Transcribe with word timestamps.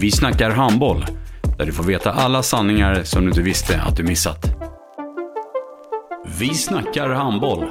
Vi 0.00 0.10
snackar 0.10 0.50
handboll, 0.50 1.06
där 1.58 1.66
du 1.66 1.72
får 1.72 1.84
veta 1.84 2.12
alla 2.12 2.42
sanningar 2.42 3.02
som 3.02 3.22
du 3.22 3.28
inte 3.28 3.42
visste 3.42 3.82
att 3.82 3.96
du 3.96 4.02
missat. 4.02 4.46
Vi 6.38 6.54
snackar 6.54 7.08
handboll. 7.08 7.70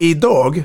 Idag 0.00 0.64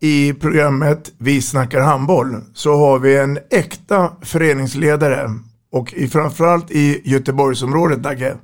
i 0.00 0.32
programmet 0.32 1.12
Vi 1.18 1.42
snackar 1.42 1.80
handboll 1.80 2.36
så 2.54 2.76
har 2.76 2.98
vi 2.98 3.18
en 3.18 3.38
äkta 3.50 4.12
föreningsledare 4.22 5.30
och 5.72 5.94
i, 5.94 6.08
framförallt 6.08 6.70
i 6.70 7.00
Göteborgsområdet 7.04 8.02
Dagge. 8.02 8.36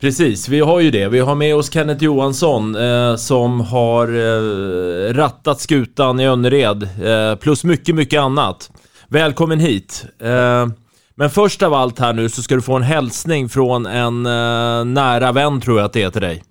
Precis, 0.00 0.48
vi 0.48 0.60
har 0.60 0.80
ju 0.80 0.90
det. 0.90 1.08
Vi 1.08 1.18
har 1.18 1.34
med 1.34 1.56
oss 1.56 1.72
Kenneth 1.72 2.04
Johansson 2.04 2.74
eh, 2.76 3.14
som 3.16 3.60
har 3.60 4.08
eh, 4.08 5.14
rattat 5.14 5.60
skutan 5.60 6.20
i 6.20 6.26
Önnered 6.26 6.82
eh, 6.82 7.38
plus 7.38 7.64
mycket, 7.64 7.94
mycket 7.94 8.20
annat. 8.20 8.70
Välkommen 9.08 9.58
hit. 9.58 10.04
Eh, 10.18 10.66
men 11.14 11.30
först 11.30 11.62
av 11.62 11.74
allt 11.74 11.98
här 11.98 12.12
nu 12.12 12.28
så 12.28 12.42
ska 12.42 12.54
du 12.54 12.62
få 12.62 12.76
en 12.76 12.82
hälsning 12.82 13.48
från 13.48 13.86
en 13.86 14.26
eh, 14.26 14.84
nära 14.84 15.32
vän 15.32 15.60
tror 15.60 15.78
jag 15.78 15.84
att 15.84 15.92
det 15.92 16.02
är 16.02 16.10
till 16.10 16.20
dig. 16.22 16.42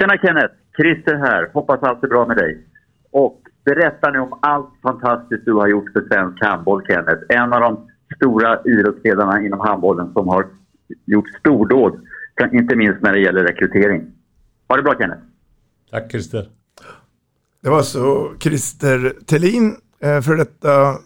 Tjena 0.00 0.16
Kenneth! 0.16 0.54
Christer 0.76 1.14
här. 1.14 1.50
Hoppas 1.54 1.82
allt 1.82 2.04
är 2.04 2.08
bra 2.08 2.26
med 2.26 2.36
dig. 2.36 2.66
Och 3.12 3.40
berätta 3.64 4.10
nu 4.10 4.18
om 4.18 4.38
allt 4.42 4.70
fantastiskt 4.82 5.44
du 5.44 5.52
har 5.52 5.68
gjort 5.68 5.92
för 5.92 6.08
svensk 6.08 6.44
handboll, 6.44 6.82
Kenneth. 6.86 7.22
En 7.28 7.52
av 7.52 7.60
de 7.60 7.86
stora 8.16 8.58
idrottsledarna 8.64 9.40
inom 9.42 9.60
handbollen 9.60 10.12
som 10.12 10.28
har 10.28 10.46
gjort 11.06 11.28
stordåd, 11.40 12.00
inte 12.52 12.76
minst 12.76 13.02
när 13.02 13.12
det 13.12 13.20
gäller 13.20 13.44
rekrytering. 13.44 14.12
Ha 14.68 14.76
det 14.76 14.82
bra 14.82 14.94
Kenneth! 14.98 15.22
Tack 15.90 16.10
Christer! 16.10 16.48
Det 17.62 17.70
var 17.70 17.82
så 17.82 18.34
Christer 18.40 19.14
Tellin, 19.26 19.76
eh, 20.00 20.20
för 20.20 20.36
detta 20.36 20.98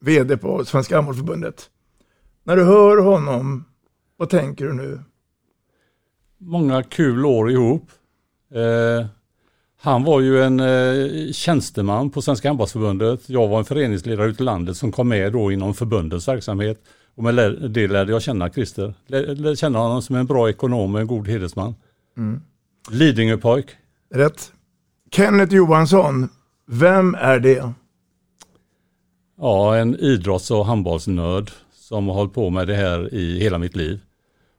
VD 0.00 0.36
på 0.36 0.64
Svenska 0.64 0.94
Handbollförbundet. 0.94 1.70
När 2.44 2.56
du 2.56 2.64
hör 2.64 2.96
honom, 2.96 3.64
vad 4.16 4.30
tänker 4.30 4.64
du 4.64 4.72
nu? 4.72 5.00
Många 6.38 6.82
kul 6.82 7.24
år 7.24 7.50
ihop. 7.50 7.90
Eh, 8.54 9.06
han 9.80 10.04
var 10.04 10.20
ju 10.20 10.42
en 10.42 10.60
eh, 10.60 11.32
tjänsteman 11.32 12.10
på 12.10 12.22
Svenska 12.22 12.48
Handbollsförbundet. 12.48 13.28
Jag 13.28 13.48
var 13.48 13.58
en 13.58 13.64
föreningsledare 13.64 14.28
ute 14.28 14.42
i 14.42 14.46
landet 14.46 14.76
som 14.76 14.92
kom 14.92 15.08
med 15.08 15.32
då 15.32 15.52
inom 15.52 15.74
förbundets 15.74 16.28
verksamhet. 16.28 16.78
Och 17.16 17.24
med 17.24 17.34
det 17.70 17.86
lärde 17.86 18.12
jag 18.12 18.22
känna 18.22 18.50
Christer. 18.50 18.94
Lärde 19.06 19.56
känna 19.56 19.78
honom 19.78 20.02
som 20.02 20.16
en 20.16 20.26
bra 20.26 20.50
ekonom 20.50 20.94
och 20.94 21.00
en 21.00 21.06
god 21.06 21.28
hedersman. 21.28 21.74
Mm. 22.16 22.40
Lidingöpojk. 22.90 23.66
Rätt. 24.14 24.52
Kenneth 25.10 25.54
Johansson, 25.54 26.28
vem 26.66 27.14
är 27.14 27.40
det? 27.40 27.72
Ja, 29.38 29.76
en 29.76 29.96
idrotts 29.96 30.50
och 30.50 30.66
handbollsnörd 30.66 31.50
som 31.72 32.08
har 32.08 32.14
hållit 32.14 32.34
på 32.34 32.50
med 32.50 32.66
det 32.66 32.74
här 32.74 33.14
i 33.14 33.38
hela 33.38 33.58
mitt 33.58 33.76
liv. 33.76 34.00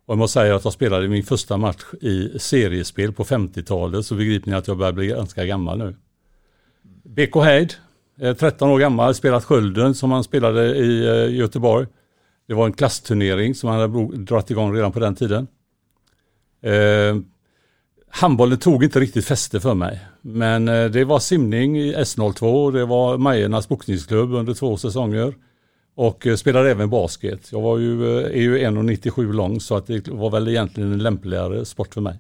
Och 0.06 0.12
jag 0.12 0.18
måste 0.18 0.34
säga 0.40 0.56
att 0.56 0.64
jag 0.64 0.74
spelade 0.74 1.08
min 1.08 1.24
första 1.24 1.58
match 1.58 1.84
i 2.02 2.40
seriespel 2.40 3.14
på 3.14 3.24
50-talet 3.24 4.06
så 4.06 4.16
begriper 4.16 4.50
ni 4.50 4.58
att 4.58 4.68
jag 4.68 4.78
börjar 4.78 4.94
bli 4.94 5.08
ganska 5.08 5.46
gammal 5.46 5.78
nu. 5.78 5.96
BK 7.04 7.36
Heid, 7.36 7.74
13 8.40 8.70
år 8.70 8.80
gammal, 8.80 9.16
spelat 9.16 9.44
Skölden 9.44 9.96
som 9.96 10.12
han 10.12 10.24
spelade 10.24 10.76
i 10.76 11.08
eh, 11.08 11.36
Göteborg. 11.36 11.88
Det 12.48 12.54
var 12.54 12.66
en 12.66 12.74
klassturnering 12.74 13.56
som 13.56 13.70
han 13.70 13.80
hade 13.80 14.18
dragit 14.18 14.52
igång 14.52 14.76
redan 14.76 14.92
på 14.92 15.00
den 15.00 15.16
tiden. 15.16 15.48
Eh, 16.62 17.18
handbollen 18.10 18.58
tog 18.58 18.84
inte 18.84 19.00
riktigt 19.00 19.26
fäste 19.26 19.60
för 19.60 19.74
mig. 19.74 20.00
Men 20.22 20.68
eh, 20.68 20.86
det 20.86 21.04
var 21.04 21.20
simning 21.20 21.78
i 21.78 21.96
S02, 21.96 22.72
det 22.72 22.86
var 22.86 23.18
Majernas 23.18 23.68
boxningsklubb 23.68 24.34
under 24.34 24.54
två 24.54 24.78
säsonger. 24.78 25.34
Och 25.96 26.28
eh, 26.28 26.36
spelade 26.36 26.72
även 26.72 26.90
basket. 26.90 27.52
Jag 27.52 27.62
var 27.62 27.78
ju, 27.78 28.18
eh, 28.18 28.26
är 28.26 28.42
ju 28.42 28.58
1,97 28.58 29.34
lång 29.34 29.60
så 29.60 29.76
att 29.76 29.88
det 29.88 30.08
var 30.08 30.30
väl 30.30 30.48
egentligen 30.48 30.94
en 30.94 31.04
lämpligare 31.04 31.66
sport 31.66 31.94
för 31.94 32.02
mig. 32.02 32.20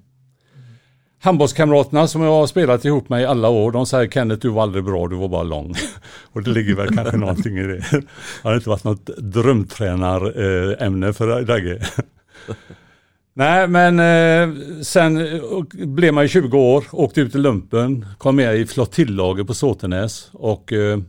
Handbollskamraterna 1.19 2.07
som 2.07 2.21
jag 2.21 2.31
har 2.31 2.47
spelat 2.47 2.85
ihop 2.85 3.09
med 3.09 3.21
i 3.21 3.25
alla 3.25 3.49
år, 3.49 3.71
de 3.71 3.85
säger 3.85 4.09
Kenneth 4.09 4.41
du 4.41 4.49
var 4.49 4.63
aldrig 4.63 4.83
bra, 4.83 5.07
du 5.07 5.15
var 5.15 5.27
bara 5.27 5.43
lång. 5.43 5.73
och 6.31 6.43
det 6.43 6.49
ligger 6.49 6.75
väl 6.75 6.95
kanske 6.95 7.17
någonting 7.17 7.57
i 7.57 7.63
det. 7.63 7.85
Det 7.91 8.03
har 8.43 8.55
inte 8.55 8.69
varit 8.69 8.83
något 8.83 9.05
drömtränarämne 9.17 11.13
för 11.13 11.41
Dagge. 11.41 11.81
Nej 13.33 13.67
men 13.67 13.99
eh, 13.99 14.55
sen 14.81 15.41
blev 15.73 16.13
man 16.13 16.23
ju 16.23 16.27
20 16.27 16.57
år, 16.57 16.83
åkte 16.91 17.21
ut 17.21 17.35
i 17.35 17.37
lumpen, 17.37 18.05
kom 18.17 18.35
med 18.35 18.57
i 18.57 18.65
flottillaget 18.65 19.47
på 19.47 19.53
Såtenäs 19.53 20.29
och 20.33 20.73
eh, 20.73 20.99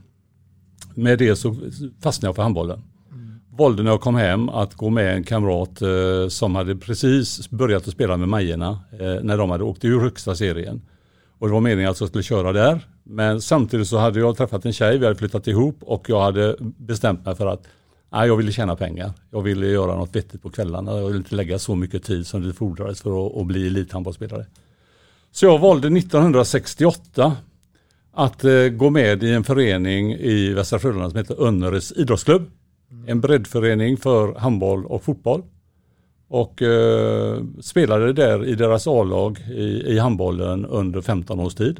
med 0.95 1.19
det 1.19 1.35
så 1.35 1.55
fastnade 2.03 2.27
jag 2.27 2.35
för 2.35 2.43
handbollen. 2.43 2.83
Valde 3.59 3.83
när 3.83 3.91
jag 3.91 4.01
kom 4.01 4.15
hem 4.15 4.49
att 4.49 4.73
gå 4.73 4.89
med 4.89 5.15
en 5.15 5.23
kamrat 5.23 5.81
eh, 5.81 6.27
som 6.27 6.55
hade 6.55 6.75
precis 6.75 7.49
börjat 7.49 7.87
att 7.87 7.93
spela 7.93 8.17
med 8.17 8.27
Majerna 8.27 8.79
eh, 8.91 9.23
när 9.23 9.37
de 9.37 9.49
hade 9.49 9.63
åkt 9.63 9.85
ur 9.85 9.99
högsta 9.99 10.35
serien. 10.35 10.81
Och 11.39 11.47
det 11.47 11.53
var 11.53 11.61
meningen 11.61 11.91
att 11.91 11.99
jag 11.99 12.09
skulle 12.09 12.23
köra 12.23 12.53
där. 12.53 12.87
Men 13.03 13.41
samtidigt 13.41 13.87
så 13.87 13.97
hade 13.97 14.19
jag 14.19 14.37
träffat 14.37 14.65
en 14.65 14.73
tjej, 14.73 14.97
vi 14.97 15.05
hade 15.05 15.17
flyttat 15.17 15.47
ihop 15.47 15.77
och 15.81 16.09
jag 16.09 16.21
hade 16.21 16.55
bestämt 16.59 17.25
mig 17.25 17.35
för 17.35 17.47
att 17.47 17.67
nej, 18.11 18.27
jag 18.27 18.37
ville 18.37 18.51
tjäna 18.51 18.75
pengar. 18.75 19.11
Jag 19.31 19.41
ville 19.41 19.67
göra 19.67 19.95
något 19.95 20.15
vettigt 20.15 20.41
på 20.41 20.49
kvällarna. 20.49 20.97
Jag 20.97 21.05
ville 21.05 21.17
inte 21.17 21.35
lägga 21.35 21.59
så 21.59 21.75
mycket 21.75 22.03
tid 22.03 22.27
som 22.27 22.47
det 22.47 22.53
fordrades 22.53 23.01
för 23.01 23.27
att, 23.27 23.37
att 23.37 23.45
bli 23.45 23.67
elithandbollsspelare. 23.67 24.45
Så 25.31 25.45
jag 25.45 25.59
valde 25.59 25.87
1968 25.87 27.35
att 28.13 28.43
eh, 28.43 28.67
gå 28.67 28.89
med 28.89 29.23
i 29.23 29.33
en 29.33 29.43
förening 29.43 30.13
i 30.13 30.53
Västra 30.53 30.79
Frölunda 30.79 31.09
som 31.09 31.17
heter 31.17 31.47
Önneres 31.47 31.91
idrottsklubb. 31.91 32.51
Mm. 32.91 33.09
En 33.09 33.21
breddförening 33.21 33.97
för 33.97 34.35
handboll 34.35 34.85
och 34.85 35.03
fotboll. 35.03 35.43
Och 36.27 36.61
eh, 36.61 37.43
spelade 37.61 38.13
där 38.13 38.45
i 38.45 38.55
deras 38.55 38.87
A-lag 38.87 39.39
i, 39.39 39.93
i 39.93 39.99
handbollen 39.99 40.65
under 40.65 41.01
15 41.01 41.39
års 41.39 41.55
tid. 41.55 41.79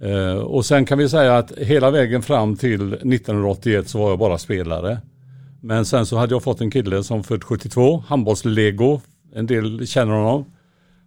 Eh, 0.00 0.36
och 0.36 0.66
sen 0.66 0.84
kan 0.84 0.98
vi 0.98 1.08
säga 1.08 1.36
att 1.36 1.52
hela 1.58 1.90
vägen 1.90 2.22
fram 2.22 2.56
till 2.56 2.92
1981 2.92 3.88
så 3.88 3.98
var 3.98 4.10
jag 4.10 4.18
bara 4.18 4.38
spelare. 4.38 4.98
Men 5.60 5.84
sen 5.84 6.06
så 6.06 6.16
hade 6.16 6.34
jag 6.34 6.42
fått 6.42 6.60
en 6.60 6.70
kille 6.70 7.02
som 7.02 7.22
född 7.22 7.44
72, 7.44 8.04
handbollslego, 8.06 9.00
en 9.32 9.46
del 9.46 9.86
känner 9.86 10.12
honom. 10.12 10.44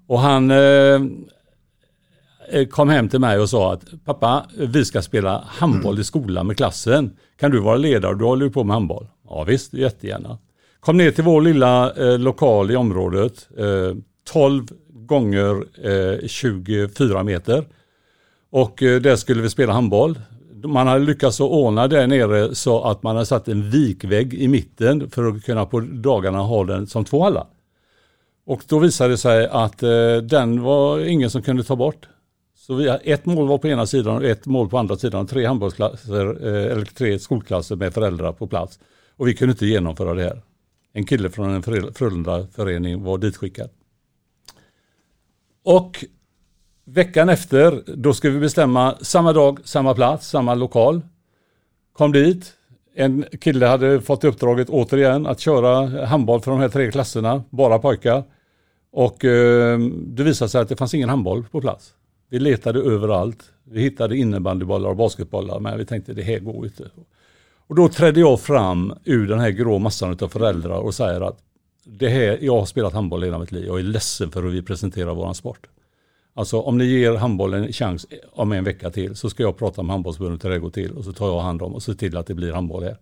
Och 0.07 0.19
han 0.19 0.51
Eh, 0.51 0.99
Eh, 2.49 2.65
kom 2.65 2.89
hem 2.89 3.09
till 3.09 3.19
mig 3.19 3.39
och 3.39 3.49
sa 3.49 3.73
att 3.73 3.85
pappa, 4.05 4.45
vi 4.57 4.85
ska 4.85 5.01
spela 5.01 5.43
handboll 5.47 5.99
i 5.99 6.03
skolan 6.03 6.47
med 6.47 6.57
klassen. 6.57 7.17
Kan 7.39 7.51
du 7.51 7.59
vara 7.59 7.77
ledare? 7.77 8.15
Du 8.15 8.25
håller 8.25 8.45
ju 8.45 8.51
på 8.51 8.63
med 8.63 8.73
handboll. 8.73 9.07
Ja 9.29 9.43
visst, 9.43 9.73
jättegärna. 9.73 10.37
Kom 10.79 10.97
ner 10.97 11.11
till 11.11 11.23
vår 11.23 11.41
lilla 11.41 11.93
eh, 11.93 12.19
lokal 12.19 12.71
i 12.71 12.75
området. 12.75 13.47
Eh, 13.57 13.95
12 14.31 14.67
gånger 14.89 15.63
eh, 16.21 16.27
24 16.27 17.23
meter. 17.23 17.65
Och 18.51 18.83
eh, 18.83 19.01
där 19.01 19.15
skulle 19.15 19.41
vi 19.41 19.49
spela 19.49 19.73
handboll. 19.73 20.19
Man 20.65 20.87
hade 20.87 21.05
lyckats 21.05 21.41
att 21.41 21.49
ordna 21.49 21.87
där 21.87 22.07
nere 22.07 22.55
så 22.55 22.83
att 22.83 23.03
man 23.03 23.15
hade 23.15 23.25
satt 23.25 23.47
en 23.47 23.69
vikvägg 23.69 24.33
i 24.33 24.47
mitten 24.47 25.09
för 25.09 25.23
att 25.23 25.43
kunna 25.43 25.65
på 25.65 25.79
dagarna 25.79 26.39
ha 26.39 26.63
den 26.63 26.87
som 26.87 27.05
två 27.05 27.23
hallar. 27.23 27.45
Och 28.45 28.61
då 28.67 28.79
visade 28.79 29.09
det 29.09 29.17
sig 29.17 29.47
att 29.47 29.83
eh, 29.83 30.17
den 30.23 30.61
var 30.61 30.99
ingen 30.99 31.29
som 31.29 31.41
kunde 31.41 31.63
ta 31.63 31.75
bort. 31.75 32.07
Så 32.67 32.75
vi, 32.75 32.97
ett 33.03 33.25
mål 33.25 33.47
var 33.47 33.57
på 33.57 33.67
ena 33.67 33.85
sidan 33.85 34.15
och 34.15 34.23
ett 34.23 34.45
mål 34.45 34.69
på 34.69 34.77
andra 34.77 34.95
sidan. 34.95 35.27
Tre 35.27 35.45
handbollsklasser, 35.45 36.47
eh, 36.47 36.71
eller 36.71 36.85
tre 36.85 37.19
skolklasser 37.19 37.75
med 37.75 37.93
föräldrar 37.93 38.33
på 38.33 38.47
plats. 38.47 38.79
Och 39.17 39.27
vi 39.27 39.33
kunde 39.33 39.51
inte 39.51 39.65
genomföra 39.65 40.13
det 40.13 40.23
här. 40.23 40.41
En 40.93 41.05
kille 41.05 41.29
från 41.29 41.49
en 41.49 41.63
Frölunda-förening 41.93 43.03
var 43.03 43.17
ditskickad. 43.17 43.69
Och 45.63 46.05
veckan 46.85 47.29
efter, 47.29 47.83
då 47.95 48.13
ska 48.13 48.29
vi 48.29 48.39
bestämma 48.39 48.95
samma 49.01 49.33
dag, 49.33 49.59
samma 49.63 49.93
plats, 49.93 50.29
samma 50.29 50.55
lokal. 50.55 51.01
Kom 51.93 52.11
dit. 52.11 52.53
En 52.95 53.25
kille 53.41 53.65
hade 53.65 54.01
fått 54.01 54.23
uppdraget 54.23 54.69
återigen 54.69 55.27
att 55.27 55.39
köra 55.39 56.05
handboll 56.05 56.41
för 56.41 56.51
de 56.51 56.59
här 56.59 56.69
tre 56.69 56.91
klasserna, 56.91 57.43
bara 57.49 57.79
pojkar. 57.79 58.23
Och 58.91 59.25
eh, 59.25 59.79
det 59.89 60.23
visade 60.23 60.49
sig 60.49 60.61
att 60.61 60.69
det 60.69 60.75
fanns 60.75 60.93
ingen 60.93 61.09
handboll 61.09 61.45
på 61.51 61.61
plats. 61.61 61.93
Vi 62.33 62.39
letade 62.39 62.79
överallt. 62.79 63.51
Vi 63.63 63.81
hittade 63.81 64.17
innebandybollar 64.17 64.89
och 64.89 64.95
basketbollar 64.95 65.59
men 65.59 65.77
vi 65.77 65.85
tänkte 65.85 66.13
det 66.13 66.21
här 66.21 66.39
går 66.39 66.65
inte. 66.65 66.89
Och 67.67 67.75
då 67.75 67.89
trädde 67.89 68.19
jag 68.19 68.41
fram 68.41 68.93
ur 69.03 69.27
den 69.27 69.39
här 69.39 69.49
grå 69.49 69.79
massan 69.79 70.17
av 70.21 70.27
föräldrar 70.27 70.77
och 70.77 70.93
säger 70.93 71.21
att 71.21 71.37
det 71.85 72.09
här, 72.09 72.37
jag 72.41 72.59
har 72.59 72.65
spelat 72.65 72.93
handboll 72.93 73.23
hela 73.23 73.39
mitt 73.39 73.51
liv. 73.51 73.65
Jag 73.65 73.79
är 73.79 73.83
ledsen 73.83 74.31
för 74.31 74.43
hur 74.43 74.49
vi 74.49 74.61
presenterar 74.61 75.15
vår 75.15 75.33
sport. 75.33 75.67
Alltså 76.33 76.59
om 76.59 76.77
ni 76.77 76.85
ger 76.85 77.13
handbollen 77.13 77.63
en 77.63 77.73
chans 77.73 78.07
om 78.31 78.51
en 78.51 78.63
vecka 78.63 78.89
till 78.89 79.15
så 79.15 79.29
ska 79.29 79.43
jag 79.43 79.57
prata 79.57 79.83
med 79.83 79.93
handbollsförbundet 79.93 80.45
hur 80.45 80.49
det 80.49 80.59
går 80.59 80.69
till 80.69 80.91
och 80.91 81.03
så 81.03 81.13
tar 81.13 81.27
jag 81.27 81.39
hand 81.39 81.61
om 81.61 81.75
och 81.75 81.83
ser 81.83 81.93
till 81.93 82.17
att 82.17 82.27
det 82.27 82.33
blir 82.33 82.53
handboll 82.53 82.83
här. 82.83 82.97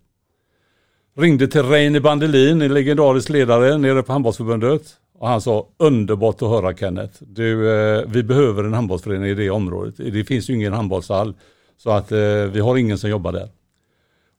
Ringde 1.17 1.47
till 1.47 1.63
Reine 1.63 1.99
Bandelin, 1.99 2.61
en 2.61 2.73
legendarisk 2.73 3.29
ledare 3.29 3.77
nere 3.77 4.03
på 4.03 4.11
handbollsförbundet. 4.11 4.97
Och 5.21 5.27
han 5.27 5.41
sa 5.41 5.67
underbart 5.77 6.41
att 6.41 6.49
höra 6.49 6.75
Kenneth. 6.75 7.23
Du, 7.23 7.73
eh, 7.73 8.03
vi 8.07 8.23
behöver 8.23 8.63
en 8.63 8.73
handbollsförening 8.73 9.29
i 9.29 9.33
det 9.33 9.49
området. 9.49 9.97
Det 9.97 10.25
finns 10.25 10.49
ju 10.49 10.53
ingen 10.53 10.73
handbollshall. 10.73 11.35
Så 11.77 11.91
att 11.91 12.11
eh, 12.11 12.17
vi 12.53 12.59
har 12.59 12.77
ingen 12.77 12.97
som 12.97 13.09
jobbar 13.09 13.31
där. 13.31 13.49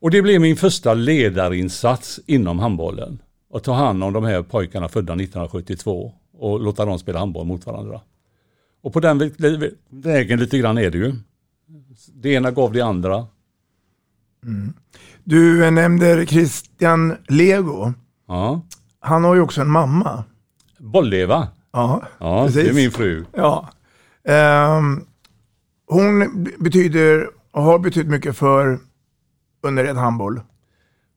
Och 0.01 0.11
det 0.11 0.23
blev 0.23 0.41
min 0.41 0.57
första 0.57 0.95
ledarinsats 0.95 2.21
inom 2.27 2.59
handbollen. 2.59 3.23
Att 3.55 3.65
ta 3.65 3.73
hand 3.73 4.05
om 4.05 4.13
de 4.13 4.25
här 4.25 4.43
pojkarna 4.43 4.89
födda 4.89 5.13
1972 5.13 6.13
och 6.39 6.61
låta 6.61 6.85
dem 6.85 6.99
spela 6.99 7.19
handboll 7.19 7.47
mot 7.47 7.67
varandra. 7.67 8.01
Och 8.83 8.93
på 8.93 9.01
den 9.01 9.31
vägen 9.91 10.41
lite 10.41 10.59
grann 10.59 10.79
är 10.79 10.91
det 10.91 10.99
ju. 10.99 11.15
Det 12.15 12.29
ena 12.29 12.51
gav 12.51 12.73
det 12.73 12.81
andra. 12.81 13.27
Mm. 14.45 14.73
Du 15.25 15.71
nämnde 15.71 16.27
Christian 16.27 17.17
Lego. 17.29 17.93
Ja. 18.29 18.61
Han 19.01 19.25
har 19.25 19.35
ju 19.35 19.41
också 19.41 19.61
en 19.61 19.71
mamma. 19.71 20.25
Bolleva. 20.83 21.49
Ja, 21.73 22.03
ja 22.19 22.47
precis. 22.47 22.65
det 22.65 22.71
är 22.71 22.75
min 22.75 22.91
fru. 22.91 23.25
Ja. 23.33 23.69
Um, 24.79 25.07
hon 25.87 26.45
betyder 26.59 27.29
och 27.51 27.63
har 27.63 27.79
betytt 27.79 28.07
mycket 28.07 28.37
för 28.37 28.79
Önnered 29.67 29.97
handboll. 29.97 30.41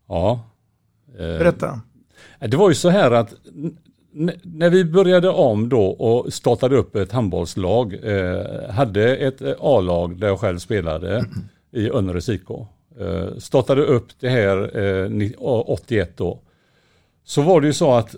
Ja. 0.07 0.39
Eh, 1.13 1.17
Berätta. 1.17 1.79
Det 2.39 2.57
var 2.57 2.69
ju 2.69 2.75
så 2.75 2.89
här 2.89 3.11
att 3.11 3.33
när 4.43 4.69
vi 4.69 4.85
började 4.85 5.29
om 5.29 5.69
då 5.69 5.85
och 5.85 6.33
startade 6.33 6.75
upp 6.75 6.95
ett 6.95 7.11
handbollslag, 7.11 7.93
eh, 7.93 8.69
hade 8.69 9.15
ett 9.15 9.41
eh, 9.41 9.53
A-lag 9.59 10.19
där 10.19 10.27
jag 10.27 10.39
själv 10.39 10.57
spelade 10.57 11.25
i 11.71 11.89
Önneres 11.89 12.29
IK. 12.29 12.49
Eh, 12.99 13.37
startade 13.37 13.81
upp 13.81 14.07
det 14.19 14.29
här 14.29 14.77
eh, 14.79 15.31
81 15.37 16.17
då. 16.17 16.39
Så 17.23 17.41
var 17.41 17.61
det 17.61 17.67
ju 17.67 17.73
så 17.73 17.93
att 17.93 18.15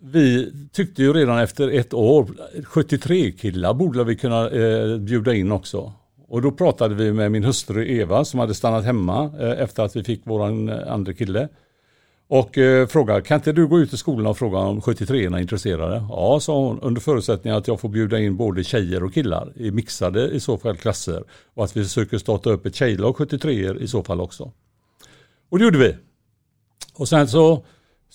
vi 0.00 0.52
tyckte 0.72 1.02
ju 1.02 1.12
redan 1.12 1.38
efter 1.38 1.68
ett 1.68 1.94
år, 1.94 2.28
73 2.64 3.32
killar 3.32 3.74
borde 3.74 4.04
vi 4.04 4.16
kunna 4.16 4.50
eh, 4.50 4.98
bjuda 4.98 5.34
in 5.34 5.52
också. 5.52 5.92
Och 6.28 6.42
då 6.42 6.50
pratade 6.50 6.94
vi 6.94 7.12
med 7.12 7.32
min 7.32 7.44
hustru 7.44 7.88
Eva 7.88 8.24
som 8.24 8.40
hade 8.40 8.54
stannat 8.54 8.84
hemma 8.84 9.32
eh, 9.40 9.62
efter 9.62 9.82
att 9.82 9.96
vi 9.96 10.04
fick 10.04 10.26
våran 10.26 10.68
eh, 10.68 10.92
andra 10.92 11.12
kille. 11.12 11.48
Och 12.28 12.58
eh, 12.58 12.86
frågade, 12.86 13.22
kan 13.22 13.34
inte 13.34 13.52
du 13.52 13.66
gå 13.66 13.78
ut 13.78 13.92
i 13.92 13.96
skolan 13.96 14.26
och 14.26 14.38
fråga 14.38 14.58
om 14.58 14.80
73 14.80 15.24
är 15.24 15.38
intresserade? 15.38 16.04
Ja, 16.08 16.40
sa 16.40 16.58
hon, 16.58 16.80
under 16.80 17.00
förutsättning 17.00 17.52
att 17.52 17.68
jag 17.68 17.80
får 17.80 17.88
bjuda 17.88 18.18
in 18.18 18.36
både 18.36 18.64
tjejer 18.64 19.04
och 19.04 19.14
killar 19.14 19.52
i 19.56 19.70
mixade 19.70 20.28
i 20.28 20.40
så 20.40 20.58
fall 20.58 20.76
klasser. 20.76 21.24
Och 21.54 21.64
att 21.64 21.76
vi 21.76 21.82
försöker 21.84 22.18
starta 22.18 22.50
upp 22.50 22.66
ett 22.66 22.74
tjejlag 22.74 23.16
73 23.16 23.74
i 23.80 23.88
så 23.88 24.02
fall 24.02 24.20
också. 24.20 24.52
Och 25.48 25.58
det 25.58 25.64
gjorde 25.64 25.78
vi. 25.78 25.96
Och 26.94 27.08
sen 27.08 27.28
så 27.28 27.64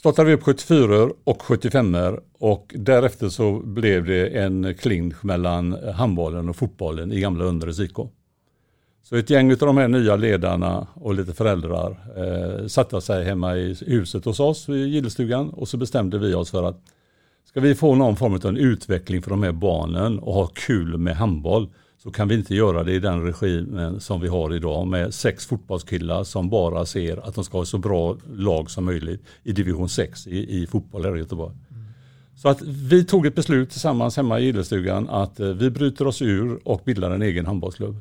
startade 0.03 0.29
vi 0.29 0.35
upp 0.35 0.43
74 0.43 1.09
och 1.23 1.41
75 1.41 1.97
och 2.39 2.73
därefter 2.77 3.29
så 3.29 3.59
blev 3.59 4.05
det 4.05 4.27
en 4.27 4.75
clinch 4.75 5.25
mellan 5.25 5.77
handbollen 5.95 6.49
och 6.49 6.55
fotbollen 6.55 7.11
i 7.11 7.19
gamla 7.19 7.45
Undres 7.45 7.79
IK. 7.79 7.95
Så 9.03 9.15
ett 9.15 9.29
gäng 9.29 9.51
av 9.51 9.57
de 9.57 9.77
här 9.77 9.87
nya 9.87 10.15
ledarna 10.15 10.87
och 10.93 11.13
lite 11.13 11.33
föräldrar 11.33 11.97
eh, 12.17 12.67
satte 12.67 13.01
sig 13.01 13.25
hemma 13.25 13.55
i 13.55 13.75
huset 13.87 14.25
hos 14.25 14.39
oss 14.39 14.69
i 14.69 14.73
gillestugan 14.73 15.49
och 15.49 15.67
så 15.67 15.77
bestämde 15.77 16.19
vi 16.19 16.33
oss 16.33 16.51
för 16.51 16.63
att 16.63 16.81
ska 17.45 17.59
vi 17.59 17.75
få 17.75 17.95
någon 17.95 18.15
form 18.15 18.33
av 18.33 18.45
en 18.45 18.57
utveckling 18.57 19.21
för 19.21 19.29
de 19.29 19.43
här 19.43 19.51
barnen 19.51 20.19
och 20.19 20.33
ha 20.33 20.47
kul 20.47 20.97
med 20.97 21.15
handboll 21.15 21.69
så 22.03 22.11
kan 22.11 22.27
vi 22.27 22.35
inte 22.35 22.55
göra 22.55 22.83
det 22.83 22.93
i 22.93 22.99
den 22.99 23.23
regimen 23.23 23.99
som 23.99 24.21
vi 24.21 24.27
har 24.27 24.53
idag 24.53 24.87
med 24.87 25.13
sex 25.13 25.45
fotbollskillar 25.45 26.23
som 26.23 26.49
bara 26.49 26.85
ser 26.85 27.27
att 27.27 27.35
de 27.35 27.43
ska 27.43 27.57
ha 27.57 27.65
så 27.65 27.77
bra 27.77 28.17
lag 28.35 28.71
som 28.71 28.85
möjligt 28.85 29.23
i 29.43 29.51
division 29.51 29.89
6 29.89 30.27
i, 30.27 30.61
i 30.61 30.67
fotboll 30.67 31.05
här 31.05 31.15
i 31.15 31.19
Göteborg. 31.19 31.55
Mm. 31.71 31.83
Så 32.35 32.49
att 32.49 32.61
vi 32.61 33.05
tog 33.05 33.25
ett 33.25 33.35
beslut 33.35 33.69
tillsammans 33.69 34.17
hemma 34.17 34.39
i 34.39 34.45
gillestugan 34.45 35.09
att 35.09 35.39
eh, 35.39 35.47
vi 35.47 35.69
bryter 35.69 36.07
oss 36.07 36.21
ur 36.21 36.67
och 36.67 36.81
bildar 36.85 37.11
en 37.11 37.21
egen 37.21 37.45
handbollsklubb. 37.45 37.97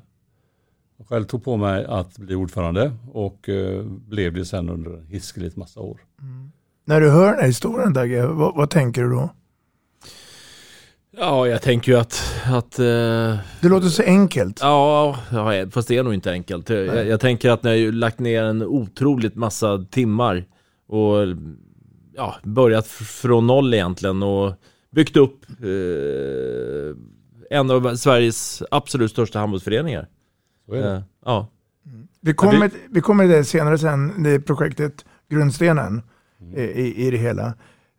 Jag 0.96 1.06
själv 1.06 1.24
tog 1.24 1.44
på 1.44 1.56
mig 1.56 1.84
att 1.84 2.18
bli 2.18 2.34
ordförande 2.34 2.92
och 3.12 3.48
eh, 3.48 3.84
blev 3.84 4.34
det 4.34 4.44
sen 4.44 4.68
under 4.68 4.90
en 4.90 5.06
hiskeligt 5.06 5.56
massa 5.56 5.80
år. 5.80 6.00
Mm. 6.20 6.52
När 6.84 7.00
du 7.00 7.10
hör 7.10 7.26
den 7.30 7.40
här 7.40 7.46
historien 7.46 7.92
Dagge, 7.92 8.26
vad, 8.26 8.56
vad 8.56 8.70
tänker 8.70 9.02
du 9.02 9.10
då? 9.10 9.30
Ja, 11.16 11.48
jag 11.48 11.62
tänker 11.62 11.92
ju 11.92 11.98
att... 11.98 12.42
att 12.46 12.78
uh... 12.80 13.36
Det 13.60 13.68
låter 13.68 13.88
så 13.88 14.02
enkelt. 14.02 14.60
Ja, 14.60 15.18
ja, 15.32 15.70
fast 15.70 15.88
det 15.88 15.96
är 15.96 16.02
nog 16.02 16.14
inte 16.14 16.30
enkelt. 16.30 16.70
Jag, 16.70 17.06
jag, 17.06 17.20
tänker 17.20 17.50
att 17.50 17.62
ni 17.62 17.84
har 17.84 17.92
lagt 17.92 18.18
ner 18.18 18.42
en 18.42 18.62
otroligt 18.62 19.34
massa 19.34 19.84
timmar 19.90 20.44
och 20.88 21.16
ja, 22.14 22.34
börjat 22.42 22.86
från 22.86 23.46
noll 23.46 23.74
egentligen 23.74 24.22
och 24.22 24.54
byggt 24.90 25.16
upp 25.16 25.46
uh, 25.64 26.96
en 27.50 27.70
av 27.70 27.96
Sveriges 27.96 28.62
absolut 28.70 29.10
största 29.10 29.38
handbollsföreningar. 29.38 30.08
Så 30.66 30.74
är 30.74 30.82
det. 30.82 30.92
Uh, 30.92 31.02
ja. 31.24 31.48
Mm. 31.86 32.08
Vi 32.20 32.34
kommer, 32.34 32.70
vi 32.90 33.00
kommer 33.00 33.24
till 33.24 33.32
det 33.32 33.44
senare 33.44 33.78
sen, 33.78 34.22
det 34.22 34.40
projektet 34.40 35.04
Grundstenen 35.28 36.02
mm. 36.40 36.58
i, 36.58 37.06
i 37.06 37.10
det 37.10 37.16
hela. 37.16 37.54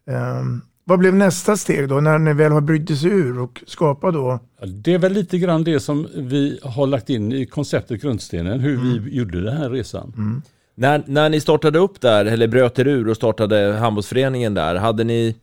Um, 0.05 0.61
vad 0.85 0.99
blev 0.99 1.15
nästa 1.15 1.57
steg 1.57 1.89
då 1.89 1.99
när 1.99 2.19
ni 2.19 2.33
väl 2.33 2.51
har 2.51 2.61
brutit 2.61 2.99
sig 2.99 3.09
ur 3.09 3.39
och 3.39 3.63
skapat 3.67 4.13
då? 4.13 4.39
Det 4.65 4.93
är 4.93 4.97
väl 4.97 5.13
lite 5.13 5.37
grann 5.39 5.63
det 5.63 5.79
som 5.79 6.07
vi 6.15 6.59
har 6.63 6.87
lagt 6.87 7.09
in 7.09 7.31
i 7.31 7.45
konceptet 7.45 8.01
Grundstenen, 8.01 8.59
hur 8.59 8.75
mm. 8.75 9.03
vi 9.03 9.17
gjorde 9.17 9.41
den 9.41 9.57
här 9.57 9.69
resan. 9.69 10.13
Mm. 10.17 10.41
När, 10.75 11.03
när 11.07 11.29
ni 11.29 11.41
startade 11.41 11.79
upp 11.79 12.01
där, 12.01 12.25
eller 12.25 12.47
bröt 12.47 12.79
er 12.79 12.87
ur 12.87 13.09
och 13.09 13.15
startade 13.15 13.73
handbollsföreningen 13.73 14.53
där, 14.53 14.75
hade 14.75 15.03
ni, 15.03 15.35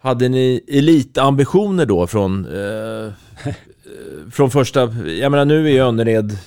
hade 0.00 0.28
ni 0.28 0.64
elitambitioner 0.68 1.86
då 1.86 2.06
från, 2.06 2.46
eh, 2.46 3.12
från 4.30 4.50
första, 4.50 4.80
jag 5.06 5.30
menar 5.30 5.44
nu 5.44 5.66
är 5.66 5.72
ju 5.72 5.78
Önnered 5.78 6.38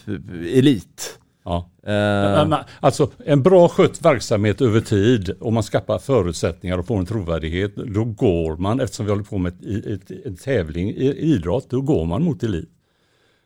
elit. 0.53 1.17
Ja. 1.43 1.69
Uh, 1.88 2.55
alltså 2.79 3.12
en 3.25 3.43
bra 3.43 3.69
skött 3.69 4.05
verksamhet 4.05 4.62
över 4.62 4.81
tid 4.81 5.29
och 5.29 5.53
man 5.53 5.63
skapar 5.63 6.00
förutsättningar 6.00 6.77
och 6.77 6.88
får 6.88 6.98
en 6.98 7.05
trovärdighet, 7.05 7.75
då 7.75 8.03
går 8.03 8.57
man, 8.57 8.79
eftersom 8.79 9.05
vi 9.05 9.12
håller 9.12 9.24
på 9.24 9.38
med 9.38 9.53
ett, 9.53 9.86
ett, 9.86 10.25
en 10.25 10.36
tävling 10.36 10.89
i 10.89 11.15
idrott, 11.17 11.69
då 11.69 11.81
går 11.81 12.05
man 12.05 12.24
mot 12.24 12.43
elit. 12.43 12.69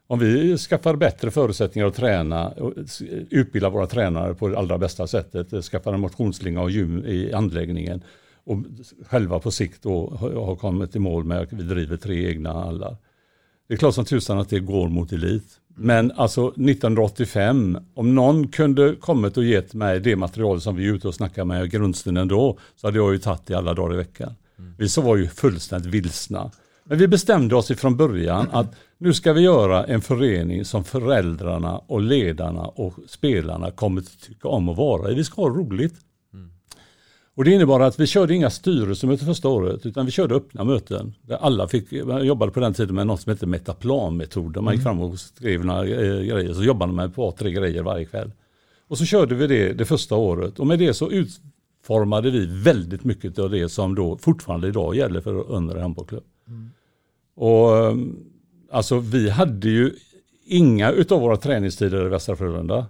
Om 0.07 0.19
vi 0.19 0.57
skaffar 0.57 0.95
bättre 0.95 1.31
förutsättningar 1.31 1.87
att 1.87 1.95
träna, 1.95 2.53
utbilda 3.29 3.69
våra 3.69 3.87
tränare 3.87 4.33
på 4.33 4.47
det 4.47 4.57
allra 4.57 4.77
bästa 4.77 5.07
sättet, 5.07 5.65
skaffar 5.65 5.93
en 5.93 5.99
motionsslinga 5.99 6.61
och 6.61 6.71
gym 6.71 7.05
i 7.05 7.33
anläggningen 7.33 8.03
och 8.43 8.57
själva 9.05 9.39
på 9.39 9.51
sikt 9.51 9.83
då 9.83 10.09
har 10.19 10.55
kommit 10.55 10.95
i 10.95 10.99
mål 10.99 11.23
med 11.23 11.39
att 11.39 11.53
vi 11.53 11.63
driver 11.63 11.97
tre 11.97 12.29
egna 12.29 12.53
hallar. 12.53 12.97
Det 13.67 13.73
är 13.73 13.77
klart 13.77 13.95
som 13.95 14.05
tusan 14.05 14.39
att 14.39 14.49
det 14.49 14.59
går 14.59 14.89
mot 14.89 15.11
elit. 15.11 15.59
Men 15.75 16.12
alltså 16.12 16.48
1985, 16.48 17.77
om 17.94 18.15
någon 18.15 18.48
kunde 18.48 18.96
kommit 18.96 19.38
och 19.38 19.44
gett 19.44 19.74
mig 19.74 20.00
det 20.00 20.15
material 20.15 20.62
som 20.62 20.75
vi 20.75 20.88
är 20.88 20.94
ute 20.94 21.08
och 21.08 21.15
snackar 21.15 21.46
med 21.46 21.72
grundstunden 21.72 22.27
då, 22.27 22.58
så 22.75 22.88
hade 22.88 22.98
jag 22.98 23.13
ju 23.13 23.20
tagit 23.20 23.46
det 23.46 23.53
alla 23.55 23.74
dagar 23.74 23.94
i 23.94 23.98
veckan. 23.98 24.36
Mm. 24.60 24.74
Vi 24.77 24.89
så 24.89 25.01
var 25.01 25.15
ju 25.15 25.27
fullständigt 25.27 25.94
vilsna. 25.94 26.51
Men 26.84 26.98
vi 26.98 27.08
bestämde 27.08 27.55
oss 27.55 27.72
ifrån 27.72 27.98
början 27.98 28.48
att 28.51 28.75
nu 28.98 29.13
ska 29.13 29.34
vi 29.34 29.41
göra 29.41 29.86
en 29.86 30.01
förening 30.01 30.65
som 30.65 30.84
föräldrarna 30.84 31.77
och 31.77 32.01
ledarna 32.01 32.62
och 32.62 32.94
spelarna 33.08 33.72
kommer 33.72 34.01
att 34.01 34.22
tycka 34.22 34.48
om 34.48 34.70
att 34.70 34.77
vara 34.77 35.12
i. 35.12 35.15
Vi 35.15 35.24
ska 35.24 35.41
ha 35.41 35.50
roligt. 35.50 35.96
Mm. 37.35 37.39
Och 37.39 37.43
det 37.45 37.51
innebar 37.51 37.79
att 37.79 37.99
vi 37.99 38.07
körde 38.07 38.33
inga 38.33 38.49
styrelsemöten 38.49 39.27
första 39.27 39.49
året 39.49 39.85
utan 39.85 40.05
vi 40.05 40.11
körde 40.11 40.35
öppna 40.35 40.63
möten. 40.63 41.13
Där 41.21 41.35
alla 41.35 41.67
fick, 41.67 41.91
man 42.05 42.25
jobbade 42.25 42.51
på 42.51 42.59
den 42.59 42.73
tiden 42.73 42.95
med 42.95 43.07
något 43.07 43.21
som 43.21 43.29
hette 43.29 43.45
metaplanmetoden. 43.45 44.63
Man 44.63 44.73
gick 44.73 44.83
fram 44.83 45.01
och 45.01 45.19
skrev 45.19 45.65
några 45.65 45.85
grejer 45.85 46.53
så 46.53 46.63
jobbade 46.63 46.87
man 46.87 46.95
med 46.95 47.05
ett 47.05 47.15
par, 47.15 47.31
tre 47.31 47.51
grejer 47.51 47.83
varje 47.83 48.05
kväll. 48.05 48.31
Och 48.87 48.97
så 48.97 49.05
körde 49.05 49.35
vi 49.35 49.47
det 49.47 49.73
det 49.73 49.85
första 49.85 50.15
året 50.15 50.59
och 50.59 50.67
med 50.67 50.79
det 50.79 50.93
så 50.93 51.11
utformade 51.11 52.31
vi 52.31 52.45
väldigt 52.45 53.03
mycket 53.03 53.39
av 53.39 53.49
det 53.49 53.69
som 53.69 53.95
då 53.95 54.17
fortfarande 54.17 54.67
idag 54.67 54.95
gäller 54.95 55.21
för 55.21 55.55
Önnered 55.55 55.81
handbollsklubb. 55.81 56.23
Och 57.35 57.77
ehm, 57.77 58.15
alltså 58.71 58.99
vi 58.99 59.29
hade 59.29 59.69
ju 59.69 59.91
inga 60.45 60.91
utav 60.91 61.21
våra 61.21 61.37
träningstider 61.37 62.05
i 62.05 62.09
Västra 62.09 62.35
Frölunda. 62.35 62.85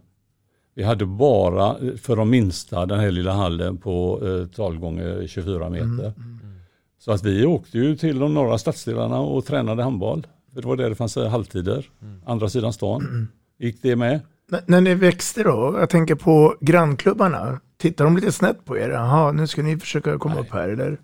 Vi 0.76 0.84
hade 0.84 1.06
bara 1.06 1.76
för 1.98 2.16
de 2.16 2.30
minsta 2.30 2.86
den 2.86 3.00
här 3.00 3.12
lilla 3.12 3.32
hallen 3.34 3.78
på 3.78 4.22
eh, 4.28 4.48
12 4.56 4.80
gånger 4.80 5.28
24 5.28 5.70
meter. 5.70 6.14
Så 7.00 7.12
att 7.12 7.24
vi 7.24 7.46
åkte 7.46 7.78
ju 7.78 7.96
till 7.96 8.20
de 8.20 8.34
norra 8.34 8.58
stadsdelarna 8.58 9.20
och 9.20 9.46
tränade 9.46 9.84
handboll. 9.84 10.28
För 10.54 10.62
det 10.62 10.68
var 10.68 10.76
där 10.76 10.90
det 10.90 10.96
fanns 10.96 11.18
eh, 11.18 11.30
halvtider. 11.30 11.90
Andra 12.26 12.50
sidan 12.50 12.74
stan. 12.74 13.28
Gick 13.60 13.82
det 13.82 13.96
med? 13.96 14.20
N- 14.52 14.60
när 14.66 14.82
ni 14.82 14.96
växte 14.96 15.44
då, 15.44 15.76
jag 15.80 15.90
tänker 15.90 16.16
på 16.16 16.56
grannklubbarna, 16.62 17.60
tittar 17.78 18.06
de 18.06 18.16
lite 18.16 18.32
snett 18.32 18.66
på 18.66 18.78
er? 18.78 18.90
Jaha, 18.90 19.32
nu 19.32 19.48
ska 19.48 19.62
ni 19.64 19.78
försöka 19.78 20.18
komma 20.18 20.40
upp 20.40 20.50
här 20.52 20.70
eller? 20.70 20.98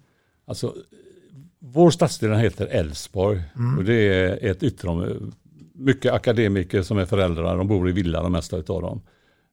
Alltså, 0.48 0.74
vår 1.60 1.90
stadsdel 1.92 2.34
heter 2.34 2.68
Älvsborg 2.68 3.42
Mm. 3.56 3.78
och 3.78 3.84
det 3.84 3.94
är 3.94 4.51
ett 4.51 4.63
ytterområde. 4.63 5.16
Mycket 5.74 6.13
akademiker 6.13 6.82
som 6.82 6.98
är 6.98 7.06
föräldrar, 7.06 7.58
de 7.58 7.68
bor 7.68 7.90
i 7.90 7.92
villa 7.92 8.24
de 8.24 8.32
mesta 8.32 8.58
utav 8.58 8.82
dem. 8.82 9.01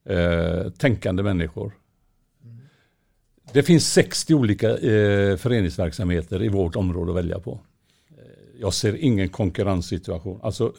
Eh, 0.08 0.70
tänkande 0.70 1.22
människor. 1.22 1.72
Det 3.52 3.62
finns 3.62 3.92
60 3.92 4.34
olika 4.34 4.70
eh, 4.70 5.36
föreningsverksamheter 5.36 6.42
i 6.42 6.48
vårt 6.48 6.76
område 6.76 7.10
att 7.10 7.16
välja 7.16 7.38
på. 7.38 7.60
Eh, 8.10 8.24
jag 8.60 8.74
ser 8.74 8.96
ingen 8.96 9.28
konkurrenssituation. 9.28 10.40
Alltså 10.42 10.72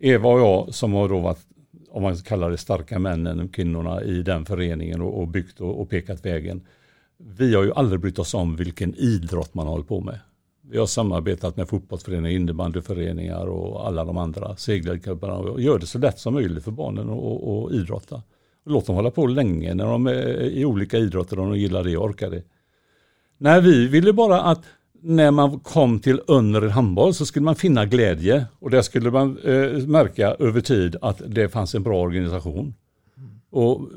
Eva 0.00 0.28
och 0.28 0.40
jag 0.40 0.74
som 0.74 0.92
har 0.92 1.08
då 1.08 1.20
varit, 1.20 1.46
om 1.90 2.02
man 2.02 2.16
kallar 2.16 2.50
det 2.50 2.56
starka 2.56 2.98
männen, 2.98 3.48
kvinnorna 3.48 4.02
i 4.02 4.22
den 4.22 4.44
föreningen 4.44 5.00
och, 5.00 5.20
och 5.20 5.28
byggt 5.28 5.60
och, 5.60 5.80
och 5.80 5.90
pekat 5.90 6.26
vägen. 6.26 6.66
Vi 7.16 7.54
har 7.54 7.62
ju 7.62 7.72
aldrig 7.72 8.00
brytt 8.00 8.18
oss 8.18 8.34
om 8.34 8.56
vilken 8.56 8.94
idrott 8.94 9.54
man 9.54 9.66
håller 9.66 9.84
på 9.84 10.00
med. 10.00 10.18
Vi 10.62 10.78
har 10.78 10.86
samarbetat 10.86 11.56
med 11.56 11.68
fotbollsföreningar, 11.68 12.36
innebandyföreningar 12.36 13.46
och 13.46 13.86
alla 13.86 14.04
de 14.04 14.16
andra 14.16 14.56
segelklubbarna 14.56 15.34
och 15.34 15.60
gör 15.60 15.78
det 15.78 15.86
så 15.86 15.98
lätt 15.98 16.18
som 16.18 16.34
möjligt 16.34 16.64
för 16.64 16.70
barnen 16.70 17.10
att 17.10 17.72
idrotta. 17.72 18.22
Låt 18.66 18.86
dem 18.86 18.96
hålla 18.96 19.10
på 19.10 19.26
länge 19.26 19.74
när 19.74 19.84
de 19.84 20.06
är 20.06 20.40
i 20.40 20.64
olika 20.64 20.98
idrotter 20.98 21.38
om 21.38 21.50
de 21.50 21.58
gillar 21.58 21.84
det 21.84 21.96
och 21.96 22.04
orkar 22.04 22.30
det. 22.30 22.42
Nej, 23.38 23.60
vi 23.60 23.86
ville 23.88 24.12
bara 24.12 24.40
att 24.42 24.64
när 25.00 25.30
man 25.30 25.60
kom 25.60 25.98
till 26.00 26.20
Önnered 26.28 26.70
handboll 26.70 27.14
så 27.14 27.26
skulle 27.26 27.44
man 27.44 27.56
finna 27.56 27.86
glädje 27.86 28.46
och 28.58 28.70
där 28.70 28.82
skulle 28.82 29.10
man 29.10 29.38
eh, 29.38 29.86
märka 29.86 30.36
över 30.38 30.60
tid 30.60 30.96
att 31.02 31.22
det 31.26 31.48
fanns 31.48 31.74
en 31.74 31.82
bra 31.82 32.00
organisation. 32.00 32.74
Och 33.50 33.88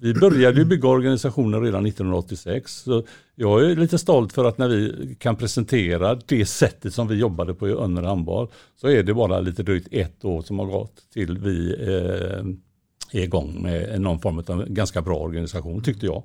vi 0.00 0.14
började 0.14 0.58
ju 0.58 0.64
bygga 0.64 0.88
organisationen 0.88 1.62
redan 1.62 1.86
1986. 1.86 2.72
Så 2.74 3.02
jag 3.34 3.70
är 3.70 3.76
lite 3.76 3.98
stolt 3.98 4.32
för 4.32 4.44
att 4.44 4.58
när 4.58 4.68
vi 4.68 5.14
kan 5.18 5.36
presentera 5.36 6.18
det 6.26 6.46
sättet 6.46 6.94
som 6.94 7.08
vi 7.08 7.14
jobbade 7.14 7.54
på 7.54 7.68
i 7.68 7.72
Önnered 7.72 8.08
handboll 8.08 8.48
så 8.76 8.88
är 8.88 9.02
det 9.02 9.14
bara 9.14 9.40
lite 9.40 9.62
drygt 9.62 9.88
ett 9.90 10.24
år 10.24 10.42
som 10.42 10.58
har 10.58 10.66
gått 10.66 11.10
till 11.12 11.38
vi 11.38 11.74
eh, 11.80 12.44
är 13.12 13.22
igång 13.22 13.62
med 13.62 14.00
någon 14.00 14.18
form 14.18 14.38
av 14.38 14.64
ganska 14.68 15.02
bra 15.02 15.16
organisation 15.16 15.82
tyckte 15.82 16.06
jag. 16.06 16.22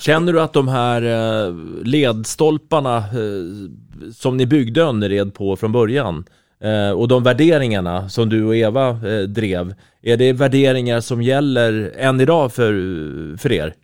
Känner 0.00 0.32
du 0.32 0.40
att 0.40 0.52
de 0.52 0.68
här 0.68 1.02
eh, 1.02 1.54
ledstolparna 1.84 2.96
eh, 2.96 4.12
som 4.12 4.36
ni 4.36 4.46
byggde 4.46 4.82
Önnered 4.82 5.34
på 5.34 5.56
från 5.56 5.72
början 5.72 6.24
eh, 6.60 6.90
och 6.90 7.08
de 7.08 7.22
värderingarna 7.22 8.08
som 8.08 8.28
du 8.28 8.44
och 8.44 8.56
Eva 8.56 8.92
drev, 9.26 9.74
är 10.02 10.16
det 10.16 10.32
värderingar 10.32 11.00
som 11.00 11.22
gäller 11.22 11.92
än 11.96 12.20
idag 12.20 12.52
för, 12.52 12.72
för 13.36 13.52
er? 13.52 13.74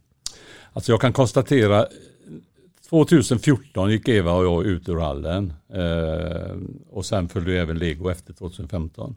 Alltså 0.73 0.93
jag 0.93 1.01
kan 1.01 1.13
konstatera 1.13 1.87
2014 2.89 3.91
gick 3.91 4.09
Eva 4.09 4.33
och 4.33 4.45
jag 4.45 4.67
ut 4.67 4.89
ur 4.89 4.99
hallen 4.99 5.53
eh, 5.75 6.57
och 6.91 7.07
sen 7.07 7.29
följde 7.29 7.61
även 7.61 7.79
Lego 7.79 8.09
efter 8.09 8.33
2015. 8.33 9.17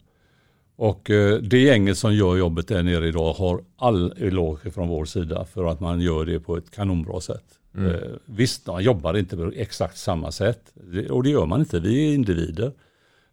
Och 0.82 1.10
eh, 1.10 1.38
det 1.38 1.58
gänget 1.58 1.98
som 1.98 2.14
gör 2.14 2.36
jobbet 2.36 2.68
där 2.68 2.82
nere 2.82 3.08
idag 3.08 3.32
har 3.32 3.64
all 3.76 4.12
eloge 4.16 4.70
från 4.70 4.88
vår 4.88 5.04
sida 5.04 5.44
för 5.44 5.64
att 5.64 5.80
man 5.80 6.00
gör 6.00 6.24
det 6.24 6.40
på 6.40 6.56
ett 6.56 6.70
kanonbra 6.70 7.20
sätt. 7.20 7.44
Mm. 7.74 7.90
Eh, 7.90 8.00
visst, 8.24 8.66
man 8.66 8.82
jobbar 8.82 9.16
inte 9.16 9.36
på 9.36 9.52
exakt 9.56 9.98
samma 9.98 10.32
sätt 10.32 10.72
och 11.10 11.22
det 11.22 11.30
gör 11.30 11.46
man 11.46 11.60
inte, 11.60 11.80
vi 11.80 12.08
är 12.08 12.14
individer. 12.14 12.72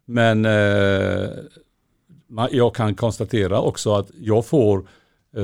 Men 0.04 0.44
eh, 0.44 1.30
jag 2.50 2.74
kan 2.74 2.94
konstatera 2.94 3.60
också 3.60 3.94
att 3.94 4.10
jag 4.20 4.46
får 4.46 4.86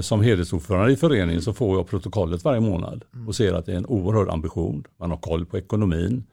som 0.01 0.21
hedersordförande 0.21 0.93
i 0.93 0.97
föreningen 0.97 1.43
så 1.43 1.53
får 1.53 1.77
jag 1.77 1.89
protokollet 1.89 2.45
varje 2.45 2.61
månad 2.61 3.05
och 3.29 3.35
ser 3.37 3.53
att 3.53 3.67
det 3.67 3.73
är 3.73 3.77
en 3.77 3.87
oerhörd 3.87 4.29
ambition. 4.29 4.85
Man 4.97 5.11
har 5.11 5.19
koll 5.19 5.47
på 5.47 5.59
ekonomin. 5.59 6.25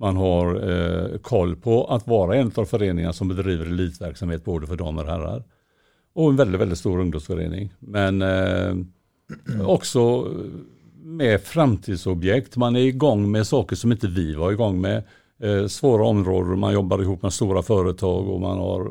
Man 0.00 0.16
har 0.16 0.70
eh, 0.70 1.18
koll 1.18 1.56
på 1.56 1.84
att 1.84 2.06
vara 2.06 2.36
en 2.36 2.52
av 2.54 2.64
föreningarna 2.64 3.12
som 3.12 3.28
bedriver 3.28 3.66
elitverksamhet 3.66 4.44
både 4.44 4.66
för 4.66 4.76
damer 4.76 5.02
och 5.04 5.10
herrar. 5.10 5.44
Och 6.14 6.30
en 6.30 6.36
väldigt, 6.36 6.60
väldigt 6.60 6.78
stor 6.78 7.00
ungdomsförening. 7.00 7.72
Men 7.78 8.22
eh, 8.22 8.74
också 9.66 10.28
med 11.06 11.42
framtidsobjekt. 11.42 12.56
Man 12.56 12.76
är 12.76 12.80
igång 12.80 13.30
med 13.30 13.46
saker 13.46 13.76
som 13.76 13.92
inte 13.92 14.06
vi 14.06 14.34
var 14.34 14.52
igång 14.52 14.80
med. 14.80 15.02
Eh, 15.38 15.66
svåra 15.66 16.04
områden, 16.04 16.58
man 16.58 16.72
jobbar 16.72 17.02
ihop 17.02 17.22
med 17.22 17.32
stora 17.32 17.62
företag 17.62 18.28
och 18.28 18.40
man 18.40 18.58
har 18.58 18.84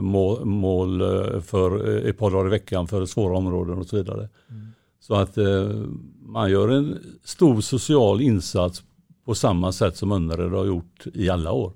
morgonmål 0.00 1.00
eh, 1.00 1.08
eh, 1.08 1.40
för 1.40 1.88
eh, 1.88 2.10
ett 2.10 2.18
par 2.18 2.30
dagar 2.30 2.46
i 2.46 2.50
veckan 2.50 2.86
för 2.86 3.06
svåra 3.06 3.36
områden 3.36 3.78
och 3.78 3.86
så 3.86 3.96
vidare. 3.96 4.28
Så 5.00 5.14
att 5.14 5.38
man 6.22 6.50
gör 6.50 6.68
en 6.68 6.98
stor 7.24 7.60
social 7.60 8.20
insats 8.20 8.82
på 9.24 9.34
samma 9.34 9.72
sätt 9.72 9.96
som 9.96 10.12
Önnered 10.12 10.50
har 10.52 10.64
gjort 10.66 11.04
i 11.14 11.30
alla 11.30 11.52
år. 11.52 11.72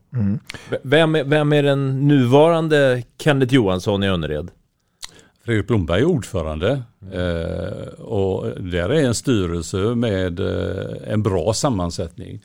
V- 0.71 0.78
Vem 0.83 1.14
är, 1.14 1.25
vem 1.25 1.52
är 1.52 1.62
den 1.62 2.09
nuvarande 2.09 3.02
Kenneth 3.23 3.55
Johansson 3.55 4.02
i 4.05 4.07
Önnered? 4.07 4.50
Fredrik 5.45 5.67
Blomberg 5.67 6.00
är 6.00 6.05
ordförande 6.05 6.83
eh, 7.12 7.88
och 8.00 8.47
där 8.62 8.88
är 8.88 9.02
en 9.07 9.14
styrelse 9.14 9.76
med 9.76 10.40
eh, 10.40 11.12
en 11.12 11.23
bra 11.23 11.52
sammansättning. 11.52 12.40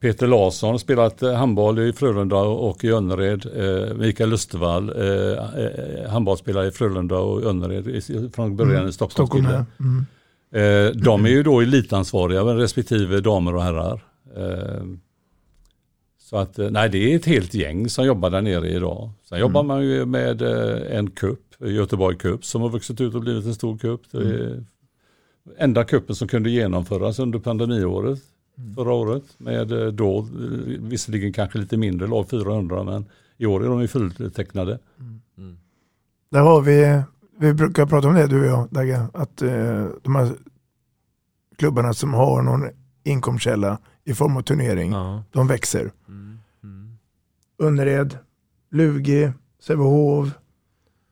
Peter 0.00 0.26
Larsson 0.26 0.70
har 0.70 0.78
spelat 0.78 1.22
eh, 1.22 1.32
handboll 1.34 1.78
i 1.78 1.92
Frölunda 1.92 2.36
och 2.36 2.84
i 2.84 2.88
Önnered. 2.88 3.46
Eh, 3.56 3.94
Mikael 3.94 4.32
Östervall, 4.32 4.88
eh, 4.96 5.64
eh, 5.64 6.10
handbollsspelare 6.10 6.66
i 6.66 6.70
Frölunda 6.70 7.16
och 7.18 7.42
Önnered 7.44 7.86
i- 7.88 8.30
från 8.34 8.56
början 8.56 8.76
Mm, 8.76 8.88
i 8.88 8.92
Stockholm. 8.92 9.46
Mm. 9.80 10.06
Eh, 10.54 10.92
de 11.04 11.24
är 11.24 11.30
ju 11.30 11.42
då 11.42 11.60
elitansvariga 11.60 12.44
med 12.44 12.56
respektive 12.58 13.20
damer 13.20 13.54
och 13.54 13.62
herrar. 13.62 14.00
Eh, 14.36 14.84
så 16.32 16.38
att, 16.38 16.58
eh, 16.58 16.70
nej 16.70 16.88
det 16.88 17.12
är 17.12 17.16
ett 17.16 17.26
helt 17.26 17.54
gäng 17.54 17.88
som 17.88 18.04
jobbar 18.04 18.30
där 18.30 18.42
nere 18.42 18.68
idag. 18.68 19.10
Sen 19.24 19.38
jobbar 19.38 19.62
man 19.62 19.84
ju 19.84 20.06
med 20.06 20.42
eh, 20.42 20.98
en 20.98 21.10
kupp, 21.10 21.54
Göteborg 21.58 22.16
Cup, 22.18 22.44
som 22.44 22.62
har 22.62 22.68
vuxit 22.68 23.00
ut 23.00 23.14
och 23.14 23.20
blivit 23.20 23.46
en 23.46 23.54
stor 23.54 23.78
kupp. 23.78 24.00
Det 24.10 24.18
är 24.18 24.64
enda 25.58 25.84
kuppen 25.84 26.16
som 26.16 26.28
kunde 26.28 26.50
genomföras 26.50 27.18
under 27.18 27.38
pandemiåret 27.38 28.18
förra 28.76 28.92
året. 28.92 29.24
Med 29.38 29.72
eh, 29.72 29.86
då, 29.86 30.26
visserligen 30.80 31.32
kanske 31.32 31.58
lite 31.58 31.76
mindre 31.76 32.08
lag, 32.08 32.30
400, 32.30 32.84
men 32.84 33.04
i 33.36 33.46
år 33.46 33.64
är 33.64 33.68
de 33.68 33.80
ju 33.80 33.88
fulltecknade. 33.88 34.78
Där 36.30 36.40
har 36.40 36.60
vi, 36.60 37.02
vi 37.38 37.54
brukar 37.54 37.86
prata 37.86 38.08
om 38.08 38.14
det 38.14 38.26
du 38.26 38.40
och 38.40 38.46
jag 38.46 38.68
Dagge, 38.70 39.06
att 39.14 39.36
de 40.02 40.16
här 40.16 40.30
klubbarna 41.56 41.94
som 41.94 42.14
har 42.14 42.42
någon 42.42 42.68
inkomstkälla 43.04 43.78
i 44.04 44.14
form 44.14 44.36
av 44.36 44.42
turnering, 44.42 44.92
de 45.32 45.46
växer. 45.46 45.92
Önnered, 47.58 48.18
Lugi, 48.70 49.32
Sävehof 49.60 50.28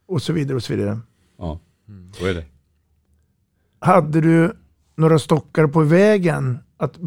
och 0.07 0.23
så 0.23 0.33
vidare 0.33 0.57
och 0.57 0.63
så 0.63 0.77
vidare. 0.77 1.01
Ja, 1.39 1.61
så 2.13 2.27
är 2.27 2.35
det. 2.35 2.45
Hade 3.79 4.21
du 4.21 4.57
några 4.95 5.19
stockar 5.19 5.67
på 5.67 5.81
vägen 5.81 6.59
att 6.77 6.99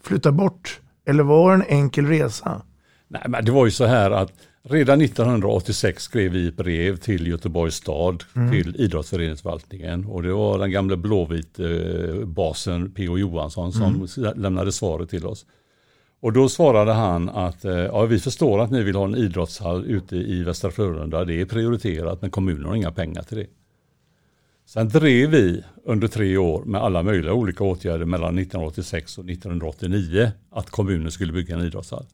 flytta 0.00 0.32
bort? 0.32 0.80
Eller 1.04 1.22
var 1.22 1.50
det 1.50 1.64
en 1.64 1.68
enkel 1.68 2.06
resa? 2.06 2.62
Nej, 3.08 3.22
men 3.28 3.44
det 3.44 3.52
var 3.52 3.64
ju 3.64 3.70
så 3.70 3.86
här 3.86 4.10
att 4.10 4.32
redan 4.62 5.00
1986 5.00 6.02
skrev 6.02 6.32
vi 6.32 6.48
ett 6.48 6.56
brev 6.56 6.96
till 6.96 7.26
Göteborgs 7.26 7.74
stad, 7.74 8.24
Mm. 8.36 8.50
till 8.52 8.76
idrottsföreningsförvaltningen. 8.80 10.04
Och 10.04 10.22
det 10.22 10.32
var 10.32 10.58
den 10.58 10.70
gamla 10.70 10.96
blåvit-basen 10.96 12.90
P.O. 12.94 13.18
Johansson 13.18 13.72
som 13.72 14.06
Mm. 14.18 14.40
lämnade 14.42 14.72
svaret 14.72 15.10
till 15.10 15.26
oss. 15.26 15.46
Och 16.22 16.32
då 16.32 16.48
svarade 16.48 16.92
han 16.92 17.28
att 17.28 17.64
eh, 17.64 17.72
ja, 17.72 18.04
vi 18.04 18.18
förstår 18.18 18.60
att 18.60 18.70
ni 18.70 18.82
vill 18.82 18.94
ha 18.96 19.04
en 19.04 19.14
idrottshall 19.16 19.84
ute 19.84 20.16
i 20.16 20.44
Västra 20.44 20.70
Frölunda. 20.70 21.24
Det 21.24 21.40
är 21.40 21.44
prioriterat 21.44 22.22
men 22.22 22.30
kommunen 22.30 22.64
har 22.64 22.74
inga 22.74 22.92
pengar 22.92 23.22
till 23.22 23.36
det. 23.38 23.46
Sen 24.66 24.88
drev 24.88 25.30
vi 25.30 25.62
under 25.84 26.08
tre 26.08 26.36
år 26.36 26.64
med 26.64 26.80
alla 26.82 27.02
möjliga 27.02 27.32
olika 27.32 27.64
åtgärder 27.64 28.04
mellan 28.04 28.38
1986 28.38 29.18
och 29.18 29.24
1989 29.30 30.30
att 30.50 30.70
kommunen 30.70 31.10
skulle 31.10 31.32
bygga 31.32 31.54
en 31.54 31.64
idrottshall. 31.64 32.04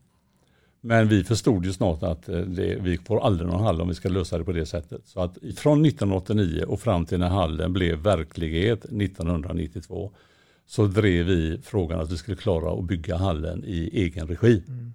Men 0.80 1.08
vi 1.08 1.24
förstod 1.24 1.64
ju 1.64 1.72
snart 1.72 2.02
att 2.02 2.28
eh, 2.28 2.38
det, 2.38 2.78
vi 2.80 2.98
får 2.98 3.20
aldrig 3.20 3.50
någon 3.50 3.64
hall 3.64 3.80
om 3.80 3.88
vi 3.88 3.94
ska 3.94 4.08
lösa 4.08 4.38
det 4.38 4.44
på 4.44 4.52
det 4.52 4.66
sättet. 4.66 5.00
Så 5.04 5.20
att 5.20 5.38
från 5.56 5.84
1989 5.84 6.64
och 6.68 6.80
fram 6.80 7.06
till 7.06 7.18
när 7.18 7.28
hallen 7.28 7.72
blev 7.72 7.98
verklighet 7.98 8.84
1992 8.84 10.12
så 10.66 10.86
drev 10.86 11.26
vi 11.26 11.58
frågan 11.62 12.00
att 12.00 12.12
vi 12.12 12.16
skulle 12.16 12.36
klara 12.36 12.78
att 12.78 12.84
bygga 12.84 13.16
hallen 13.16 13.64
i 13.66 13.90
egen 13.92 14.26
regi. 14.26 14.62
Mm. 14.68 14.92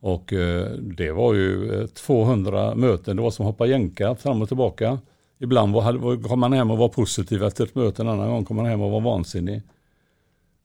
Och 0.00 0.32
eh, 0.32 0.70
det 0.72 1.12
var 1.12 1.34
ju 1.34 1.86
200 1.86 2.74
möten, 2.74 3.16
det 3.16 3.22
var 3.22 3.30
som 3.30 3.46
hoppa 3.46 3.66
jänka 3.66 4.14
fram 4.14 4.42
och 4.42 4.48
tillbaka. 4.48 4.98
Ibland 5.38 5.72
var, 5.72 6.22
kom 6.28 6.40
man 6.40 6.52
hem 6.52 6.70
och 6.70 6.78
var 6.78 6.88
positiv 6.88 7.42
efter 7.42 7.64
ett 7.64 7.74
möte, 7.74 8.02
en 8.02 8.08
annan 8.08 8.30
gång 8.30 8.44
kom 8.44 8.56
man 8.56 8.66
hem 8.66 8.80
och 8.80 8.90
var 8.90 9.00
vansinnig. 9.00 9.62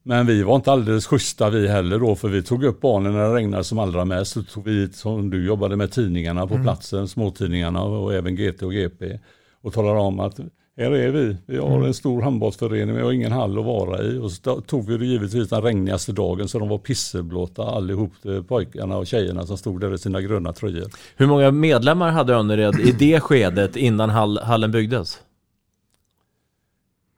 Men 0.04 0.26
vi 0.26 0.44
var 0.44 0.56
inte 0.56 0.72
alldeles 0.72 1.08
schyssta 1.08 1.50
vi 1.50 1.68
heller 1.68 2.00
då, 2.00 2.16
för 2.16 2.30
vi 2.30 2.44
tog 2.44 2.64
upp 2.64 2.82
barnen 2.82 3.14
när 3.14 3.30
det 3.30 3.36
regnade 3.36 3.64
som 3.64 3.80
allra 3.80 4.06
mest. 4.06 4.32
Så 4.32 4.44
tog 4.44 4.66
vi, 4.66 4.90
som 4.94 5.30
du 5.30 5.46
jobbade 5.46 5.76
med 5.76 5.92
tidningarna 5.92 6.48
på 6.48 6.54
mm. 6.54 6.66
platsen, 6.66 7.08
småtidningarna 7.08 7.84
och 7.84 8.14
även 8.14 8.36
GT 8.36 8.64
och 8.64 8.74
GP. 8.74 9.20
Och 9.62 9.74
talade 9.74 10.00
om 10.00 10.20
att 10.20 10.40
här 10.78 10.92
är 10.92 11.12
vi, 11.12 11.38
vi 11.46 11.58
har 11.58 11.76
mm. 11.76 11.84
en 11.84 11.94
stor 11.94 12.22
handbollsförening, 12.22 12.96
vi 12.96 13.02
har 13.02 13.12
ingen 13.12 13.32
hall 13.32 13.60
att 13.60 13.66
vara 13.66 14.04
i. 14.04 14.18
Och 14.18 14.32
så 14.32 14.62
tog 14.62 14.88
vi 14.88 14.98
det 14.98 15.06
givetvis 15.06 15.50
den 15.50 15.62
regnigaste 15.62 16.12
dagen 16.12 16.48
så 16.48 16.60
de 16.60 16.70
var 16.70 16.78
pisseblåta 16.78 17.64
allihop, 17.64 18.12
eh, 18.26 18.42
pojkarna 18.42 18.98
och 18.98 19.08
tjejerna 19.08 19.46
som 19.46 19.58
stod 19.58 19.82
där 19.82 19.94
i 19.94 19.98
sina 19.98 20.22
gröna 20.22 20.54
tröjor. 20.54 20.88
Hur 21.16 21.28
många 21.28 21.52
medlemmar 21.52 22.12
hade 22.12 22.34
Önnered 22.34 22.80
i 22.80 22.92
det 22.92 23.20
skedet 23.20 23.76
innan 23.76 24.10
hallen 24.40 24.72
byggdes? 24.72 25.20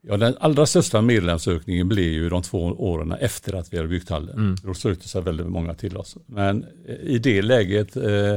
Ja, 0.08 0.18
den 0.18 0.36
allra 0.40 0.66
största 0.66 1.02
medlemsökningen 1.02 1.88
blev 1.88 2.06
ju 2.06 2.30
de 2.30 2.42
två 2.42 2.60
åren 2.60 3.12
efter 3.12 3.56
att 3.56 3.74
vi 3.74 3.78
hade 3.78 3.90
byggt 3.90 4.10
hallen. 4.10 4.36
Mm. 4.36 4.56
Då 4.64 4.74
sökte 4.74 5.10
sig 5.10 5.22
väldigt 5.22 5.48
många 5.48 5.74
till 5.74 5.98
oss. 5.98 6.18
Men 6.26 6.66
eh, 6.88 6.96
i 6.96 7.20
det 7.20 7.42
läget, 7.42 7.96
eh, 7.96 8.36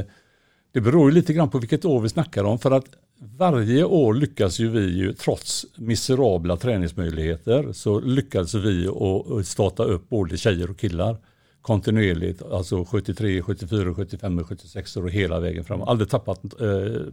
det 0.71 0.81
beror 0.81 1.09
ju 1.09 1.15
lite 1.15 1.33
grann 1.33 1.49
på 1.49 1.59
vilket 1.59 1.85
år 1.85 2.01
vi 2.01 2.09
snackar 2.09 2.43
om. 2.43 2.59
För 2.59 2.71
att 2.71 2.85
varje 3.37 3.83
år 3.83 4.13
lyckas 4.13 4.59
ju 4.59 4.69
vi 4.69 4.97
ju, 4.97 5.13
trots 5.13 5.65
miserabla 5.75 6.57
träningsmöjligheter, 6.57 7.73
så 7.73 7.99
lyckades 7.99 8.53
vi 8.53 8.87
att 8.87 9.47
starta 9.47 9.83
upp 9.83 10.09
både 10.09 10.37
tjejer 10.37 10.69
och 10.69 10.79
killar 10.79 11.17
kontinuerligt, 11.67 12.41
alltså 12.41 12.85
73, 12.85 13.41
74, 13.41 13.93
75, 13.93 14.43
76 14.43 14.97
och 14.97 15.09
hela 15.09 15.39
vägen 15.39 15.63
fram. 15.63 15.81
Aldrig 15.81 16.09
tappat 16.09 16.61
eh, 16.61 16.67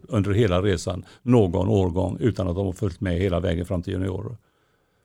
under 0.09 0.31
hela 0.31 0.63
resan 0.63 1.05
någon 1.23 1.69
årgång 1.69 2.17
utan 2.21 2.49
att 2.49 2.57
de 2.57 2.67
har 2.67 2.73
följt 2.73 3.01
med 3.01 3.19
hela 3.19 3.41
vägen 3.41 3.67
fram 3.67 3.83
till 3.83 3.93
juniorer. 3.93 4.37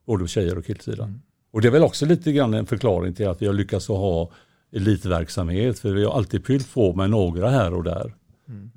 Både 0.06 0.28
tjejer 0.28 0.58
och 0.58 0.66
killsidan. 0.66 1.08
Mm. 1.08 1.22
Och 1.52 1.62
det 1.62 1.68
är 1.68 1.72
väl 1.72 1.84
också 1.84 2.06
lite 2.06 2.32
grann 2.32 2.54
en 2.54 2.66
förklaring 2.66 3.14
till 3.14 3.28
att 3.28 3.42
vi 3.42 3.48
har 3.48 3.54
lyckats 3.54 3.88
ha 3.88 4.32
elitverksamhet, 4.72 5.80
för 5.80 5.94
vi 5.94 6.06
har 6.06 6.14
alltid 6.14 6.46
fyllt 6.46 6.74
på 6.74 6.94
med 6.94 7.10
några 7.10 7.50
här 7.50 7.74
och 7.74 7.84
där. 7.84 8.14
Mm. 8.48 8.72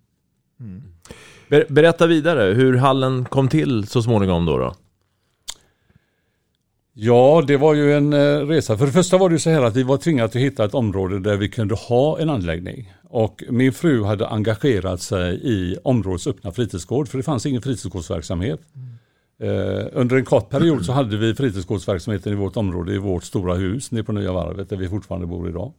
Mm. 0.60 0.82
Berätta 1.68 2.06
vidare 2.06 2.54
hur 2.54 2.76
hallen 2.76 3.24
kom 3.24 3.48
till 3.48 3.86
så 3.86 4.02
småningom 4.02 4.46
då. 4.46 4.58
då? 4.58 4.74
Ja, 6.94 7.44
det 7.46 7.56
var 7.56 7.74
ju 7.74 7.92
en 7.92 8.12
eh, 8.12 8.46
resa. 8.46 8.78
För 8.78 8.86
det 8.86 8.92
första 8.92 9.18
var 9.18 9.30
det 9.30 9.38
så 9.38 9.50
här 9.50 9.62
att 9.62 9.76
vi 9.76 9.82
var 9.82 9.96
tvingade 9.96 10.24
att 10.24 10.36
hitta 10.36 10.64
ett 10.64 10.74
område 10.74 11.20
där 11.20 11.36
vi 11.36 11.48
kunde 11.48 11.74
ha 11.74 12.18
en 12.18 12.30
anläggning. 12.30 12.92
Och 13.04 13.44
min 13.50 13.72
fru 13.72 14.04
hade 14.04 14.28
engagerat 14.28 15.00
sig 15.00 15.40
i 15.42 15.76
områdets 15.84 16.26
öppna 16.26 16.52
fritidsgård, 16.52 17.08
för 17.08 17.18
det 17.18 17.24
fanns 17.24 17.46
ingen 17.46 17.62
fritidsgårdsverksamhet. 17.62 18.60
Mm. 18.74 19.88
under 19.92 20.16
en 20.16 20.24
kort 20.24 20.50
period 20.50 20.84
så 20.84 20.92
hade 20.92 21.16
vi 21.16 21.34
fritidsgårdsverksamheten 21.34 22.32
i 22.32 22.36
vårt 22.36 22.56
område, 22.56 22.94
i 22.94 22.98
vårt 22.98 23.24
stora 23.24 23.54
hus 23.54 23.90
nere 23.90 24.04
på 24.04 24.12
Nya 24.12 24.32
Varvet, 24.32 24.68
där 24.68 24.76
vi 24.76 24.88
fortfarande 24.88 25.26
bor 25.26 25.48
idag. 25.48 25.72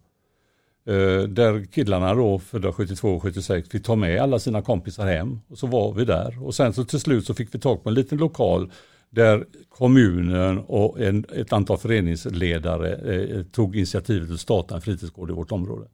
Eh, 0.86 1.28
där 1.28 1.66
killarna 1.66 2.14
då, 2.14 2.40
födda 2.40 2.74
72 2.74 3.10
och 3.10 3.22
76, 3.22 3.70
fick 3.70 3.86
ta 3.86 3.96
med 3.96 4.22
alla 4.22 4.40
sina 4.40 4.62
kompisar 4.62 5.06
hem. 5.06 5.40
Och 5.48 5.58
så 5.58 5.68
var 5.68 5.94
vi 5.94 6.06
där. 6.06 6.46
Och 6.46 6.56
sen 6.56 6.74
så 6.74 6.86
till 6.86 7.00
slut 7.00 7.26
så 7.26 7.34
fick 7.34 7.56
vi 7.56 7.60
tag 7.60 7.84
på 7.84 7.90
en 7.90 7.96
liten 7.96 8.18
lokal 8.18 8.72
där 9.14 9.46
kommunen 9.70 10.60
och 10.60 11.02
en, 11.02 11.26
ett 11.36 11.54
antal 11.54 11.78
föreningsledare 11.78 12.96
eh, 13.16 13.44
tog 13.44 13.76
initiativet 13.76 14.32
att 14.32 14.40
starta 14.40 14.76
en 14.76 14.82
fritidsgård 14.82 15.30
i 15.30 15.34
vårt 15.34 15.52
område. 15.52 15.88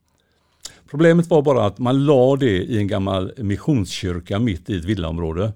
Problemet 0.89 1.27
var 1.27 1.41
bara 1.41 1.65
att 1.65 1.77
man 1.77 2.05
la 2.05 2.35
det 2.35 2.57
i 2.57 2.77
en 2.77 2.87
gammal 2.87 3.31
missionskyrka 3.37 4.39
mitt 4.39 4.69
i 4.69 4.77
ett 4.77 4.85
villaområde. 4.85 5.53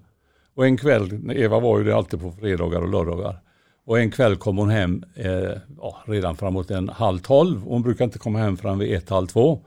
Och 0.56 0.66
en 0.66 0.78
kväll, 0.78 1.32
Eva 1.32 1.60
var 1.60 1.80
ju 1.80 1.84
det 1.84 1.96
alltid 1.96 2.22
på 2.22 2.32
fredagar 2.32 2.82
och 2.82 2.90
lördagar. 2.90 3.40
Och 3.86 4.00
en 4.00 4.12
kväll 4.12 4.36
kom 4.36 4.58
hon 4.58 4.70
hem 4.70 5.04
eh, 5.16 5.52
ja, 5.78 6.04
redan 6.06 6.36
framåt 6.36 6.72
en 6.72 6.90
halv 6.90 7.20
tolv. 7.20 7.62
Hon 7.62 7.82
brukar 7.82 8.06
inte 8.06 8.20
komma 8.20 8.40
hem 8.40 8.58
förrän 8.58 8.80
vid 8.80 8.94
ett, 8.94 9.10
halv 9.10 9.28
två. 9.28 9.62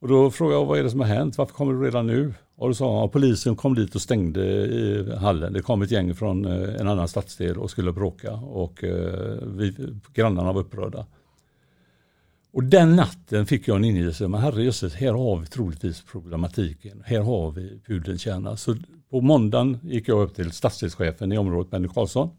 Och 0.00 0.08
då 0.08 0.30
frågade 0.30 0.60
jag 0.60 0.66
vad 0.66 0.78
är 0.78 0.82
det 0.82 0.90
som 0.90 1.00
har 1.00 1.06
hänt? 1.06 1.38
Varför 1.38 1.54
kommer 1.54 1.72
du 1.72 1.84
redan 1.84 2.06
nu? 2.06 2.34
Och 2.58 2.68
då 2.68 2.74
sa 2.74 3.00
han, 3.00 3.10
polisen 3.10 3.56
kom 3.56 3.74
dit 3.74 3.94
och 3.94 4.00
stängde 4.00 4.44
i 4.66 5.14
hallen. 5.16 5.52
Det 5.52 5.62
kom 5.62 5.82
ett 5.82 5.90
gäng 5.90 6.14
från 6.14 6.44
eh, 6.44 6.80
en 6.80 6.88
annan 6.88 7.08
stadsdel 7.08 7.58
och 7.58 7.70
skulle 7.70 7.92
bråka 7.92 8.32
och 8.32 8.84
eh, 8.84 9.38
vi, 9.46 9.74
grannarna 10.14 10.52
var 10.52 10.60
upprörda. 10.60 11.06
Och 12.52 12.64
den 12.64 12.96
natten 12.96 13.46
fick 13.46 13.68
jag 13.68 13.76
en 13.76 13.84
ingivelse, 13.84 14.28
men 14.28 14.40
herrejösses, 14.40 14.94
här 14.94 15.12
har 15.12 15.36
vi 15.36 15.46
troligtvis 15.46 16.02
problematiken. 16.02 17.02
Här 17.06 17.20
har 17.20 17.50
vi 17.50 17.80
pudelns 17.86 18.20
kärna. 18.20 18.56
Så 18.56 18.76
på 19.10 19.20
måndagen 19.20 19.78
gick 19.82 20.08
jag 20.08 20.22
upp 20.22 20.34
till 20.34 20.52
stadsdelschefen 20.52 21.32
i 21.32 21.38
området, 21.38 21.70
Benny 21.70 21.88
Karlsson, 21.88 22.30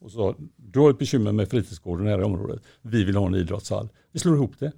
och 0.00 0.10
sa, 0.10 0.34
du 0.56 0.80
har 0.80 0.90
ett 0.90 0.98
bekymmer 0.98 1.32
med 1.32 1.48
fritidsgården 1.48 2.06
här 2.06 2.20
i 2.20 2.24
området. 2.24 2.62
Vi 2.82 3.04
vill 3.04 3.16
ha 3.16 3.26
en 3.26 3.34
idrottshall. 3.34 3.88
Vi 4.12 4.18
slår 4.18 4.34
ihop 4.34 4.58
det. 4.58 4.72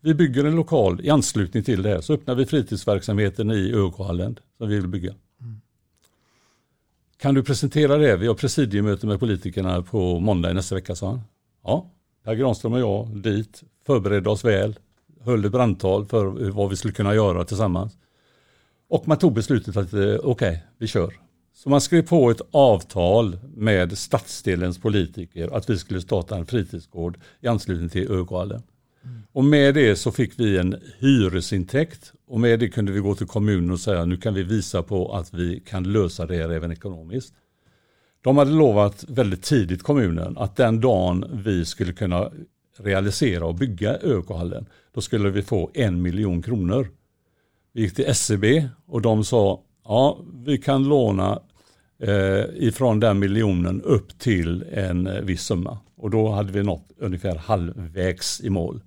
Vi 0.00 0.14
bygger 0.14 0.44
en 0.44 0.56
lokal 0.56 1.00
i 1.04 1.10
anslutning 1.10 1.62
till 1.62 1.82
det 1.82 1.88
här. 1.88 2.00
Så 2.00 2.12
öppnar 2.12 2.34
vi 2.34 2.46
fritidsverksamheten 2.46 3.50
i 3.50 3.72
Ögohallen 3.72 4.38
som 4.58 4.68
vi 4.68 4.74
vill 4.74 4.88
bygga. 4.88 5.14
Mm. 5.40 5.60
Kan 7.16 7.34
du 7.34 7.42
presentera 7.42 7.96
det? 7.96 8.16
Vi 8.16 8.26
har 8.26 8.34
presidiemöte 8.34 9.06
med 9.06 9.20
politikerna 9.20 9.82
på 9.82 10.20
måndag 10.20 10.50
i 10.50 10.54
nästa 10.54 10.74
vecka, 10.74 10.94
sa 10.94 11.08
han. 11.08 11.20
Ja, 11.64 11.90
Per 12.24 12.34
Granström 12.34 12.72
och 12.72 12.80
jag 12.80 13.16
dit, 13.16 13.62
förberedde 13.86 14.30
oss 14.30 14.44
väl, 14.44 14.78
höll 15.20 15.44
ett 15.44 15.52
brandtal 15.52 16.06
för 16.06 16.50
vad 16.50 16.70
vi 16.70 16.76
skulle 16.76 16.94
kunna 16.94 17.14
göra 17.14 17.44
tillsammans. 17.44 17.96
Och 18.88 19.08
man 19.08 19.18
tog 19.18 19.34
beslutet 19.34 19.76
att 19.76 19.92
eh, 19.92 20.00
okej, 20.00 20.20
okay, 20.24 20.58
vi 20.78 20.86
kör. 20.86 21.14
Så 21.54 21.70
man 21.70 21.80
skrev 21.80 22.02
på 22.02 22.30
ett 22.30 22.40
avtal 22.50 23.38
med 23.54 23.98
stadsdelens 23.98 24.78
politiker 24.78 25.56
att 25.56 25.70
vi 25.70 25.78
skulle 25.78 26.00
starta 26.00 26.36
en 26.36 26.46
fritidsgård 26.46 27.18
i 27.40 27.48
anslutning 27.48 27.88
till 27.88 28.10
Ögohallen. 28.12 28.62
Och 29.32 29.44
med 29.44 29.74
det 29.74 29.96
så 29.96 30.12
fick 30.12 30.40
vi 30.40 30.58
en 30.58 30.76
hyresintäkt 30.98 32.12
och 32.26 32.40
med 32.40 32.60
det 32.60 32.68
kunde 32.68 32.92
vi 32.92 33.00
gå 33.00 33.14
till 33.14 33.26
kommunen 33.26 33.70
och 33.70 33.80
säga 33.80 34.04
nu 34.04 34.16
kan 34.16 34.34
vi 34.34 34.42
visa 34.42 34.82
på 34.82 35.14
att 35.14 35.34
vi 35.34 35.60
kan 35.60 35.92
lösa 35.92 36.26
det 36.26 36.36
här 36.36 36.50
även 36.50 36.72
ekonomiskt. 36.72 37.34
De 38.22 38.36
hade 38.36 38.50
lovat 38.50 39.04
väldigt 39.08 39.42
tidigt 39.42 39.82
kommunen 39.82 40.38
att 40.38 40.56
den 40.56 40.80
dagen 40.80 41.40
vi 41.44 41.64
skulle 41.64 41.92
kunna 41.92 42.30
realisera 42.78 43.46
och 43.46 43.54
bygga 43.54 43.98
ÖK-hallen 44.02 44.66
då 44.94 45.00
skulle 45.00 45.30
vi 45.30 45.42
få 45.42 45.70
en 45.74 46.02
miljon 46.02 46.42
kronor. 46.42 46.88
Vi 47.72 47.82
gick 47.82 47.94
till 47.94 48.04
SCB 48.04 48.68
och 48.86 49.02
de 49.02 49.24
sa 49.24 49.62
ja 49.84 50.18
vi 50.44 50.58
kan 50.58 50.84
låna 50.84 51.42
eh, 52.02 52.44
ifrån 52.54 53.00
den 53.00 53.18
miljonen 53.18 53.82
upp 53.82 54.18
till 54.18 54.64
en 54.72 55.06
eh, 55.06 55.20
viss 55.20 55.42
summa. 55.42 55.78
Och 55.96 56.10
då 56.10 56.30
hade 56.30 56.52
vi 56.52 56.62
nått 56.62 56.92
ungefär 56.98 57.36
halvvägs 57.36 58.40
i 58.40 58.50
mål. 58.50 58.80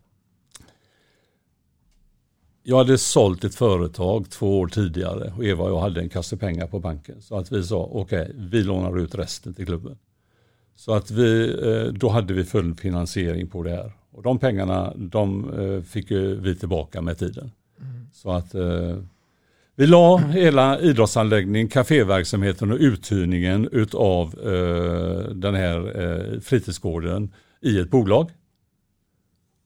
Jag 2.66 2.78
hade 2.78 2.98
sålt 2.98 3.44
ett 3.44 3.56
företag 3.56 4.30
två 4.30 4.60
år 4.60 4.68
tidigare 4.68 5.34
och 5.38 5.46
Eva 5.46 5.64
och 5.64 5.70
jag 5.70 5.80
hade 5.80 6.02
en 6.02 6.10
kasse 6.10 6.38
pengar 6.38 6.68
på 6.68 6.80
banken. 6.80 7.22
Så 7.22 7.38
att 7.38 7.52
vi 7.52 7.64
sa 7.64 7.90
okej, 7.92 8.22
okay, 8.22 8.34
vi 8.38 8.64
lånar 8.64 9.00
ut 9.00 9.16
resten 9.16 9.54
till 9.54 9.66
klubben. 9.66 9.98
Så 10.76 10.94
att 10.94 11.12
vi, 11.12 11.56
eh, 11.64 11.94
då 11.94 12.10
hade 12.10 12.34
vi 12.34 12.44
full 12.44 12.76
finansiering 12.76 13.48
på 13.48 13.64
det 13.64 13.70
här. 13.70 13.92
Och 14.12 14.24
de 14.24 14.40
pengarna 14.40 14.94
de 14.96 15.54
eh, 15.54 15.84
fick 15.84 16.12
vi 16.12 16.56
tillbaka 16.56 17.02
med 17.02 17.18
tiden. 17.18 17.52
Mm. 17.82 18.08
Så 18.14 18.32
att 18.32 18.56
eh, 18.56 18.98
vi 19.76 19.88
la 19.88 20.18
hela 20.18 20.80
idrottsanläggningen, 20.80 21.68
kaféverksamheten 21.68 22.72
och 22.72 22.78
uthyrningen 22.80 23.70
utav 23.72 24.36
den 25.36 25.56
här 25.56 26.40
fritidsgården 26.40 27.32
i 27.62 27.80
ett 27.80 27.90
bolag. 27.90 28.30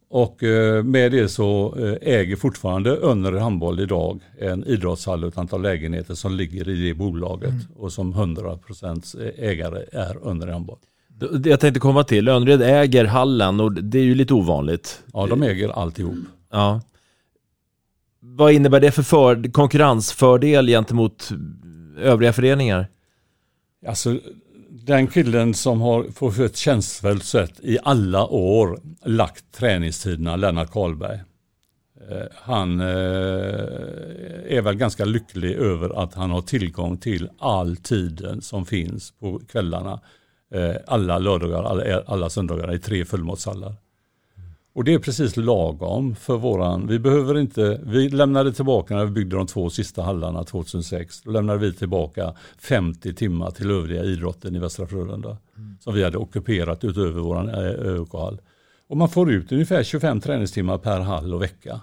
Och 0.09 0.43
eh, 0.43 0.83
med 0.83 1.11
det 1.11 1.29
så 1.29 1.75
eh, 1.77 2.13
äger 2.13 2.35
fortfarande 2.35 2.97
Önnered 2.97 3.41
Handboll 3.41 3.79
idag 3.79 4.19
en 4.39 4.63
idrottshall 4.63 5.23
och 5.23 5.31
ett 5.31 5.37
antal 5.37 5.61
lägenheter 5.61 6.15
som 6.15 6.33
ligger 6.33 6.69
i 6.69 6.87
det 6.87 6.93
bolaget 6.93 7.49
mm. 7.49 7.65
och 7.75 7.93
som 7.93 8.13
100% 8.13 9.31
ägare 9.37 9.85
är 9.91 10.27
Önnered 10.27 10.53
Handboll. 10.53 10.77
Jag 11.45 11.59
tänkte 11.59 11.79
komma 11.79 12.03
till, 12.03 12.27
Önnered 12.27 12.61
äger 12.61 13.05
hallen 13.05 13.59
och 13.59 13.73
det 13.73 13.99
är 13.99 14.03
ju 14.03 14.15
lite 14.15 14.33
ovanligt. 14.33 15.03
Ja, 15.13 15.27
de 15.27 15.43
äger 15.43 15.69
alltihop. 15.69 16.15
Ja. 16.51 16.81
Vad 18.19 18.51
innebär 18.51 18.79
det 18.79 18.91
för, 18.91 19.03
för 19.03 19.51
konkurrensfördel 19.51 20.67
gentemot 20.67 21.29
övriga 21.97 22.33
föreningar? 22.33 22.87
Alltså 23.87 24.19
den 24.87 25.07
killen 25.07 25.53
som 25.53 25.81
har 25.81 26.03
på 26.03 26.43
ett 26.43 26.57
tjänstfullt 26.57 27.23
sätt 27.23 27.59
i 27.63 27.77
alla 27.83 28.27
år 28.27 28.79
lagt 29.05 29.51
träningstiderna, 29.51 30.35
Lennart 30.35 30.71
Karlberg. 30.71 31.19
Eh, 32.09 32.25
han 32.33 32.79
eh, 32.79 32.87
är 34.47 34.61
väl 34.61 34.75
ganska 34.75 35.05
lycklig 35.05 35.55
över 35.55 36.03
att 36.03 36.13
han 36.13 36.31
har 36.31 36.41
tillgång 36.41 36.97
till 36.97 37.29
all 37.39 37.77
tiden 37.77 38.41
som 38.41 38.65
finns 38.65 39.11
på 39.11 39.39
kvällarna. 39.39 39.99
Eh, 40.53 40.75
alla 40.87 41.19
lördagar, 41.19 41.63
alla, 41.63 42.01
alla 42.05 42.29
söndagar 42.29 42.75
i 42.75 42.79
tre 42.79 43.05
fullmatshallar. 43.05 43.75
Och 44.77 44.83
det 44.83 44.93
är 44.93 44.99
precis 44.99 45.37
lagom 45.37 46.15
för 46.15 46.37
våran, 46.37 46.87
vi 46.87 46.99
behöver 46.99 47.37
inte, 47.37 47.81
vi 47.83 48.09
lämnade 48.09 48.53
tillbaka 48.53 48.95
när 48.95 49.05
vi 49.05 49.11
byggde 49.11 49.35
de 49.35 49.47
två 49.47 49.69
sista 49.69 50.01
hallarna 50.01 50.43
2006, 50.43 51.21
då 51.21 51.31
lämnade 51.31 51.59
vi 51.59 51.73
tillbaka 51.73 52.33
50 52.57 53.13
timmar 53.13 53.51
till 53.51 53.71
övriga 53.71 54.03
idrotten 54.03 54.55
i 54.55 54.59
Västra 54.59 54.87
Frölunda. 54.87 55.37
Som 55.79 55.93
vi 55.93 56.03
hade 56.03 56.17
ockuperat 56.17 56.83
utöver 56.83 57.21
våran 57.21 57.49
eh, 57.49 57.55
ÖK-hall. 57.55 58.41
Och 58.87 58.97
man 58.97 59.09
får 59.09 59.31
ut 59.31 59.51
ungefär 59.51 59.83
25 59.83 60.21
träningstimmar 60.21 60.77
per 60.77 60.99
hall 60.99 61.33
och 61.33 61.41
vecka. 61.41 61.81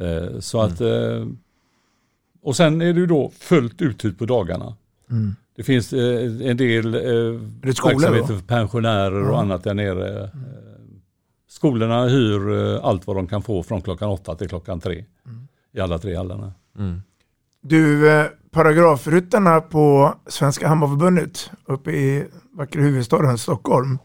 Eh, 0.00 0.38
Så 0.40 0.60
att, 0.60 0.80
eh, 0.80 1.26
och 2.42 2.56
sen 2.56 2.80
är 2.80 2.92
det 2.92 3.00
ju 3.00 3.06
då 3.06 3.30
fullt 3.38 3.82
uthyrt 3.82 4.18
på 4.18 4.26
dagarna. 4.26 4.76
Mm. 5.10 5.34
Det 5.56 5.62
finns 5.62 5.92
eh, 5.92 6.48
en 6.50 6.56
del 6.56 6.94
eh, 6.94 7.00
det 7.00 7.66
verksamheter 7.66 8.34
för 8.34 8.46
pensionärer 8.46 9.30
och 9.30 9.40
annat 9.40 9.64
där 9.64 9.74
nere. 9.74 10.30
Skolorna 11.48 12.04
hyr 12.04 12.50
eh, 12.50 12.84
allt 12.84 13.06
vad 13.06 13.16
de 13.16 13.26
kan 13.26 13.42
få 13.42 13.62
från 13.62 13.82
klockan 13.82 14.08
åtta 14.08 14.34
till 14.34 14.48
klockan 14.48 14.80
tre. 14.80 15.04
I 15.72 15.80
alla 15.80 15.98
tre 15.98 16.16
hallarna. 16.16 16.52
Du, 17.62 18.10
eh, 18.10 18.26
paragrafryttarna 18.50 19.60
på 19.60 20.14
Svenska 20.26 20.68
Handbollförbundet 20.68 21.50
uppe 21.64 21.90
i 21.90 22.26
vackra 22.52 22.82
huvudstaden 22.82 23.38
Stockholm. 23.38 23.98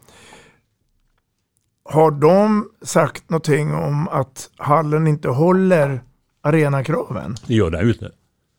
Har 1.84 2.10
de 2.10 2.70
sagt 2.82 3.30
någonting 3.30 3.74
om 3.74 4.08
att 4.08 4.50
hallen 4.56 5.06
inte 5.06 5.28
håller 5.28 6.02
arenakraven? 6.42 7.36
Det 7.46 7.54
gör 7.54 7.70
den 7.70 7.86
ju 7.86 7.92
inte. 7.92 8.10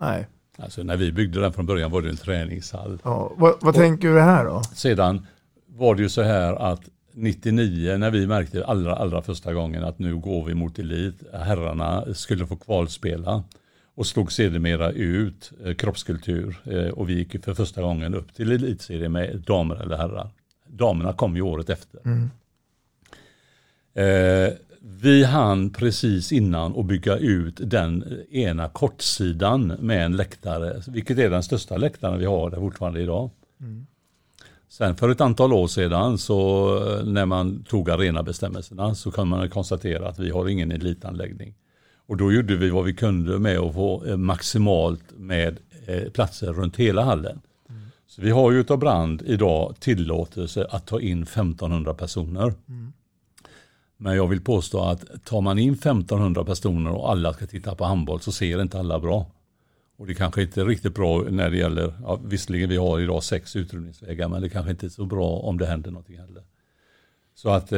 Nej. 0.01 0.27
Alltså 0.57 0.83
när 0.83 0.97
vi 0.97 1.11
byggde 1.11 1.41
den 1.41 1.53
från 1.53 1.65
början 1.65 1.91
var 1.91 2.01
det 2.01 2.09
en 2.09 2.17
träningshall. 2.17 2.99
Ja, 3.03 3.33
vad 3.37 3.55
vad 3.61 3.75
tänker 3.75 4.07
du 4.07 4.19
här 4.19 4.45
då? 4.45 4.61
Sedan 4.63 5.27
var 5.67 5.95
det 5.95 6.01
ju 6.01 6.09
så 6.09 6.21
här 6.21 6.53
att 6.53 6.81
99 7.15 7.97
när 7.97 8.11
vi 8.11 8.27
märkte 8.27 8.65
allra, 8.65 8.95
allra 8.95 9.21
första 9.21 9.53
gången 9.53 9.83
att 9.83 9.99
nu 9.99 10.15
går 10.15 10.45
vi 10.45 10.53
mot 10.53 10.79
elit. 10.79 11.23
Herrarna 11.33 12.13
skulle 12.13 12.47
få 12.47 12.55
kvalspela 12.55 13.43
och 13.95 14.07
slog 14.07 14.31
sedermera 14.31 14.91
ut 14.91 15.51
eh, 15.65 15.73
kroppskultur 15.73 16.57
eh, 16.63 16.87
och 16.87 17.09
vi 17.09 17.13
gick 17.13 17.43
för 17.43 17.53
första 17.53 17.81
gången 17.81 18.15
upp 18.15 18.33
till 18.33 18.51
elitserien 18.51 19.11
med 19.11 19.43
damer 19.47 19.75
eller 19.75 19.97
herrar. 19.97 20.29
Damerna 20.67 21.13
kom 21.13 21.35
ju 21.35 21.41
året 21.41 21.69
efter. 21.69 21.99
Mm. 22.05 22.29
Eh, 23.93 24.53
vi 24.79 25.23
hann 25.23 25.69
precis 25.69 26.31
innan 26.31 26.79
att 26.79 26.85
bygga 26.85 27.17
ut 27.17 27.59
den 27.63 28.23
ena 28.31 28.69
kortsidan 28.69 29.67
med 29.67 30.05
en 30.05 30.15
läktare, 30.15 30.81
vilket 30.87 31.17
är 31.19 31.29
den 31.29 31.43
största 31.43 31.77
läktaren 31.77 32.19
vi 32.19 32.25
har 32.25 32.49
där 32.49 32.57
fortfarande 32.57 33.01
idag. 33.01 33.29
Sen 34.77 34.95
för 34.95 35.09
ett 35.09 35.21
antal 35.21 35.53
år 35.53 35.67
sedan 35.67 36.17
så 36.17 36.67
eh, 36.77 37.05
när 37.05 37.25
man 37.25 37.63
tog 37.63 37.89
arenabestämmelserna 37.89 38.95
så 38.95 39.11
kan 39.11 39.27
man 39.27 39.49
konstatera 39.49 40.07
att 40.07 40.19
vi 40.19 40.29
har 40.29 40.47
ingen 40.47 40.71
elitanläggning. 40.71 41.53
Och 42.07 42.17
då 42.17 42.31
gjorde 42.31 42.55
vi 42.55 42.69
vad 42.69 42.85
vi 42.85 42.93
kunde 42.93 43.39
med 43.39 43.59
att 43.59 43.73
få 43.73 44.05
eh, 44.05 44.17
maximalt 44.17 45.03
med 45.17 45.59
eh, 45.87 46.11
platser 46.11 46.53
runt 46.53 46.75
hela 46.75 47.03
hallen. 47.03 47.41
Så 48.07 48.21
vi 48.21 48.31
har 48.31 48.51
ju 48.51 48.59
utav 48.59 48.79
brand 48.79 49.21
idag 49.25 49.75
tillåtelse 49.79 50.67
att 50.69 50.87
ta 50.87 51.01
in 51.01 51.23
1500 51.23 51.93
personer. 51.93 52.53
Men 53.97 54.15
jag 54.15 54.27
vill 54.27 54.41
påstå 54.41 54.83
att 54.83 55.25
tar 55.25 55.41
man 55.41 55.59
in 55.59 55.73
1500 55.73 56.43
personer 56.43 56.91
och 56.91 57.11
alla 57.11 57.33
ska 57.33 57.47
titta 57.47 57.75
på 57.75 57.85
handboll 57.85 58.21
så 58.21 58.31
ser 58.31 58.61
inte 58.61 58.79
alla 58.79 58.99
bra. 58.99 59.25
Och 59.97 60.07
det 60.07 60.13
kanske 60.13 60.41
inte 60.41 60.61
är 60.61 60.65
riktigt 60.65 60.95
bra 60.95 61.23
när 61.29 61.49
det 61.49 61.57
gäller, 61.57 61.93
ja, 62.03 62.19
visserligen 62.25 62.69
vi 62.69 62.77
har 62.77 62.99
idag 62.99 63.23
sex 63.23 63.55
utrymningsvägar 63.55 64.27
men 64.29 64.41
det 64.41 64.49
kanske 64.49 64.71
inte 64.71 64.85
är 64.85 64.89
så 64.89 65.05
bra 65.05 65.29
om 65.29 65.57
det 65.57 65.65
händer 65.65 65.91
någonting 65.91 66.19
heller. 66.19 66.43
Så 67.35 67.49
att 67.49 67.71
eh, 67.71 67.77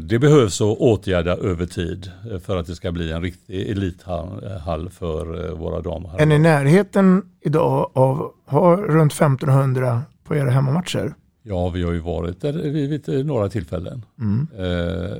det 0.00 0.18
behövs 0.20 0.60
att 0.60 0.78
åtgärda 0.78 1.36
över 1.36 1.66
tid 1.66 2.10
eh, 2.30 2.38
för 2.38 2.56
att 2.56 2.66
det 2.66 2.74
ska 2.74 2.92
bli 2.92 3.12
en 3.12 3.22
riktig 3.22 3.70
elithall 3.70 4.58
hall 4.64 4.90
för 4.90 5.46
eh, 5.46 5.54
våra 5.54 5.80
damer. 5.80 6.20
Är 6.20 6.26
ni 6.26 6.34
i 6.34 6.38
närheten 6.38 7.22
idag 7.40 7.90
av 7.94 8.32
har 8.46 8.76
runt 8.76 9.12
1500 9.12 10.02
på 10.24 10.36
era 10.36 10.50
hemmamatcher? 10.50 11.14
Ja, 11.42 11.68
vi 11.68 11.82
har 11.82 11.92
ju 11.92 11.98
varit 11.98 12.40
där 12.40 12.52
vid 12.52 13.26
några 13.26 13.48
tillfällen. 13.48 14.04
Mm. 14.20 14.48
Eh, 14.58 15.16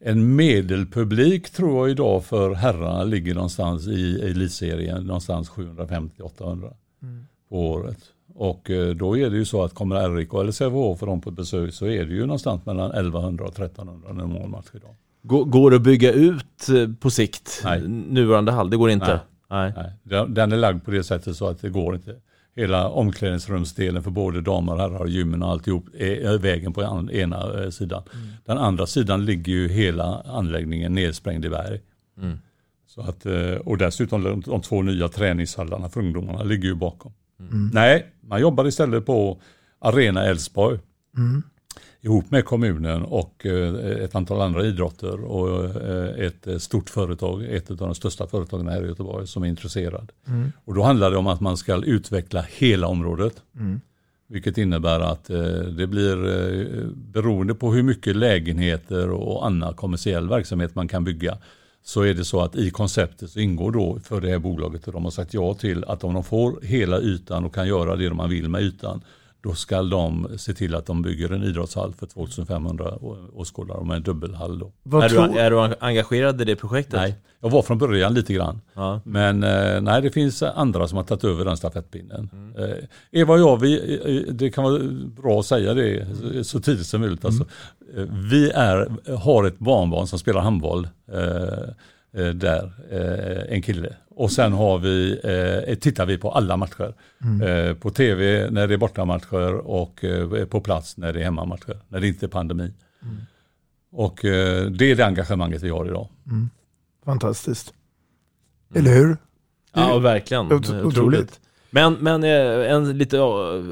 en 0.00 0.36
medelpublik 0.36 1.50
tror 1.50 1.78
jag 1.78 1.90
idag 1.90 2.24
för 2.24 2.54
herrarna 2.54 3.04
ligger 3.04 3.34
någonstans 3.34 3.86
i 3.86 4.20
elitserien, 4.30 5.04
någonstans 5.04 5.50
750-800 5.50 6.72
Mm. 7.02 7.26
på 7.48 7.70
året. 7.70 7.98
Och 8.34 8.70
eh, 8.70 8.88
då 8.94 9.18
är 9.18 9.30
det 9.30 9.36
ju 9.36 9.44
så 9.44 9.62
att 9.64 9.74
kommer 9.74 10.10
RIK 10.14 10.34
eller 10.34 10.52
Sävehof 10.52 10.98
för 10.98 11.06
dem 11.06 11.20
på 11.20 11.30
besök 11.30 11.74
så 11.74 11.86
är 11.86 12.04
det 12.06 12.12
ju 12.14 12.20
någonstans 12.20 12.66
mellan 12.66 12.90
1100 12.90 13.44
och 13.44 13.50
1300 13.58 14.12
normalmatch 14.12 14.66
idag. 14.74 14.94
Går, 15.22 15.44
går 15.44 15.70
det 15.70 15.76
att 15.76 15.82
bygga 15.82 16.12
ut 16.12 16.68
eh, 16.68 16.88
på 17.00 17.10
sikt? 17.10 17.60
Nej. 17.64 17.88
Nuvarande 17.88 18.52
hall, 18.52 18.70
det 18.70 18.76
går 18.76 18.90
inte? 18.90 19.20
Nej. 19.50 19.72
Nej. 19.76 19.92
Den- 20.02 20.34
Den 20.34 20.52
är 20.52 20.56
lagd 20.56 20.84
på 20.84 20.90
det 20.90 21.04
sättet 21.04 21.36
så 21.36 21.46
att 21.48 21.60
det 21.60 21.68
går 21.68 21.94
inte. 21.94 22.16
Hela 22.58 22.88
omklädningsrumsdelen 22.88 24.02
för 24.02 24.10
både 24.10 24.40
damer 24.40 24.72
och 24.72 24.78
herrar, 24.80 25.06
gymmen 25.06 25.42
och 25.42 25.50
alltihop 25.50 25.86
är 25.94 26.38
vägen 26.38 26.72
på 26.72 26.82
an- 26.82 27.10
ena 27.10 27.62
eh, 27.64 27.70
sidan. 27.70 28.02
Den 28.44 28.58
andra 28.58 28.86
sidan 28.86 29.24
ligger 29.24 29.52
ju 29.52 29.68
hela 29.68 30.20
anläggningen 30.20 30.94
nedsprängd 30.94 31.44
i 31.44 31.48
berg. 31.48 31.80
Mm. 32.22 32.38
Så 32.86 33.00
att, 33.00 33.26
eh, 33.26 33.52
och 33.52 33.78
dessutom 33.78 34.22
de, 34.22 34.40
de 34.40 34.60
två 34.60 34.82
nya 34.82 35.08
träningshallarna 35.08 35.88
för 35.88 36.00
ungdomarna 36.00 36.42
ligger 36.42 36.68
ju 36.68 36.74
bakom. 36.74 37.12
Mm. 37.40 37.70
Nej, 37.74 38.06
man 38.20 38.40
jobbar 38.40 38.66
istället 38.66 39.06
på 39.06 39.40
Arena 39.78 40.24
Älvsborg 40.24 40.78
Mm. 41.16 41.42
Ihop 42.00 42.30
med 42.30 42.44
kommunen 42.44 43.02
och 43.02 43.46
eh, 43.46 43.74
ett 44.04 44.14
antal 44.14 44.40
andra 44.40 44.64
idrotter 44.64 45.24
och 45.24 45.64
eh, 45.64 46.26
ett 46.26 46.46
eh, 46.46 46.58
stort 46.58 46.90
företag, 46.90 47.44
ett 47.44 47.70
av 47.70 47.76
de 47.76 47.94
största 47.94 48.26
företagen 48.26 48.68
här 48.68 48.84
i 48.84 48.86
Göteborg 48.86 49.26
som 49.26 49.42
är 49.42 49.48
intresserad. 49.48 50.12
Mm. 50.26 50.52
Och 50.64 50.74
då 50.74 50.82
handlar 50.82 51.10
det 51.10 51.16
om 51.16 51.26
att 51.26 51.40
man 51.40 51.56
ska 51.56 51.82
utveckla 51.84 52.44
hela 52.48 52.86
området. 52.86 53.42
Mm. 53.56 53.80
Vilket 54.30 54.58
innebär 54.58 55.00
att 55.00 55.24
det 55.76 55.86
blir 55.86 56.26
eh, 56.26 56.86
beroende 56.94 57.54
på 57.54 57.72
hur 57.72 57.82
mycket 57.82 58.16
lägenheter 58.16 59.10
och 59.10 59.46
annan 59.46 59.74
kommersiell 59.74 60.28
verksamhet 60.28 60.74
man 60.74 60.88
kan 60.88 61.04
bygga. 61.04 61.38
Så 61.84 62.02
är 62.02 62.14
det 62.14 62.24
så 62.24 62.40
att 62.40 62.56
i 62.56 62.70
konceptet 62.70 63.30
så 63.30 63.40
ingår 63.40 63.70
då 63.70 63.98
för 64.04 64.20
det 64.20 64.28
här 64.28 64.38
bolaget 64.38 64.86
och 64.86 64.92
de 64.92 65.04
har 65.04 65.10
sagt 65.10 65.34
ja 65.34 65.54
till 65.54 65.84
att 65.84 66.04
om 66.04 66.14
de 66.14 66.24
får 66.24 66.60
hela 66.62 67.00
ytan 67.00 67.44
och 67.44 67.54
kan 67.54 67.68
göra 67.68 67.96
det 67.96 68.14
man 68.14 68.30
vill 68.30 68.48
med 68.48 68.62
ytan. 68.62 69.00
Då 69.40 69.54
ska 69.54 69.82
de 69.82 70.28
se 70.38 70.54
till 70.54 70.74
att 70.74 70.86
de 70.86 71.02
bygger 71.02 71.32
en 71.32 71.42
idrottshall 71.42 71.94
för 71.94 72.06
2500 72.06 72.94
å- 73.00 73.16
åskådare 73.34 73.84
med 73.84 73.96
en 73.96 74.02
dubbelhall. 74.02 74.58
Då. 74.58 74.98
Är, 75.02 75.08
tror- 75.08 75.28
du, 75.28 75.38
är 75.38 75.50
du 75.50 75.74
engagerad 75.80 76.40
i 76.40 76.44
det 76.44 76.56
projektet? 76.56 76.92
Nej, 77.00 77.14
jag 77.40 77.50
var 77.50 77.62
från 77.62 77.78
början 77.78 78.14
lite 78.14 78.32
grann. 78.34 78.60
Ja. 78.74 79.00
Men 79.04 79.42
eh, 79.44 79.80
nej, 79.80 80.02
det 80.02 80.10
finns 80.10 80.42
andra 80.42 80.88
som 80.88 80.96
har 80.96 81.04
tagit 81.04 81.24
över 81.24 81.44
den 81.44 81.56
stafettpinnen. 81.56 82.30
Eh, 82.58 82.84
Eva 83.20 83.34
och 83.34 83.40
jag, 83.40 83.56
vi, 83.60 83.98
eh, 84.26 84.34
det 84.34 84.50
kan 84.50 84.64
vara 84.64 84.78
bra 85.22 85.40
att 85.40 85.46
säga 85.46 85.74
det 85.74 86.06
så- 86.46 86.60
tidigt 86.60 86.86
som 86.86 87.00
möjligt. 87.00 87.24
Alltså. 87.24 87.44
Eh, 87.96 88.04
Vi 88.30 88.50
är, 88.50 88.90
har 89.16 89.44
ett 89.44 89.58
barnbarn 89.58 90.06
som 90.06 90.18
spelar 90.18 90.40
handboll. 90.40 90.88
Eh, 91.12 91.68
där, 92.24 92.72
eh, 92.90 93.54
en 93.54 93.62
kille. 93.62 93.96
Och 94.10 94.32
sen 94.32 94.52
har 94.52 94.78
vi, 94.78 95.20
eh, 95.68 95.74
tittar 95.74 96.06
vi 96.06 96.18
på 96.18 96.30
alla 96.30 96.56
matcher. 96.56 96.94
Mm. 97.24 97.42
Eh, 97.68 97.74
på 97.74 97.90
tv 97.90 98.50
när 98.50 98.66
det 98.66 98.74
är 98.74 98.78
bortamatcher 98.78 99.54
och 99.54 100.04
eh, 100.04 100.44
på 100.46 100.60
plats 100.60 100.96
när 100.96 101.12
det 101.12 101.20
är 101.20 101.24
hemmamatcher. 101.24 101.78
När 101.88 102.00
det 102.00 102.08
inte 102.08 102.26
är 102.26 102.28
pandemi. 102.28 102.72
Och 103.92 104.24
eh, 104.24 104.64
det 104.64 104.90
är 104.90 104.96
det 104.96 105.06
engagemanget 105.06 105.62
vi 105.62 105.68
har 105.68 105.86
idag. 105.86 106.08
Mm. 106.26 106.50
Fantastiskt. 107.04 107.74
Eller 108.74 108.94
hur? 108.94 109.16
Ja, 109.74 109.98
verkligen. 109.98 110.46
Ot- 110.46 110.52
Otroligt. 110.52 110.84
otroligt. 110.86 111.40
Men, 111.70 111.94
men 111.94 112.24
eh, 112.24 112.72
en 112.72 112.98
lite 112.98 113.20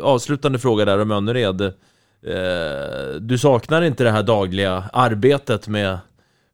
avslutande 0.02 0.58
fråga 0.58 0.84
där 0.84 0.98
om 1.00 1.10
Önnered. 1.10 1.60
Eh, 1.60 3.20
Du 3.20 3.38
saknar 3.38 3.82
inte 3.82 4.04
det 4.04 4.10
här 4.10 4.22
dagliga 4.22 4.84
arbetet 4.92 5.68
med, 5.68 5.98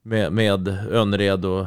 med, 0.02 0.32
med 0.32 0.68
Önnered 0.92 1.44
och 1.44 1.66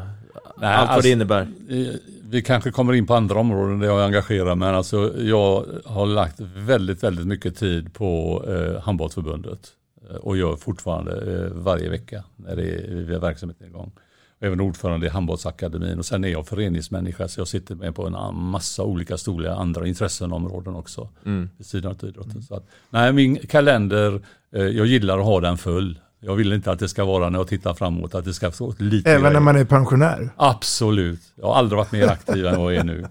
Nej, 0.58 0.74
allt 0.76 0.88
vad 0.88 0.96
alltså, 0.96 1.08
det 1.08 1.12
innebär? 1.12 1.42
eh, 1.70 1.96
Vi 2.30 2.42
kanske 2.42 2.72
kommer 2.72 2.94
in 2.94 3.08
på 3.08 3.16
andra 3.16 3.40
områden 3.40 3.80
där 3.80 3.88
jag 3.88 4.00
är 4.02 4.06
engagerad 4.06 4.58
men 4.58 4.76
alltså 4.76 5.20
jag 5.22 5.66
har 5.86 6.06
lagt 6.06 6.40
väldigt, 6.40 7.04
väldigt 7.04 7.28
mycket 7.28 7.56
tid 7.58 7.94
på 7.94 8.44
eh, 8.48 8.82
handbollsförbundet 8.82 9.68
eh, 10.10 10.16
och 10.16 10.38
gör 10.38 10.56
fortfarande 10.56 11.12
eh, 11.46 11.52
varje 11.54 11.90
vecka 11.90 12.24
när 12.36 12.56
det 12.56 12.64
är, 12.64 12.88
vi 12.88 13.14
har 13.14 13.22
verksamheten 13.22 13.68
igång. 13.68 13.92
Även 14.40 14.62
ordförande 14.62 15.06
i 15.06 15.10
handbollsakademin 15.10 16.00
och 16.00 16.06
sen 16.06 16.24
är 16.24 16.28
jag 16.28 16.48
föreningsmänniska 16.48 17.28
så 17.28 17.40
jag 17.40 17.48
sitter 17.48 17.76
med 17.76 17.96
på 17.96 18.08
en 18.08 18.36
massa 18.36 18.84
olika 18.84 19.18
stora 19.18 19.56
andra 19.56 19.88
intressenområden 19.88 20.76
också. 20.76 21.10
Mm. 21.26 21.50
Vid 21.58 21.66
sidan 21.68 21.92
av 22.02 22.10
idrotten. 22.10 22.42
Så 22.44 22.56
att, 22.56 22.68
nej, 22.90 23.14
min 23.14 23.36
kalender, 23.38 24.22
eh, 24.56 24.64
jag 24.64 24.86
gillar 24.86 25.20
att 25.20 25.26
ha 25.26 25.40
den 25.40 25.58
full. 25.58 26.00
Jag 26.26 26.36
vill 26.36 26.54
inte 26.54 26.72
att 26.72 26.80
det 26.80 26.90
ska 26.90 27.06
vara 27.06 27.30
när 27.30 27.40
jag 27.40 27.48
tittar 27.48 27.74
framåt 27.74 28.16
att 28.16 28.26
det 28.26 28.34
ska 28.34 28.52
stå 28.52 28.74
lite 28.78 29.12
Även 29.12 29.34
när 29.34 29.40
man 29.40 29.56
är 29.56 29.66
pensionär. 29.66 30.30
Absolut. 30.36 31.20
Jag 31.36 31.48
har 31.48 31.56
aldrig 31.56 31.78
varit 31.78 31.92
mer 31.92 32.08
aktiv 32.08 32.46
än 32.46 32.62
vad 32.62 32.74
jag 32.74 32.80
är 32.80 32.84
nu. 32.84 33.06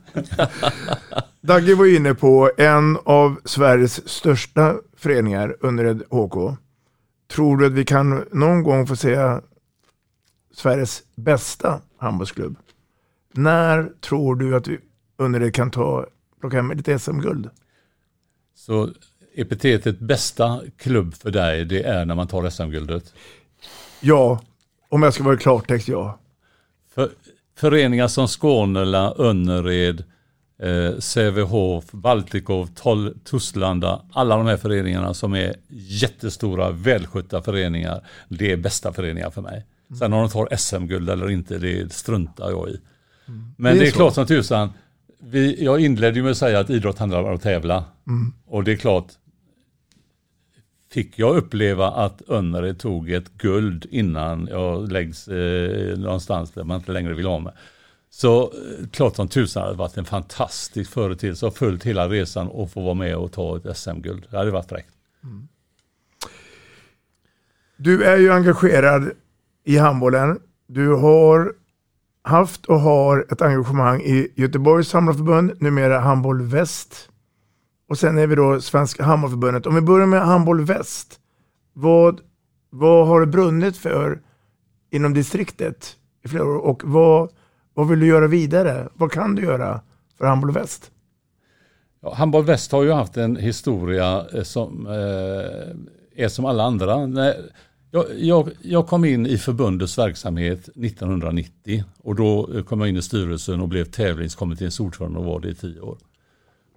Dagge 1.41 1.75
var 1.75 1.97
inne 1.97 2.15
på 2.15 2.51
en 2.57 2.99
av 3.05 3.41
Sveriges 3.45 4.09
största 4.09 4.75
föreningar, 4.97 5.57
Önnered 5.63 6.03
HK. 6.11 6.57
Tror 7.33 7.57
du 7.57 7.67
att 7.67 7.73
vi 7.73 7.85
kan 7.85 8.25
någon 8.33 8.63
gång 8.63 8.87
få 8.87 8.97
se 8.97 9.17
Sveriges 10.55 11.03
bästa 11.15 11.81
handbollsklubb? 11.99 12.57
När 13.33 13.91
tror 14.01 14.37
du 14.37 14.57
att 14.57 14.69
vi 14.69 14.79
Önnered 15.19 15.55
kan 15.55 15.71
ta, 15.71 16.07
plocka 16.41 16.57
hem 16.57 16.73
lite 16.73 16.99
SM-guld? 16.99 17.51
Så 18.55 18.91
epitetet 19.35 19.99
bästa 19.99 20.61
klubb 20.77 21.15
för 21.15 21.31
dig, 21.31 21.65
det 21.65 21.83
är 21.83 22.05
när 22.05 22.15
man 22.15 22.27
tar 22.27 22.51
SM-guldet. 22.51 23.15
Ja, 24.01 24.41
om 24.89 25.03
jag 25.03 25.15
ska 25.15 25.25
vara 25.25 25.35
i 25.35 25.39
klartext, 25.39 25.89
ja. 25.89 26.19
För, 26.95 27.11
föreningar 27.57 28.09
som 28.09 28.29
Skånela, 28.29 29.15
Önnered, 29.19 30.05
eh, 30.63 30.99
Sävehof, 30.99 31.85
Baltikov, 31.93 32.69
Toll, 32.75 33.15
Tusslanda, 33.25 34.03
alla 34.13 34.37
de 34.37 34.47
här 34.47 34.57
föreningarna 34.57 35.15
som 35.15 35.35
är 35.35 35.55
jättestora, 35.69 36.71
välskötta 36.71 37.43
föreningar, 37.43 38.07
det 38.29 38.53
är 38.53 38.57
bästa 38.57 38.93
föreningar 38.93 39.31
för 39.31 39.43
mig. 39.43 39.65
Sen 39.99 40.13
om 40.13 40.21
de 40.21 40.29
tar 40.29 40.57
SM-guld 40.57 41.11
eller 41.11 41.31
inte, 41.31 41.59
det 41.59 41.93
struntar 41.93 42.51
jag 42.51 42.69
i. 42.69 42.81
Men 43.57 43.57
Det 43.59 43.71
är 43.71 43.75
det 43.81 43.89
är, 43.89 43.91
klart 43.91 44.15
som 44.15 44.27
tusan, 44.27 44.71
vi, 45.19 45.65
jag 45.65 45.81
inledde 45.81 46.17
ju 46.17 46.23
med 46.23 46.33
att 46.33 46.39
säga 46.39 46.59
att 46.59 46.71
idrott 46.71 46.99
handlar 46.99 47.23
om 47.23 47.35
att 47.35 47.43
tävla. 47.43 47.85
Mm. 48.07 48.33
Och 48.47 48.65
det 48.65 48.73
är 48.73 48.77
klart, 48.77 49.07
fick 50.95 51.19
jag 51.19 51.37
uppleva 51.37 51.91
att 51.91 52.23
Önnered 52.29 52.79
tog 52.79 53.11
ett 53.11 53.39
guld 53.39 53.87
innan 53.91 54.49
jag 54.51 54.93
läggs 54.93 55.29
eh, 55.29 55.99
någonstans 55.99 56.51
där 56.51 56.65
man 56.65 56.77
inte 56.77 56.93
längre 56.93 57.15
vill 57.15 57.27
ha 57.27 57.39
mig. 57.39 57.53
Så 58.11 58.43
eh, 58.43 58.89
klart 58.91 59.17
som 59.17 59.29
tusan 59.29 59.63
hade 59.63 59.75
det 59.75 59.79
varit 59.79 59.97
en 59.97 60.05
fantastisk 60.05 60.91
företeelse 60.91 61.47
och 61.47 61.57
följt 61.57 61.85
hela 61.85 62.09
resan 62.09 62.49
och 62.49 62.71
få 62.71 62.81
vara 62.83 62.95
med 62.95 63.17
och 63.17 63.33
ta 63.33 63.57
ett 63.57 63.77
SM-guld. 63.77 64.27
Det 64.31 64.37
hade 64.37 64.51
varit 64.51 64.69
fräckt. 64.69 64.91
Mm. 65.25 65.49
Du 67.77 68.05
är 68.05 68.17
ju 68.17 68.33
engagerad 68.33 69.11
i 69.65 69.79
handbollen. 69.79 70.41
Du 70.67 70.89
har 70.89 71.53
haft 72.23 72.67
och 72.67 72.81
har 72.81 73.27
ett 73.33 73.43
engagemang 73.43 74.01
i 74.01 74.33
Göteborgs 74.35 74.89
samlarförbund, 74.89 75.53
numera 75.61 75.99
Handboll 75.99 76.43
Väst. 76.43 77.11
Och 77.95 77.99
sen 77.99 78.19
är 78.19 78.27
vi 78.27 78.35
då 78.35 78.61
Svenska 78.61 79.05
handbollförbundet. 79.05 79.67
Om 79.67 79.75
vi 79.75 79.81
börjar 79.81 80.07
med 80.07 80.21
Handboll 80.21 80.65
Väst. 80.65 81.21
Vad, 81.73 82.21
vad 82.71 83.07
har 83.07 83.21
det 83.21 83.27
brunnit 83.27 83.77
för 83.77 84.21
inom 84.91 85.15
distriktet 85.15 85.97
i 86.25 86.29
flera 86.29 86.45
år? 86.45 86.57
Och 86.57 86.83
vad, 86.85 87.31
vad 87.75 87.89
vill 87.89 88.01
du 88.01 88.07
göra 88.07 88.27
vidare? 88.27 88.89
Vad 88.95 89.13
kan 89.13 89.35
du 89.35 89.43
göra 89.43 89.81
för 90.19 90.27
Handboll 90.27 90.53
Väst? 90.53 90.91
Ja, 92.03 92.15
Handboll 92.15 92.45
Väst 92.45 92.73
har 92.73 92.83
ju 92.83 92.93
haft 92.93 93.17
en 93.17 93.37
historia 93.37 94.27
eh, 94.33 94.43
som 94.43 94.87
eh, 94.87 96.25
är 96.25 96.29
som 96.29 96.45
alla 96.45 96.65
andra. 96.65 97.07
Nej, 97.07 97.41
jag, 97.91 98.05
jag, 98.17 98.51
jag 98.63 98.87
kom 98.87 99.05
in 99.05 99.27
i 99.27 99.39
förbundets 99.39 99.99
verksamhet 99.99 100.69
1990 100.69 101.85
och 101.99 102.15
då 102.15 102.51
eh, 102.55 102.63
kom 102.63 102.81
jag 102.81 102.89
in 102.89 102.97
i 102.97 103.03
styrelsen 103.03 103.61
och 103.61 103.69
blev 103.69 103.85
tävlingskommitténs 103.85 104.81
ordförande 104.81 105.19
och 105.19 105.25
var 105.25 105.41
det 105.41 105.49
i 105.49 105.55
tio 105.55 105.81
år. 105.81 105.99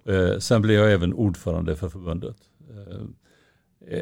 Eh, 0.04 0.38
sen 0.38 0.62
blev 0.62 0.76
jag 0.80 0.92
även 0.92 1.14
ordförande 1.14 1.76
för 1.76 1.88
förbundet. 1.88 2.36
Eh, 2.70 3.00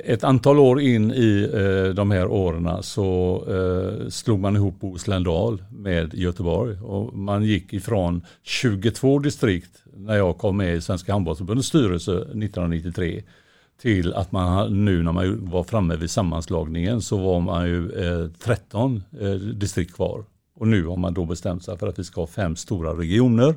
ett 0.05 0.25
antal 0.25 0.59
år 0.59 0.81
in 0.81 1.11
i 1.11 1.51
eh, 1.55 1.95
de 1.95 2.11
här 2.11 2.27
åren 2.27 2.83
så 2.83 3.43
eh, 3.49 4.09
slog 4.09 4.41
man 4.41 4.57
ihop 4.57 4.81
Bohuslän-Dal 4.81 5.63
med 5.71 6.15
Göteborg 6.15 6.81
och 6.81 7.15
man 7.19 7.45
gick 7.45 7.73
ifrån 7.73 8.25
22 8.43 9.19
distrikt 9.19 9.83
när 9.97 10.17
jag 10.17 10.39
kom 10.39 10.57
med 10.57 10.77
i 10.77 10.81
Svenska 10.81 11.13
handbollsförbundets 11.13 11.69
styrelse 11.69 12.13
1993 12.13 13.23
till 13.81 14.15
att 14.15 14.33
man 14.33 14.85
nu 14.85 15.03
när 15.03 15.13
man 15.13 15.51
var 15.51 15.65
framme 15.65 15.97
vid 15.97 16.11
sammanslagningen 16.11 17.03
så 17.03 17.17
var 17.17 17.41
man 17.41 17.67
ju 17.67 17.91
eh, 17.91 18.31
13 18.31 19.03
eh, 19.21 19.31
distrikt 19.33 19.95
kvar. 19.95 20.25
Och 20.55 20.69
nu 20.69 20.87
har 20.87 20.97
man 20.97 21.15
då 21.15 21.25
bestämt 21.25 21.65
sig 21.65 21.79
för 21.79 21.89
att 21.89 21.99
vi 21.99 22.05
ska 22.05 22.21
ha 22.21 22.27
fem 22.27 22.57
stora 22.57 22.91
regioner. 22.91 23.55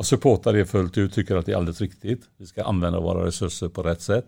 Jag 0.00 0.06
supportar 0.06 0.52
det 0.52 0.66
fullt 0.66 0.98
ut, 0.98 1.12
tycker 1.12 1.36
att 1.36 1.46
det 1.46 1.52
är 1.52 1.56
alldeles 1.56 1.80
riktigt. 1.80 2.22
Vi 2.36 2.46
ska 2.46 2.64
använda 2.64 3.00
våra 3.00 3.26
resurser 3.26 3.68
på 3.68 3.82
rätt 3.82 4.02
sätt. 4.02 4.26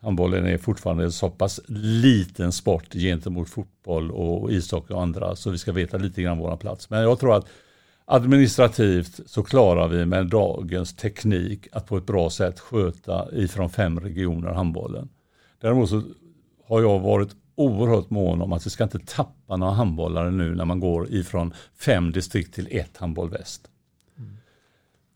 Handbollen 0.00 0.46
är 0.46 0.58
fortfarande 0.58 1.04
en 1.04 1.12
så 1.12 1.30
pass 1.30 1.60
liten 1.68 2.52
sport 2.52 2.92
gentemot 2.92 3.48
fotboll 3.48 4.10
och 4.10 4.52
ishockey 4.52 4.94
och 4.94 5.02
andra 5.02 5.36
så 5.36 5.50
vi 5.50 5.58
ska 5.58 5.72
veta 5.72 5.96
lite 5.96 6.22
grann 6.22 6.38
vår 6.38 6.56
plats. 6.56 6.90
Men 6.90 7.02
jag 7.02 7.18
tror 7.18 7.36
att 7.36 7.46
administrativt 8.04 9.20
så 9.26 9.42
klarar 9.42 9.88
vi 9.88 10.06
med 10.06 10.26
dagens 10.26 10.96
teknik 10.96 11.66
att 11.72 11.86
på 11.86 11.96
ett 11.96 12.06
bra 12.06 12.30
sätt 12.30 12.60
sköta 12.60 13.28
ifrån 13.32 13.70
fem 13.70 14.00
regioner 14.00 14.52
handbollen. 14.52 15.08
Däremot 15.60 15.90
så 15.90 16.02
har 16.68 16.80
jag 16.80 17.00
varit 17.00 17.30
oerhört 17.54 18.10
mån 18.10 18.42
om 18.42 18.52
att 18.52 18.66
vi 18.66 18.70
ska 18.70 18.84
inte 18.84 18.98
tappa 18.98 19.56
några 19.56 19.72
handbollare 19.72 20.30
nu 20.30 20.54
när 20.54 20.64
man 20.64 20.80
går 20.80 21.12
ifrån 21.12 21.54
fem 21.78 22.12
distrikt 22.12 22.54
till 22.54 22.68
ett 22.70 22.96
handboll 22.96 23.30
väst. 23.30 23.69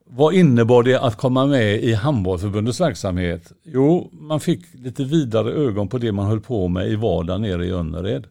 Vad 0.07 0.35
innebar 0.35 0.83
det 0.83 1.01
att 1.01 1.17
komma 1.17 1.47
med 1.47 1.83
i 1.83 1.95
Handbollförbundets 1.95 2.81
verksamhet? 2.81 3.53
Jo, 3.63 4.11
man 4.13 4.41
fick 4.41 4.75
lite 4.75 5.05
vidare 5.05 5.53
ögon 5.53 5.89
på 5.89 5.99
det 5.99 6.13
man 6.13 6.27
höll 6.27 6.41
på 6.41 6.69
med 6.69 6.89
i 6.89 6.97
vardagen 6.97 7.43
nere 7.43 7.67
i 7.67 7.71
Önnered. 7.71 8.27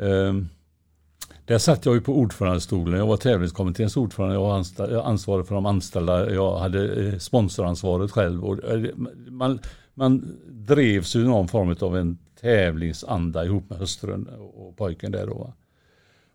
Ehm, 0.00 0.48
där 1.44 1.58
satt 1.58 1.86
jag 1.86 1.94
ju 1.94 2.00
på 2.00 2.18
ordförandestolen. 2.18 2.98
Jag 2.98 3.06
var 3.06 3.16
tävlingskommitténs 3.16 3.96
ordförande. 3.96 4.34
Jag 4.34 4.40
var 4.40 4.64
ansvarig 5.04 5.46
för 5.46 5.54
de 5.54 5.66
anställda. 5.66 6.34
Jag 6.34 6.58
hade 6.58 7.06
eh, 7.06 7.18
sponsoransvaret 7.18 8.10
själv. 8.10 8.44
Och 8.44 8.64
eh, 8.64 8.84
man, 9.28 9.58
man 9.94 10.38
drevs 10.48 11.16
ju 11.16 11.24
någon 11.24 11.48
form 11.48 11.76
av 11.80 11.96
en 11.96 12.18
tävlingsanda 12.40 13.44
ihop 13.44 13.70
med 13.70 13.78
hustrun 13.78 14.28
och 14.54 14.76
pojken 14.76 15.12
där 15.12 15.26
då. 15.26 15.52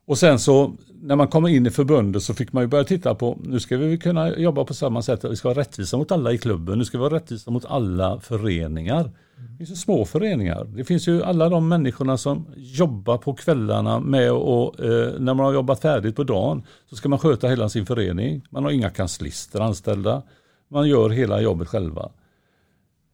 Och 0.10 0.18
sen 0.18 0.40
så 0.40 0.74
när 1.02 1.16
man 1.16 1.28
kommer 1.28 1.50
in 1.50 1.66
i 1.66 1.70
förbundet 1.70 2.24
så 2.24 2.34
fick 2.34 2.54
man 2.54 2.64
ju 2.64 2.68
börja 2.68 2.84
titta 2.84 3.16
på, 3.16 3.38
nu 3.44 3.60
ska 3.60 3.78
vi 3.78 3.98
kunna 3.98 4.38
jobba 4.38 4.66
på 4.66 4.74
samma 4.74 5.02
sätt, 5.02 5.24
vi 5.24 5.36
ska 5.36 5.48
vara 5.48 5.60
rättvisa 5.60 5.98
mot 5.98 6.12
alla 6.12 6.32
i 6.32 6.38
klubben, 6.38 6.78
nu 6.78 6.86
ska 6.86 6.98
vi 6.98 7.02
vara 7.02 7.16
rättvisa 7.16 7.52
mot 7.52 7.66
alla 7.66 8.20
föreningar. 8.20 9.12
Det 9.38 9.58
finns 9.58 9.72
ju 9.72 9.76
små 9.76 10.06
föreningar, 10.06 10.64
det 10.76 10.84
finns 10.84 11.08
ju 11.08 11.24
alla 11.24 11.50
de 11.50 11.68
människorna 11.68 12.18
som 12.18 12.46
jobbar 12.56 13.18
på 13.18 13.34
kvällarna 13.34 14.00
med 14.00 14.32
och 14.32 14.80
eh, 14.80 15.20
när 15.20 15.34
man 15.34 15.46
har 15.46 15.54
jobbat 15.54 15.82
färdigt 15.82 16.16
på 16.16 16.24
dagen 16.24 16.64
så 16.90 16.96
ska 16.96 17.10
man 17.10 17.20
sköta 17.20 17.48
hela 17.48 17.70
sin 17.70 17.86
förening. 17.86 18.42
Man 18.50 18.64
har 18.64 18.72
inga 18.72 18.90
kanslister 18.90 19.60
anställda, 19.60 20.22
man 20.68 20.88
gör 20.88 21.10
hela 21.10 21.42
jobbet 21.42 21.68
själva. 21.68 22.10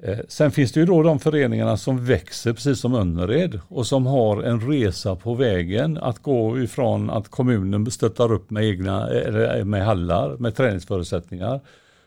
Eh, 0.03 0.19
Sen 0.27 0.51
finns 0.51 0.71
det 0.71 0.79
ju 0.79 0.85
då 0.85 1.03
de 1.03 1.19
föreningarna 1.19 1.77
som 1.77 2.05
växer 2.05 2.53
precis 2.53 2.79
som 2.79 2.95
Önnered 2.95 3.59
och 3.67 3.87
som 3.87 4.05
har 4.05 4.43
en 4.43 4.61
resa 4.71 5.15
på 5.15 5.33
vägen 5.33 5.97
att 5.97 6.19
gå 6.19 6.59
ifrån 6.59 7.09
att 7.09 7.29
kommunen 7.29 7.91
stöttar 7.91 8.31
upp 8.31 8.49
med 8.49 8.63
egna 8.65 9.09
eller 9.09 9.63
med 9.63 9.85
hallar, 9.85 10.37
med 10.37 10.55
träningsförutsättningar 10.55 11.61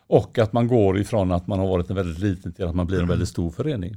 och 0.06 0.38
att 0.38 0.52
man 0.52 0.68
går 0.68 0.98
ifrån 0.98 1.32
att 1.32 1.46
man 1.46 1.58
har 1.58 1.66
varit 1.66 1.90
en 1.90 1.96
väldigt 1.96 2.18
liten 2.18 2.52
till 2.52 2.64
att 2.64 2.74
man 2.74 2.86
blir 2.86 3.00
en 3.00 3.08
väldigt 3.08 3.28
stor 3.28 3.50
förening. 3.50 3.96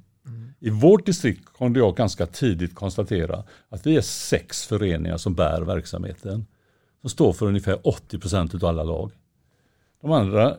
I 0.60 0.70
vårt 0.70 1.06
distrikt 1.06 1.54
kunde 1.58 1.80
jag 1.80 1.96
ganska 1.96 2.26
tidigt 2.26 2.76
konstatera 2.76 3.44
att 3.70 3.86
vi 3.86 3.98
är 3.98 4.02
sex 4.02 4.68
föreningar 4.68 5.18
som 5.18 5.34
bär 5.36 5.62
verksamheten. 5.62 6.46
Som 7.02 7.10
står 7.10 7.34
för 7.34 7.46
ungefär 7.46 7.88
80 7.88 8.20
procent 8.20 8.54
av 8.54 8.66
alla 8.66 8.84
lag. 8.84 9.12
De 10.02 10.12
andra 10.12 10.58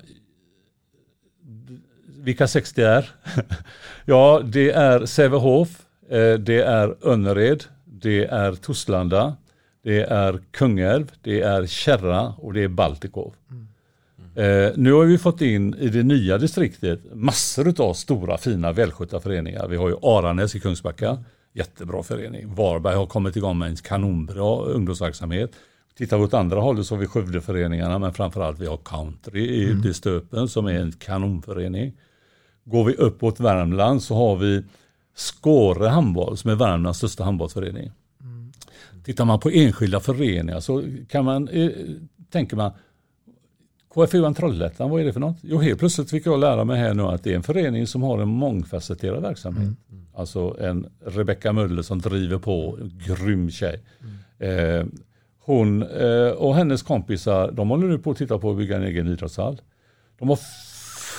vilka 2.23 2.49
sex 2.49 2.73
det 2.73 2.87
är? 2.87 3.11
ja, 4.05 4.43
det 4.45 4.71
är 4.71 5.07
Sävehof, 5.07 5.69
eh, 6.11 6.35
det 6.35 6.63
är 6.63 6.97
Önnered, 7.03 7.65
det 7.85 8.25
är 8.25 8.53
Torslanda, 8.53 9.37
det 9.85 10.03
är 10.03 10.41
Kungälv, 10.51 11.13
det 11.23 11.41
är 11.41 11.67
Kärra 11.67 12.35
och 12.39 12.53
det 12.53 12.63
är 12.63 12.69
Baltikov. 12.69 13.35
Eh, 14.35 14.71
nu 14.77 14.93
har 14.93 15.05
vi 15.05 15.19
fått 15.19 15.41
in 15.41 15.75
i 15.75 15.89
det 15.89 16.03
nya 16.03 16.39
distriktet 16.39 17.01
massor 17.15 17.81
av 17.81 17.95
stora 17.95 18.39
fina 18.39 18.73
välskötta 18.73 19.21
föreningar. 19.21 19.69
Vi 19.69 19.77
har 19.77 19.89
ju 19.89 19.97
Aranäs 20.03 20.55
i 20.55 20.61
Kungsbacka, 20.61 21.19
jättebra 21.53 22.03
förening. 22.03 22.55
Varberg 22.55 22.95
har 22.95 23.07
kommit 23.07 23.37
igång 23.37 23.59
med 23.59 23.69
en 23.69 23.77
kanonbra 23.77 24.65
ungdomsverksamhet. 24.65 25.53
Tittar 25.99 26.19
vi 26.19 26.25
åt 26.25 26.35
andra 26.35 26.61
hållet 26.61 26.87
så 26.87 26.95
har 26.95 27.01
vi 27.01 27.07
Skövdeföreningarna 27.07 27.99
men 27.99 28.13
framförallt 28.13 28.61
vi 28.61 28.67
har 28.67 28.77
Country 28.77 29.41
i 29.41 29.71
Mm. 29.71 29.95
Stöpen 29.95 30.49
som 30.49 30.67
är 30.67 30.81
en 30.81 30.93
kanonförening. 30.93 31.93
Går 32.65 32.85
vi 32.85 32.95
uppåt 32.95 33.41
Värmland 33.41 34.03
så 34.03 34.15
har 34.15 34.37
vi 34.37 34.63
Skåre 35.15 35.89
handboll 35.89 36.37
som 36.37 36.51
är 36.51 36.55
Värmlands 36.55 36.99
största 36.99 37.25
handbollsförening. 37.25 37.91
Tittar 39.05 39.25
man 39.25 39.41
på 39.41 39.51
enskilda 39.51 40.01
föreningar 40.01 40.61
så 40.61 40.85
kan 41.09 41.25
man, 41.25 41.49
eh, 41.49 41.71
tänker 42.31 42.57
man, 42.57 42.73
KFUan 43.95 44.35
Trollhättan, 44.35 44.91
vad 44.91 45.01
är 45.01 45.05
det 45.05 45.13
för 45.13 45.21
något? 45.21 45.37
Jo, 45.41 45.59
helt 45.59 45.79
plötsligt 45.79 46.11
fick 46.11 46.27
jag 46.27 46.41
lära 46.41 46.65
mig 46.65 46.81
här 46.81 46.95
nu 46.95 47.03
att 47.03 47.25
det 47.25 47.33
är 47.33 47.37
en 47.37 47.43
förening 47.43 47.87
som 47.87 48.03
har 48.03 48.19
en 48.19 48.29
mångfacetterad 48.29 49.23
verksamhet. 49.23 49.63
Mm. 49.63 50.07
Alltså 50.15 50.57
en 50.61 50.87
Rebecka 51.07 51.53
Möller 51.53 51.83
som 51.83 51.99
driver 51.99 52.39
på, 52.39 52.79
grym 53.07 53.51
tjej. 53.51 53.81
Mm. 54.39 54.79
Eh, 54.79 54.87
hon 55.39 55.83
eh, 55.83 56.29
och 56.29 56.55
hennes 56.55 56.83
kompisar, 56.83 57.53
de 57.53 57.71
håller 57.71 57.89
nu 57.89 57.99
på 57.99 58.11
att 58.11 58.17
titta 58.17 58.39
på 58.39 58.51
att 58.51 58.57
bygga 58.57 58.77
en 58.77 58.83
egen 58.83 59.09
idrottshall. 59.09 59.61
De 60.19 60.29
har 60.29 60.39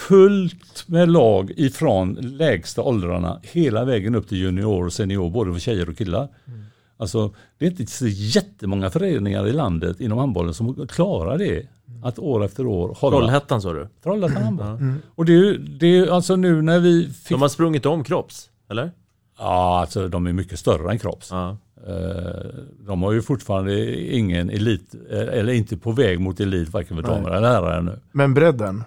fullt 0.07 0.87
med 0.87 1.09
lag 1.09 1.51
ifrån 1.57 2.13
lägsta 2.13 2.81
åldrarna 2.81 3.39
hela 3.43 3.85
vägen 3.85 4.15
upp 4.15 4.27
till 4.27 4.37
junior 4.37 4.85
och 4.85 4.93
senior, 4.93 5.29
både 5.29 5.53
för 5.53 5.59
tjejer 5.59 5.89
och 5.89 5.97
killar. 5.97 6.27
Mm. 6.47 6.63
Alltså, 6.97 7.33
det 7.57 7.65
är 7.65 7.69
inte 7.69 7.91
så 7.91 8.07
jättemånga 8.07 8.89
föreningar 8.89 9.47
i 9.47 9.53
landet 9.53 10.01
inom 10.01 10.17
handbollen 10.17 10.53
som 10.53 10.87
klarar 10.87 11.37
det. 11.37 11.67
Att 12.03 12.19
år 12.19 12.45
efter 12.45 12.65
år 12.65 12.97
hålla. 12.99 13.17
Trollhättan 13.17 13.61
sa 13.61 13.73
du? 13.73 13.87
Trollhättan 14.03 14.43
handboll. 14.43 14.67
Mm. 14.67 15.01
Och 15.15 15.25
det 15.25 15.33
är, 15.33 15.57
det 15.79 15.97
är 15.97 16.07
alltså 16.07 16.35
nu 16.35 16.61
när 16.61 16.79
vi 16.79 17.07
fick... 17.07 17.29
De 17.29 17.41
har 17.41 17.49
sprungit 17.49 17.85
om 17.85 18.03
Kropps, 18.03 18.49
eller? 18.69 18.91
Ja, 19.39 19.79
alltså 19.79 20.07
de 20.07 20.27
är 20.27 20.33
mycket 20.33 20.59
större 20.59 20.91
än 20.91 20.99
Kropps. 20.99 21.31
Ja. 21.31 21.57
Eh, 21.87 22.49
de 22.79 23.03
har 23.03 23.11
ju 23.11 23.21
fortfarande 23.21 23.95
ingen 24.15 24.49
elit, 24.49 24.95
eh, 25.11 25.19
eller 25.19 25.53
inte 25.53 25.77
på 25.77 25.91
väg 25.91 26.19
mot 26.19 26.39
elit 26.39 26.69
varken 26.69 26.97
för 26.97 27.03
damer 27.03 27.29
eller 27.29 27.47
herrar 27.47 27.77
ännu. 27.79 27.99
Men 28.11 28.33
bredden? 28.33 28.83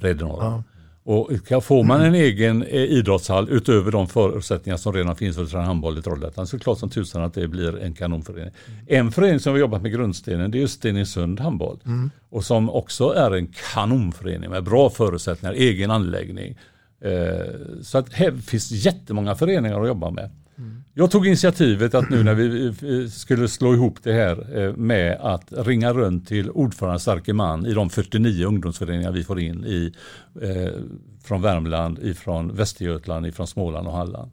Bredden 0.00 0.28
har 0.28 0.44
ja. 0.44 0.62
Och 1.10 1.64
får 1.64 1.84
man 1.84 2.00
en 2.00 2.14
egen 2.14 2.62
eh, 2.62 2.82
idrottshall 2.82 3.48
utöver 3.50 3.90
de 3.92 4.08
förutsättningar 4.08 4.76
som 4.76 4.92
redan 4.92 5.16
finns 5.16 5.36
för 5.36 5.42
att 5.42 5.50
träna 5.50 5.64
handboll 5.64 5.98
i 5.98 6.02
Trollhättan 6.02 6.46
så 6.46 6.56
är 6.56 6.58
det 6.58 6.62
klart 6.62 6.78
som 6.78 6.90
tusan 6.90 7.22
att 7.22 7.34
det 7.34 7.48
blir 7.48 7.78
en 7.78 7.94
kanonförening. 7.94 8.54
En 8.86 9.12
förening 9.12 9.40
som 9.40 9.54
vi 9.54 9.60
jobbat 9.60 9.82
med 9.82 9.92
grundstenen 9.92 10.50
det 10.50 10.62
är 10.62 10.66
Stenungsund 10.66 11.40
handboll. 11.40 11.78
Mm. 11.86 12.10
Och 12.30 12.44
som 12.44 12.70
också 12.70 13.10
är 13.10 13.30
en 13.30 13.52
kanonförening 13.72 14.50
med 14.50 14.64
bra 14.64 14.90
förutsättningar, 14.90 15.54
egen 15.54 15.90
anläggning. 15.90 16.58
Så 17.82 17.98
att 17.98 18.12
här 18.12 18.32
finns 18.32 18.70
jättemånga 18.70 19.34
föreningar 19.34 19.80
att 19.80 19.88
jobba 19.88 20.10
med. 20.10 20.30
Jag 20.98 21.10
tog 21.10 21.26
initiativet 21.26 21.94
att 21.94 22.10
nu 22.10 22.22
när 22.22 22.34
vi 22.34 23.10
skulle 23.10 23.48
slå 23.48 23.74
ihop 23.74 24.02
det 24.02 24.12
här 24.12 24.58
eh, 24.58 24.76
med 24.76 25.18
att 25.20 25.52
ringa 25.52 25.92
runt 25.92 26.28
till 26.28 26.50
ordförande 26.50 27.00
starke 27.00 27.32
man 27.32 27.66
i 27.66 27.74
de 27.74 27.90
49 27.90 28.46
ungdomsföreningar 28.46 29.12
vi 29.12 29.24
får 29.24 29.40
in 29.40 29.64
i, 29.64 29.92
eh, 30.42 30.72
från 31.24 31.42
Värmland, 31.42 31.98
ifrån 31.98 32.56
Västergötland, 32.56 33.26
ifrån 33.26 33.46
Småland 33.46 33.86
och 33.86 33.92
Halland. 33.92 34.30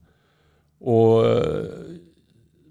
Och 0.79 1.25
eh, 1.27 1.65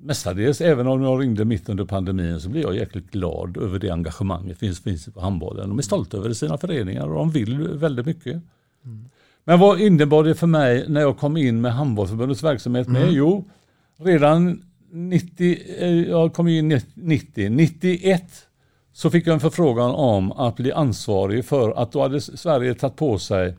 mestadels, 0.01 0.61
även 0.61 0.87
om 0.87 1.03
jag 1.03 1.23
ringde 1.23 1.45
mitt 1.45 1.69
under 1.69 1.85
pandemin, 1.85 2.41
så 2.41 2.49
blir 2.49 2.63
jag 2.63 2.77
jäkligt 2.77 3.11
glad 3.11 3.57
över 3.57 3.79
det 3.79 3.91
engagemanget 3.91 4.59
finns, 4.59 4.81
finns 4.81 5.07
på 5.07 5.21
handbollen. 5.21 5.69
De 5.69 5.79
är 5.79 5.83
stolta 5.83 6.17
över 6.17 6.33
sina 6.33 6.59
föreningar 6.59 7.07
och 7.09 7.15
de 7.15 7.31
vill 7.31 7.69
väldigt 7.69 8.07
mycket. 8.07 8.43
Mm. 8.85 9.05
Men 9.45 9.59
vad 9.59 9.81
innebar 9.81 10.25
det 10.25 10.35
för 10.35 10.47
mig 10.47 10.85
när 10.89 11.01
jag 11.01 11.19
kom 11.19 11.37
in 11.37 11.61
med 11.61 11.73
handbollsförbundets 11.73 12.43
verksamhet 12.43 12.89
med? 12.89 13.03
Mm. 13.03 13.15
Jo, 13.15 13.45
redan 13.97 14.65
90, 14.91 15.59
eh, 15.79 15.89
jag 15.89 16.35
kom 16.35 16.49
in 16.49 16.81
90, 16.95 17.49
91 17.51 18.47
så 18.93 19.11
fick 19.11 19.27
jag 19.27 19.35
en 19.35 19.41
förfrågan 19.41 19.91
om 19.91 20.33
att 20.33 20.57
bli 20.57 20.73
ansvarig 20.73 21.45
för 21.45 21.71
att 21.71 21.93
då 21.93 22.03
hade 22.03 22.21
Sverige 22.21 22.75
tagit 22.75 22.97
på 22.97 23.19
sig 23.19 23.57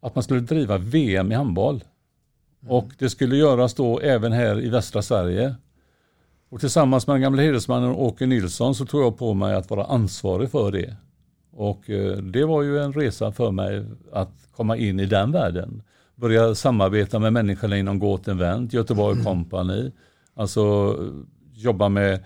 att 0.00 0.14
man 0.14 0.24
skulle 0.24 0.40
driva 0.40 0.78
VM 0.78 1.32
i 1.32 1.34
handboll. 1.34 1.84
Mm. 2.62 2.74
Och 2.74 2.90
det 2.98 3.10
skulle 3.10 3.36
göras 3.36 3.74
då 3.74 4.00
även 4.00 4.32
här 4.32 4.60
i 4.60 4.68
västra 4.68 5.02
Sverige. 5.02 5.54
Och 6.48 6.60
tillsammans 6.60 7.06
med 7.06 7.14
den 7.14 7.22
gamla 7.22 7.42
hedersmannen 7.42 7.90
Åke 7.90 8.26
Nilsson 8.26 8.74
så 8.74 8.86
tog 8.86 9.02
jag 9.02 9.18
på 9.18 9.34
mig 9.34 9.54
att 9.54 9.70
vara 9.70 9.84
ansvarig 9.84 10.50
för 10.50 10.72
det. 10.72 10.96
Och 11.52 11.90
eh, 11.90 12.16
det 12.16 12.44
var 12.44 12.62
ju 12.62 12.78
en 12.78 12.92
resa 12.92 13.32
för 13.32 13.50
mig 13.50 13.84
att 14.12 14.48
komma 14.56 14.76
in 14.76 15.00
i 15.00 15.06
den 15.06 15.32
världen 15.32 15.82
börja 16.20 16.54
samarbeta 16.54 17.18
med 17.18 17.32
människorna 17.32 17.78
inom 17.78 17.98
Gåtenvänt, 17.98 18.72
Göteborg 18.72 19.12
mm. 19.12 19.24
Company. 19.24 19.90
Alltså 20.34 20.96
jobba 21.54 21.88
med 21.88 22.24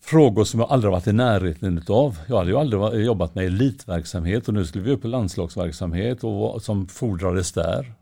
frågor 0.00 0.44
som 0.44 0.60
jag 0.60 0.70
aldrig 0.70 0.92
varit 0.92 1.06
i 1.06 1.12
närheten 1.12 1.82
av. 1.88 2.18
Jag 2.28 2.36
hade 2.36 2.50
ju 2.50 2.56
aldrig 2.56 3.04
jobbat 3.04 3.34
med 3.34 3.46
elitverksamhet 3.46 4.48
och 4.48 4.54
nu 4.54 4.64
skulle 4.64 4.84
vi 4.84 4.90
upp 4.90 5.04
i 5.04 5.08
landslagsverksamhet 5.08 6.24
och 6.24 6.32
vad 6.32 6.62
som 6.62 6.86
fordrades 6.88 7.52
där. 7.52 7.94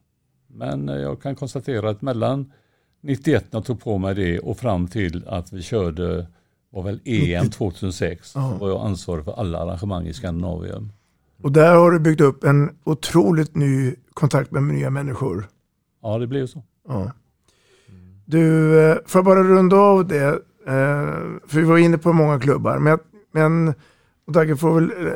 Men 0.47 0.89
eh, 0.89 0.97
jag 0.97 1.23
kan 1.23 1.35
konstatera 1.35 1.91
att 1.91 2.03
mellan 2.03 2.53
91 3.03 3.45
när 3.51 3.59
jag 3.59 3.65
tog 3.65 3.81
på 3.81 3.99
mig 3.99 4.15
det 4.15 4.39
och 4.39 4.59
fram 4.59 4.89
till 4.89 5.25
att 5.29 5.53
vi 5.53 5.63
körde 5.63 6.27
var 6.71 6.83
väl 6.83 7.01
EM 7.05 7.51
2006 7.51 8.31
så 8.31 8.41
var 8.41 8.69
jag 8.69 8.87
ansvarig 8.87 9.25
för 9.25 9.41
alla 9.41 9.59
arrangemang 9.59 10.07
i 10.07 10.13
Skandinavien. 10.13 10.93
Och 11.43 11.53
där 11.53 11.75
har 11.75 11.91
du 11.91 12.01
byggt 12.01 12.21
upp 12.21 12.45
en 12.45 12.71
otroligt 12.85 13.55
ny 13.55 13.95
kontakt 14.21 14.51
med 14.51 14.63
nya 14.63 14.91
människor. 14.91 15.49
Ja, 16.03 16.19
det 16.19 16.27
blev 16.27 16.47
så. 16.47 16.63
Ja. 16.89 17.13
Du, 18.25 18.79
eh, 18.81 18.97
får 19.07 19.19
jag 19.19 19.25
bara 19.25 19.43
runda 19.43 19.77
av 19.77 20.07
det? 20.07 20.29
Eh, 20.67 21.15
för 21.47 21.57
vi 21.57 21.63
var 21.63 21.79
inne 21.79 21.99
på 21.99 22.13
många 22.13 22.41
klubbar. 22.41 22.79
Men, 22.79 22.99
men 23.33 23.75
och 24.27 24.33
Dagge 24.33 24.57
får 24.57 24.75
väl 24.75 24.91
eh, 25.07 25.13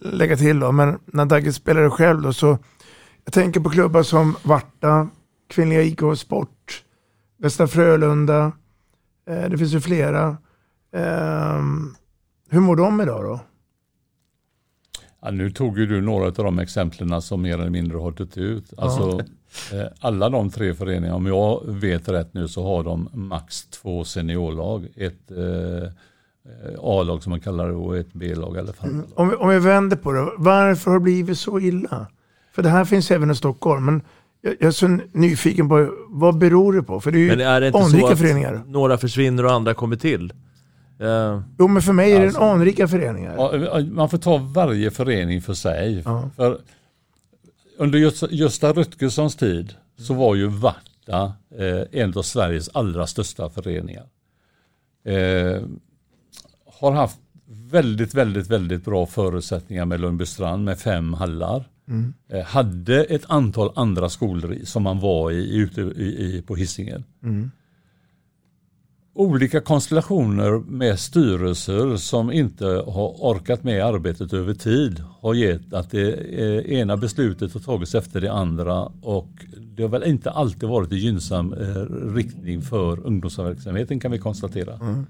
lägga 0.00 0.36
till 0.36 0.60
då, 0.60 0.72
men 0.72 0.98
när 1.06 1.26
Dagge 1.26 1.52
spelade 1.52 1.90
själv 1.90 2.22
då 2.22 2.32
så 2.32 2.58
jag 3.24 3.32
tänker 3.32 3.60
på 3.60 3.70
klubbar 3.70 4.02
som 4.02 4.36
Varta, 4.42 5.08
Kvinnliga 5.48 5.82
IK 5.82 6.00
Sport, 6.16 6.84
Västra 7.38 7.66
Frölunda. 7.66 8.52
Det 9.24 9.58
finns 9.58 9.74
ju 9.74 9.80
flera. 9.80 10.36
Hur 12.50 12.60
mår 12.60 12.76
de 12.76 13.00
idag 13.00 13.24
då? 13.24 13.40
Ja, 15.22 15.30
nu 15.30 15.50
tog 15.50 15.78
ju 15.78 15.86
du 15.86 16.00
några 16.00 16.26
av 16.26 16.32
de 16.32 16.58
exemplen 16.58 17.22
som 17.22 17.42
mer 17.42 17.54
eller 17.54 17.70
mindre 17.70 17.98
har 17.98 18.12
dött 18.12 18.38
ut. 18.38 18.72
Alltså, 18.76 19.20
eh, 19.72 19.86
alla 20.00 20.28
de 20.28 20.50
tre 20.50 20.74
föreningarna, 20.74 21.16
om 21.16 21.26
jag 21.26 21.62
vet 21.66 22.08
rätt 22.08 22.34
nu 22.34 22.48
så 22.48 22.62
har 22.62 22.84
de 22.84 23.08
max 23.12 23.66
två 23.66 24.04
seniorlag. 24.04 24.88
Ett 24.96 25.30
eh, 25.30 25.90
A-lag 26.80 27.22
som 27.22 27.30
man 27.30 27.40
kallar 27.40 27.68
det 27.68 27.74
och 27.74 27.96
ett 27.96 28.12
B-lag 28.12 28.76
fall. 28.76 28.90
Mm. 28.90 29.06
Om, 29.14 29.28
vi, 29.28 29.34
om 29.34 29.48
vi 29.48 29.58
vänder 29.58 29.96
på 29.96 30.12
det, 30.12 30.30
varför 30.36 30.90
har 30.90 30.98
det 30.98 31.02
blivit 31.02 31.38
så 31.38 31.60
illa? 31.60 32.06
För 32.52 32.62
det 32.62 32.68
här 32.68 32.84
finns 32.84 33.10
även 33.10 33.30
i 33.30 33.34
Stockholm. 33.34 33.84
Men 33.84 34.02
jag, 34.40 34.54
jag 34.60 34.66
är 34.68 34.70
så 34.70 34.98
nyfiken 35.12 35.68
på 35.68 35.94
vad 36.08 36.38
beror 36.38 36.72
det 36.72 36.82
på? 36.82 37.00
För 37.00 37.10
det 37.10 37.18
är 37.18 37.20
ju 37.20 37.28
men 37.28 37.40
är 37.40 37.60
det 37.60 37.66
inte 37.66 37.84
så 37.84 38.06
att 38.06 38.18
föreningar. 38.18 38.62
några 38.66 38.98
försvinner 38.98 39.44
och 39.44 39.52
andra 39.52 39.74
kommer 39.74 39.96
till? 39.96 40.32
Uh, 41.00 41.42
jo 41.58 41.68
men 41.68 41.82
för 41.82 41.92
mig 41.92 42.12
är 42.12 42.20
det 42.20 42.26
alltså, 42.26 42.40
anrika 42.40 42.88
föreningar. 42.88 43.34
Ja, 43.36 43.80
man 43.80 44.10
får 44.10 44.18
ta 44.18 44.36
varje 44.36 44.90
förening 44.90 45.42
för 45.42 45.54
sig. 45.54 45.98
Uh. 45.98 46.26
För 46.36 46.60
under 47.78 47.98
Gösta 48.30 48.72
Rutgerssons 48.72 49.36
tid 49.36 49.74
så 49.98 50.14
var 50.14 50.34
ju 50.34 50.46
Varta 50.46 51.32
eh, 51.58 52.00
en 52.02 52.18
av 52.18 52.22
Sveriges 52.22 52.68
allra 52.68 53.06
största 53.06 53.50
föreningar. 53.50 54.06
Eh, 55.04 55.62
har 56.80 56.92
haft 56.92 57.18
väldigt, 57.70 58.14
väldigt, 58.14 58.46
väldigt 58.46 58.84
bra 58.84 59.06
förutsättningar 59.06 59.84
med 59.84 60.00
Lundbystrand 60.00 60.64
med 60.64 60.78
fem 60.78 61.14
hallar. 61.14 61.64
Mm. 61.88 62.14
Eh, 62.28 62.44
hade 62.44 63.04
ett 63.04 63.24
antal 63.28 63.72
andra 63.74 64.08
skolor 64.08 64.58
som 64.64 64.82
man 64.82 65.00
var 65.00 65.30
i 65.30 65.56
ute 65.56 65.80
i, 65.80 66.36
i, 66.36 66.42
på 66.46 66.56
Hisingen. 66.56 67.04
Mm 67.22 67.50
olika 69.18 69.60
konstellationer 69.60 70.58
med 70.58 70.98
styrelser 70.98 71.96
som 71.96 72.32
inte 72.32 72.66
har 72.66 73.08
orkat 73.18 73.64
med 73.64 73.84
arbetet 73.84 74.32
över 74.32 74.54
tid 74.54 75.04
har 75.20 75.34
gett 75.34 75.72
att 75.72 75.90
det 75.90 76.70
ena 76.70 76.96
beslutet 76.96 77.54
har 77.54 77.60
tagits 77.60 77.94
efter 77.94 78.20
det 78.20 78.32
andra 78.32 78.82
och 79.02 79.28
det 79.56 79.82
har 79.82 79.88
väl 79.88 80.04
inte 80.04 80.30
alltid 80.30 80.68
varit 80.68 80.92
i 80.92 80.96
gynnsam 80.96 81.52
eh, 81.52 82.14
riktning 82.14 82.62
för 82.62 83.06
ungdomsverksamheten 83.06 84.00
kan 84.00 84.10
vi 84.10 84.18
konstatera. 84.18 84.74
Mm. 84.74 85.06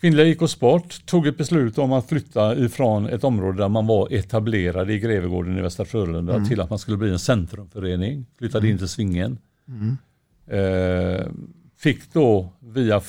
Kvinnliga 0.00 0.26
IK 0.26 0.50
Sport 0.50 1.06
tog 1.06 1.26
ett 1.26 1.38
beslut 1.38 1.78
om 1.78 1.92
att 1.92 2.08
flytta 2.08 2.56
ifrån 2.56 3.06
ett 3.06 3.24
område 3.24 3.58
där 3.58 3.68
man 3.68 3.86
var 3.86 4.12
etablerad 4.12 4.90
i 4.90 4.98
Grevegården 4.98 5.58
i 5.58 5.62
Västra 5.62 5.84
Frölunda 5.84 6.34
mm. 6.34 6.48
till 6.48 6.60
att 6.60 6.70
man 6.70 6.78
skulle 6.78 6.96
bli 6.96 7.10
en 7.10 7.18
centrumförening. 7.18 8.26
Flyttade 8.38 8.66
mm. 8.66 8.72
in 8.72 8.78
till 8.78 8.88
Svingen. 8.88 9.38
Mm. 9.68 9.96
Eh, 10.46 11.26
fick 11.82 12.12
då 12.12 12.52
via, 12.72 13.00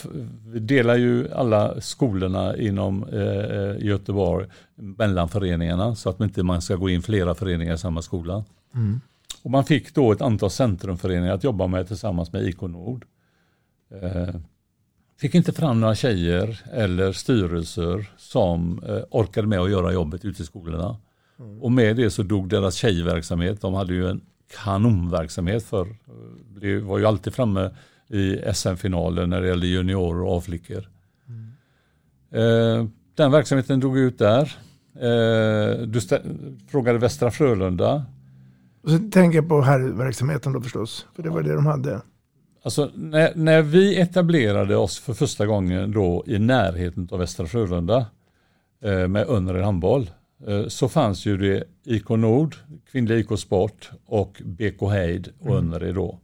vi 0.45 0.59
delar 0.59 0.95
ju 0.95 1.33
alla 1.33 1.81
skolorna 1.81 2.57
inom 2.57 3.03
eh, 3.03 3.85
Göteborg 3.85 4.47
mellan 4.75 5.29
föreningarna 5.29 5.95
så 5.95 6.09
att 6.09 6.19
man 6.19 6.27
inte 6.27 6.43
man 6.43 6.61
ska 6.61 6.75
gå 6.75 6.89
in 6.89 7.01
flera 7.01 7.35
föreningar 7.35 7.73
i 7.73 7.77
samma 7.77 8.01
skola. 8.01 8.43
Mm. 8.75 9.01
Och 9.43 9.51
man 9.51 9.65
fick 9.65 9.95
då 9.95 10.11
ett 10.11 10.21
antal 10.21 10.49
centrumföreningar 10.49 11.33
att 11.33 11.43
jobba 11.43 11.67
med 11.67 11.87
tillsammans 11.87 12.33
med 12.33 12.43
IK 12.43 12.61
Nord. 12.61 13.05
Eh, 14.01 14.35
fick 15.19 15.35
inte 15.35 15.53
fram 15.53 15.81
några 15.81 15.95
tjejer 15.95 16.61
eller 16.71 17.11
styrelser 17.11 18.11
som 18.17 18.83
eh, 18.87 19.03
orkade 19.09 19.47
med 19.47 19.59
att 19.59 19.71
göra 19.71 19.93
jobbet 19.93 20.25
ute 20.25 20.41
i 20.41 20.45
skolorna. 20.45 20.97
Mm. 21.39 21.61
Och 21.61 21.71
med 21.71 21.95
det 21.95 22.09
så 22.09 22.23
dog 22.23 22.49
deras 22.49 22.75
tjejverksamhet. 22.75 23.61
De 23.61 23.73
hade 23.73 23.93
ju 23.93 24.09
en 24.09 24.21
kanonverksamhet 24.63 25.63
för, 25.63 25.95
det 26.61 26.79
var 26.79 26.97
ju 26.97 27.05
alltid 27.05 27.33
framme 27.33 27.71
i 28.13 28.53
SM-finalen 28.53 29.29
när 29.29 29.41
det 29.41 29.47
gällde 29.47 29.67
juniorer 29.67 30.23
och 30.23 30.37
A-flickor. 30.37 30.89
Eh, 32.31 32.85
den 33.15 33.31
verksamheten 33.31 33.79
drog 33.79 33.97
ut 33.97 34.17
där. 34.17 34.57
Eh, 34.95 35.77
du 35.87 36.01
frågade 36.67 36.99
Västra 36.99 37.31
Frölunda. 37.31 38.05
Och 38.83 38.89
så 38.89 38.97
tänker 38.97 39.37
jag 39.37 39.49
på 39.49 39.61
herrverksamheten 39.61 40.53
då 40.53 40.61
förstås, 40.61 41.05
för 41.15 41.23
det 41.23 41.29
var 41.29 41.43
det 41.43 41.55
de 41.55 41.65
hade. 41.65 42.01
Alltså 42.63 42.91
när, 42.95 43.31
när 43.35 43.61
vi 43.61 43.99
etablerade 43.99 44.75
oss 44.75 44.99
för 44.99 45.13
första 45.13 45.45
gången 45.45 45.91
då 45.91 46.23
i 46.27 46.39
närheten 46.39 47.07
av 47.11 47.19
Västra 47.19 47.45
Frölunda 47.45 48.05
eh, 48.83 49.07
med 49.07 49.27
Önnered 49.27 49.63
handboll 49.63 50.09
eh, 50.47 50.67
så 50.67 50.89
fanns 50.89 51.25
ju 51.25 51.37
det 51.37 51.63
IK 51.85 52.09
Nord, 52.09 52.55
Kvinnliga 52.91 53.17
IK 53.17 53.39
Sport 53.39 53.91
och 54.05 54.41
BK 54.45 54.81
Heid 54.81 55.29
och 55.39 55.47
mm. 55.47 55.57
Önnered 55.57 55.95
då. 55.95 56.19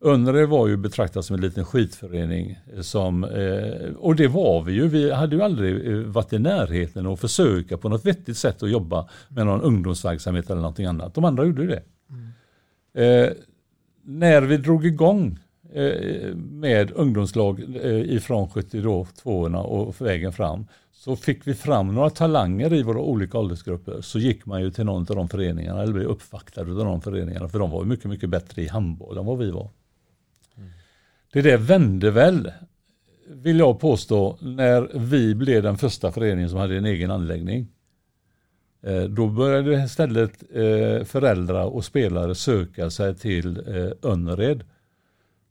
Önnered 0.00 0.48
var 0.48 0.68
ju 0.68 0.76
betraktat 0.76 1.24
som 1.24 1.34
en 1.34 1.40
liten 1.40 1.64
skitförening. 1.64 2.58
Som, 2.80 3.24
eh, 3.24 3.94
och 3.96 4.16
det 4.16 4.28
var 4.28 4.62
vi 4.62 4.72
ju. 4.72 4.88
Vi 4.88 5.12
hade 5.12 5.36
ju 5.36 5.42
aldrig 5.42 5.92
eh, 5.92 5.98
varit 5.98 6.32
i 6.32 6.38
närheten 6.38 7.06
och 7.06 7.20
försöka 7.20 7.78
på 7.78 7.88
något 7.88 8.06
vettigt 8.06 8.36
sätt 8.36 8.62
att 8.62 8.70
jobba 8.70 9.08
med 9.28 9.46
någon 9.46 9.62
ungdomsverksamhet 9.62 10.50
eller 10.50 10.60
någonting 10.60 10.86
annat. 10.86 11.14
De 11.14 11.24
andra 11.24 11.44
gjorde 11.44 11.66
det. 11.66 11.82
Mm. 12.10 13.26
Eh, 13.28 13.32
när 14.04 14.42
vi 14.42 14.56
drog 14.56 14.86
igång 14.86 15.38
eh, 15.72 16.34
med 16.34 16.90
ungdomslag 16.94 17.60
eh, 17.82 18.14
ifrån 18.14 18.48
72 18.48 19.06
och 19.54 20.00
vägen 20.00 20.32
fram 20.32 20.66
så 20.92 21.16
fick 21.16 21.46
vi 21.46 21.54
fram 21.54 21.94
några 21.94 22.10
talanger 22.10 22.72
i 22.72 22.82
våra 22.82 23.00
olika 23.00 23.38
åldersgrupper 23.38 24.00
så 24.00 24.18
gick 24.18 24.46
man 24.46 24.62
ju 24.62 24.70
till 24.70 24.84
någon 24.84 25.06
av 25.08 25.16
de 25.16 25.28
föreningarna 25.28 25.82
eller 25.82 25.92
blev 25.92 26.06
uppvaktad 26.06 26.60
av 26.60 26.66
de 26.66 27.00
föreningarna 27.00 27.48
för 27.48 27.58
de 27.58 27.70
var 27.70 27.84
mycket, 27.84 28.04
mycket 28.04 28.30
bättre 28.30 28.62
i 28.62 28.68
handboll 28.68 29.18
än 29.18 29.26
vad 29.26 29.38
vi 29.38 29.50
var. 29.50 29.70
Det 31.32 31.42
där 31.42 31.56
vände 31.56 32.10
väl, 32.10 32.52
vill 33.28 33.58
jag 33.58 33.80
påstå, 33.80 34.38
när 34.40 34.90
vi 34.94 35.34
blev 35.34 35.62
den 35.62 35.78
första 35.78 36.12
föreningen 36.12 36.50
som 36.50 36.58
hade 36.58 36.76
en 36.76 36.86
egen 36.86 37.10
anläggning. 37.10 37.66
Eh, 38.82 39.02
då 39.02 39.26
började 39.26 39.84
istället 39.84 40.42
eh, 40.52 41.04
föräldrar 41.04 41.64
och 41.64 41.84
spelare 41.84 42.34
söka 42.34 42.90
sig 42.90 43.14
till 43.14 43.58
eh, 43.58 44.10
Önnered. 44.10 44.64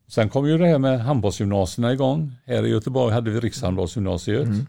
Sen 0.08 0.30
kom 0.30 0.48
ju 0.48 0.58
det 0.58 0.68
här 0.68 0.80
med 0.80 1.02
handbollsgymnasierna 1.02 1.94
igång. 1.94 2.32
Här 2.46 2.66
i 2.66 2.70
Göteborg 2.70 3.14
hade 3.14 3.32
vi 3.32 3.40
Rikshandbollsgymnasiet. 3.40 4.48
Mm. 4.48 4.66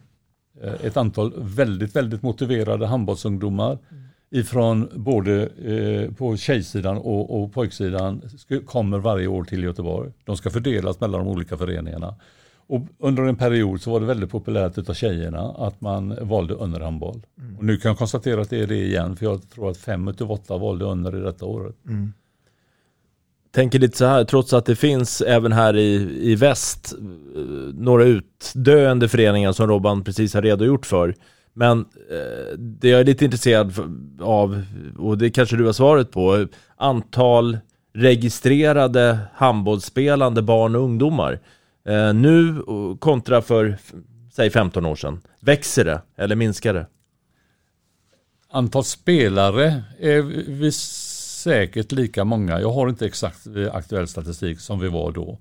Ett 0.82 0.96
antal 0.96 1.32
väldigt, 1.36 1.96
väldigt 1.96 2.22
motiverade 2.22 2.86
handbollsungdomar 2.86 3.78
mm 3.90 4.07
ifrån 4.30 4.88
både 4.94 5.46
eh, 5.46 6.14
på 6.14 6.36
tjejsidan 6.36 6.96
och, 6.96 7.42
och 7.42 7.52
pojksidan 7.52 8.22
kommer 8.66 8.98
varje 8.98 9.26
år 9.26 9.44
till 9.44 9.62
Göteborg. 9.64 10.12
De 10.24 10.36
ska 10.36 10.50
fördelas 10.50 11.00
mellan 11.00 11.24
de 11.24 11.28
olika 11.28 11.56
föreningarna. 11.56 12.14
Och 12.68 12.82
under 12.98 13.22
en 13.22 13.36
period 13.36 13.80
så 13.80 13.90
var 13.90 14.00
det 14.00 14.06
väldigt 14.06 14.30
populärt 14.30 14.78
utav 14.78 14.94
tjejerna 14.94 15.54
att 15.58 15.80
man 15.80 16.18
valde 16.20 16.54
underhandboll. 16.54 17.22
Mm. 17.38 17.58
Och 17.58 17.64
nu 17.64 17.76
kan 17.76 17.88
jag 17.88 17.98
konstatera 17.98 18.40
att 18.40 18.50
det 18.50 18.62
är 18.62 18.66
det 18.66 18.84
igen 18.84 19.16
för 19.16 19.26
jag 19.26 19.50
tror 19.50 19.70
att 19.70 19.76
fem 19.76 20.08
av 20.08 20.32
åtta 20.32 20.58
valde 20.58 20.84
under 20.84 21.16
i 21.16 21.20
detta 21.20 21.44
året. 21.44 21.76
Mm. 21.86 22.12
Tänker 23.50 23.78
lite 23.78 23.98
så 23.98 24.06
här, 24.06 24.24
trots 24.24 24.52
att 24.52 24.66
det 24.66 24.76
finns 24.76 25.20
även 25.20 25.52
här 25.52 25.76
i, 25.76 26.18
i 26.32 26.34
väst 26.34 26.92
eh, 26.92 27.40
några 27.74 28.04
utdöende 28.04 29.08
föreningar 29.08 29.52
som 29.52 29.68
Robban 29.68 30.04
precis 30.04 30.34
har 30.34 30.42
redogjort 30.42 30.86
för. 30.86 31.14
Men 31.58 31.80
eh, 32.10 32.58
det 32.58 32.88
jag 32.88 33.00
är 33.00 33.04
lite 33.04 33.24
intresserad 33.24 33.72
av, 34.20 34.64
och 34.98 35.18
det 35.18 35.30
kanske 35.30 35.56
du 35.56 35.66
har 35.66 35.72
svaret 35.72 36.10
på, 36.10 36.46
antal 36.76 37.58
registrerade 37.94 39.18
handbollsspelande 39.34 40.42
barn 40.42 40.76
och 40.76 40.82
ungdomar. 40.82 41.40
Eh, 41.88 42.14
nu 42.14 42.62
kontra 42.98 43.42
för, 43.42 43.78
säg 44.32 44.50
15 44.50 44.86
år 44.86 44.96
sedan. 44.96 45.20
Växer 45.40 45.84
det 45.84 46.02
eller 46.16 46.36
minskar 46.36 46.74
det? 46.74 46.86
Antal 48.50 48.84
spelare 48.84 49.82
är 49.98 50.22
vi 50.60 50.72
säkert 50.72 51.92
lika 51.92 52.24
många. 52.24 52.60
Jag 52.60 52.72
har 52.72 52.88
inte 52.88 53.06
exakt 53.06 53.46
eh, 53.46 53.74
aktuell 53.74 54.08
statistik 54.08 54.60
som 54.60 54.80
vi 54.80 54.88
var 54.88 55.12
då. 55.12 55.38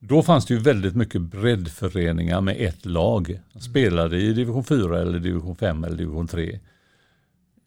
Då 0.00 0.22
fanns 0.22 0.46
det 0.46 0.54
ju 0.54 0.60
väldigt 0.60 0.96
mycket 0.96 1.20
breddföreningar 1.20 2.40
med 2.40 2.56
ett 2.58 2.86
lag. 2.86 3.40
Spelade 3.60 4.16
i 4.16 4.32
division 4.32 4.64
4 4.64 5.00
eller 5.00 5.18
division 5.18 5.56
5 5.56 5.84
eller 5.84 5.96
division 5.96 6.28
3. 6.28 6.58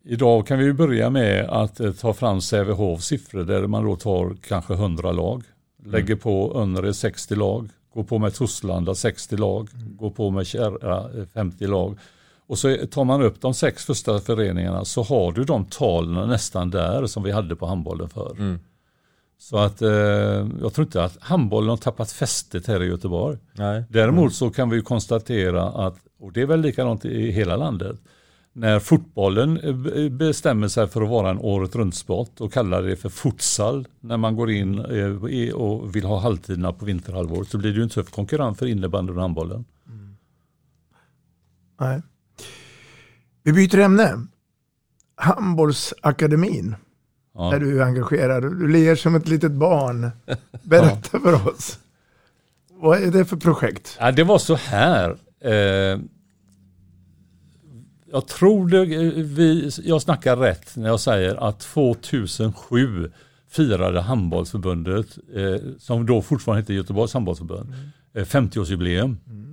Idag 0.03 0.47
kan 0.47 0.59
vi 0.59 0.73
börja 0.73 1.09
med 1.09 1.49
att 1.49 1.79
eh, 1.79 1.91
ta 1.91 2.13
fram 2.13 2.41
Sävehofs 2.41 3.05
siffror 3.05 3.43
där 3.43 3.67
man 3.67 3.85
då 3.85 3.95
tar 3.95 4.35
kanske 4.47 4.73
100 4.73 5.11
lag. 5.11 5.43
Lägger 5.85 6.15
på 6.15 6.53
Önnered 6.55 6.95
60 6.95 7.35
lag. 7.35 7.69
Går 7.93 8.03
på 8.03 8.19
med 8.19 8.33
Torslanda 8.33 8.95
60 8.95 9.37
lag. 9.37 9.69
Går 9.73 10.09
på 10.09 10.29
med 10.29 10.47
Kärra 10.47 11.25
50 11.33 11.63
eh, 11.63 11.69
lag. 11.69 11.97
Och 12.47 12.57
så 12.57 12.77
tar 12.91 13.03
man 13.03 13.21
upp 13.21 13.41
de 13.41 13.53
sex 13.53 13.85
första 13.85 14.19
föreningarna 14.19 14.85
så 14.85 15.03
har 15.03 15.31
du 15.31 15.43
de 15.43 15.65
talen 15.65 16.29
nästan 16.29 16.69
där 16.69 17.05
som 17.05 17.23
vi 17.23 17.31
hade 17.31 17.55
på 17.55 17.65
handbollen 17.65 18.09
för. 18.09 18.31
Mm. 18.31 18.59
Så 19.41 19.57
att 19.57 19.81
eh, 19.81 19.89
jag 20.61 20.73
tror 20.73 20.85
inte 20.85 21.03
att 21.03 21.17
handbollen 21.21 21.69
har 21.69 21.77
tappat 21.77 22.11
fästet 22.11 22.67
här 22.67 22.83
i 22.83 22.85
Göteborg. 22.85 23.37
Nej. 23.53 23.83
Däremot 23.89 24.21
mm. 24.21 24.31
så 24.31 24.49
kan 24.49 24.69
vi 24.69 24.81
konstatera 24.81 25.63
att, 25.63 25.97
och 26.19 26.33
det 26.33 26.41
är 26.41 26.45
väl 26.45 26.61
likadant 26.61 27.05
i 27.05 27.31
hela 27.31 27.55
landet, 27.55 27.99
när 28.53 28.79
fotbollen 28.79 29.57
eh, 29.57 30.09
bestämmer 30.09 30.67
sig 30.67 30.87
för 30.87 31.01
att 31.01 31.09
vara 31.09 31.29
en 31.29 31.39
året 31.39 31.75
runt 31.75 31.95
sport 31.95 32.41
och 32.41 32.53
kallar 32.53 32.83
det 32.83 32.95
för 32.95 33.09
futsal 33.09 33.87
när 33.99 34.17
man 34.17 34.35
går 34.35 34.51
in 34.51 34.79
eh, 34.79 35.53
och 35.53 35.95
vill 35.95 36.05
ha 36.05 36.19
halvtiderna 36.19 36.73
på 36.73 36.85
vinterhalvåret 36.85 37.49
så 37.49 37.57
blir 37.57 37.71
det 37.71 37.77
ju 37.77 37.83
en 37.83 37.89
tuff 37.89 38.11
konkurrens 38.11 38.57
för 38.57 38.65
innebandyn 38.65 39.15
och 39.15 39.21
handbollen. 39.21 39.65
Mm. 39.87 40.17
Nej. 41.79 42.01
Vi 43.43 43.53
byter 43.53 43.79
ämne. 43.79 44.27
Handbollsakademin. 45.15 46.75
Ja. 47.33 47.49
Där 47.51 47.59
du 47.59 47.81
är 47.81 47.85
engagerad. 47.85 48.43
Du 48.43 48.67
ler 48.67 48.95
som 48.95 49.15
ett 49.15 49.27
litet 49.27 49.51
barn. 49.51 50.11
Berätta 50.63 51.09
ja. 51.13 51.19
för 51.19 51.47
oss. 51.47 51.79
Vad 52.69 53.03
är 53.03 53.11
det 53.11 53.25
för 53.25 53.37
projekt? 53.37 53.97
Ja, 53.99 54.11
det 54.11 54.23
var 54.23 54.37
så 54.37 54.55
här. 54.55 55.17
Eh, 55.41 55.99
jag 58.11 58.27
tror 58.27 58.67
det, 58.67 58.85
vi, 59.23 59.71
jag 59.83 60.01
snackar 60.01 60.37
rätt 60.37 60.75
när 60.75 60.87
jag 60.89 60.99
säger 60.99 61.47
att 61.47 61.59
2007 61.59 63.11
firade 63.49 64.01
handbollsförbundet, 64.01 65.17
eh, 65.35 65.55
som 65.79 66.05
då 66.05 66.21
fortfarande 66.21 66.61
hette 66.61 66.73
Göteborgs 66.73 67.13
handbollsförbund, 67.13 67.69
mm. 67.69 67.89
eh, 68.13 68.25
50-årsjubileum. 68.25 69.17
Mm. 69.27 69.50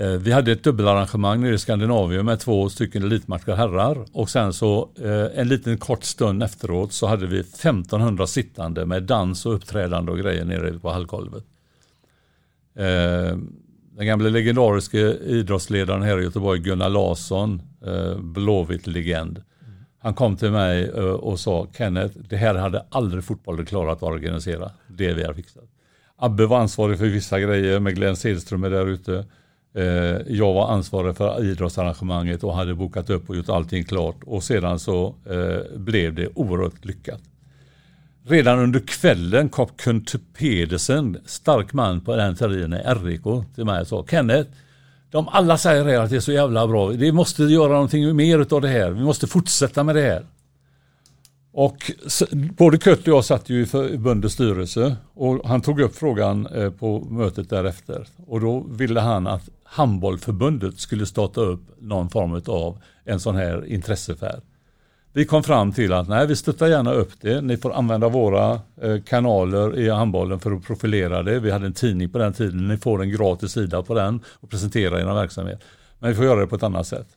Eh, 0.00 0.10
vi 0.10 0.32
hade 0.32 0.52
ett 0.52 0.64
dubbelarrangemang 0.64 1.40
nere 1.40 1.54
i 1.54 1.58
Skandinavien 1.58 2.26
med 2.26 2.40
två 2.40 2.68
stycken 2.68 3.02
elitmatcher 3.02 3.52
herrar 3.52 4.06
och 4.12 4.30
sen 4.30 4.52
så 4.52 4.90
eh, 5.02 5.40
en 5.40 5.48
liten 5.48 5.78
kort 5.78 6.04
stund 6.04 6.42
efteråt 6.42 6.92
så 6.92 7.06
hade 7.06 7.26
vi 7.26 7.40
1500 7.40 8.26
sittande 8.26 8.86
med 8.86 9.02
dans 9.02 9.46
och 9.46 9.54
uppträdande 9.54 10.12
och 10.12 10.18
grejer 10.18 10.44
nere 10.44 10.78
på 10.78 10.90
hallgolvet. 10.90 11.44
Eh, 12.74 13.36
den 13.96 14.06
gamla 14.06 14.28
legendariske 14.28 14.98
idrottsledaren 15.12 16.02
här 16.02 16.20
i 16.20 16.24
Göteborg, 16.24 16.60
Gunnar 16.60 16.88
Larsson, 16.88 17.62
Blåvitt-legend. 18.18 19.42
Han 19.98 20.14
kom 20.14 20.36
till 20.36 20.50
mig 20.50 20.90
och 20.92 21.40
sa, 21.40 21.66
Kenneth, 21.76 22.18
det 22.28 22.36
här 22.36 22.54
hade 22.54 22.86
aldrig 22.90 23.24
fotbollen 23.24 23.66
klarat 23.66 23.96
att 23.96 24.02
organisera, 24.02 24.70
det 24.88 25.12
vi 25.12 25.24
har 25.24 25.34
fixat. 25.34 25.64
Abbe 26.16 26.46
var 26.46 26.58
ansvarig 26.58 26.98
för 26.98 27.06
vissa 27.06 27.40
grejer 27.40 27.80
med 27.80 27.94
Glenn 27.94 28.16
Sedström 28.16 28.64
är 28.64 28.70
där 28.70 28.86
ute. 28.86 29.24
Eh, 29.74 29.84
jag 30.26 30.54
var 30.54 30.72
ansvarig 30.72 31.16
för 31.16 31.44
idrottsarrangemanget 31.44 32.44
och 32.44 32.54
hade 32.54 32.74
bokat 32.74 33.10
upp 33.10 33.30
och 33.30 33.36
gjort 33.36 33.48
allting 33.48 33.84
klart 33.84 34.16
och 34.26 34.42
sedan 34.42 34.78
så 34.78 35.14
eh, 35.30 35.78
blev 35.78 36.14
det 36.14 36.28
oerhört 36.34 36.84
lyckat. 36.84 37.20
Redan 38.24 38.58
under 38.58 38.80
kvällen 38.80 39.48
kom 39.48 39.68
Kunt 39.76 40.14
Pedersen, 40.38 41.18
stark 41.26 41.72
man 41.72 42.00
på 42.00 42.16
den 42.16 42.36
tiden 42.36 42.72
i 42.72 42.76
RIK, 42.76 43.22
till 43.54 43.64
mig 43.64 43.80
och 43.80 43.86
sa 43.86 44.06
Kenneth, 44.10 44.50
de 45.10 45.28
alla 45.28 45.58
säger 45.58 45.98
att 45.98 46.10
det 46.10 46.16
är 46.16 46.20
så 46.20 46.32
jävla 46.32 46.66
bra. 46.66 46.86
Vi 46.86 47.12
måste 47.12 47.42
göra 47.42 47.72
någonting 47.72 48.16
mer 48.16 48.54
av 48.54 48.60
det 48.60 48.68
här. 48.68 48.90
Vi 48.90 49.02
måste 49.02 49.26
fortsätta 49.26 49.84
med 49.84 49.94
det 49.94 50.02
här. 50.02 50.26
Och 51.52 51.90
både 52.32 52.78
Kurt 52.78 52.98
och 52.98 53.08
jag 53.08 53.24
satt 53.24 53.48
ju 53.50 53.62
i 53.62 53.66
förbundets 53.66 54.34
styrelse 54.34 54.96
och 55.14 55.48
han 55.48 55.60
tog 55.60 55.80
upp 55.80 55.96
frågan 55.96 56.46
eh, 56.46 56.70
på 56.70 57.00
mötet 57.00 57.50
därefter. 57.50 58.06
Och 58.26 58.40
då 58.40 58.60
ville 58.60 59.00
han 59.00 59.26
att 59.26 59.48
handbollförbundet 59.70 60.78
skulle 60.78 61.06
starta 61.06 61.40
upp 61.40 61.60
någon 61.80 62.10
form 62.10 62.42
av 62.46 62.78
en 63.04 63.20
sån 63.20 63.36
här 63.36 63.66
intressefärd. 63.66 64.42
Vi 65.12 65.24
kom 65.24 65.42
fram 65.42 65.72
till 65.72 65.92
att 65.92 66.08
nej, 66.08 66.26
vi 66.26 66.36
stöttar 66.36 66.66
gärna 66.66 66.92
upp 66.92 67.12
det. 67.20 67.40
Ni 67.40 67.56
får 67.56 67.72
använda 67.72 68.08
våra 68.08 68.60
eh, 68.82 69.00
kanaler 69.06 69.78
i 69.78 69.90
handbollen 69.90 70.40
för 70.40 70.52
att 70.52 70.64
profilera 70.64 71.22
det. 71.22 71.40
Vi 71.40 71.50
hade 71.50 71.66
en 71.66 71.72
tidning 71.72 72.10
på 72.10 72.18
den 72.18 72.32
tiden. 72.32 72.68
Ni 72.68 72.76
får 72.76 73.02
en 73.02 73.10
gratis 73.10 73.52
sida 73.52 73.82
på 73.82 73.94
den 73.94 74.20
och 74.40 74.50
presentera 74.50 75.00
er 75.00 75.04
verksamhet. 75.04 75.60
Men 75.98 76.10
vi 76.10 76.16
får 76.16 76.24
göra 76.24 76.40
det 76.40 76.46
på 76.46 76.56
ett 76.56 76.62
annat 76.62 76.86
sätt. 76.86 77.08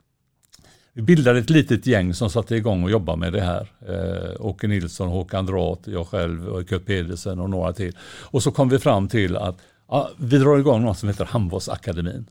Vi 0.93 1.01
bildade 1.01 1.39
ett 1.39 1.49
litet 1.49 1.87
gäng 1.87 2.13
som 2.13 2.29
satte 2.29 2.55
igång 2.55 2.83
och 2.83 2.91
jobbade 2.91 3.19
med 3.19 3.33
det 3.33 3.41
här. 3.41 3.71
Eh, 3.87 4.45
Åke 4.45 4.67
Nilsson, 4.67 5.07
Håkan 5.07 5.45
Drat, 5.45 5.79
jag 5.85 6.07
själv, 6.07 6.57
eh, 6.57 6.63
Kurt 6.63 6.85
Pedersen 6.85 7.39
och 7.39 7.49
några 7.49 7.73
till. 7.73 7.97
Och 8.21 8.43
så 8.43 8.51
kom 8.51 8.69
vi 8.69 8.79
fram 8.79 9.07
till 9.07 9.37
att 9.37 9.57
ja, 9.87 10.09
vi 10.17 10.37
drar 10.37 10.57
igång 10.57 10.81
något 10.81 10.97
som 10.97 11.09
heter 11.09 11.25
Handbollsakademin. 11.25 12.25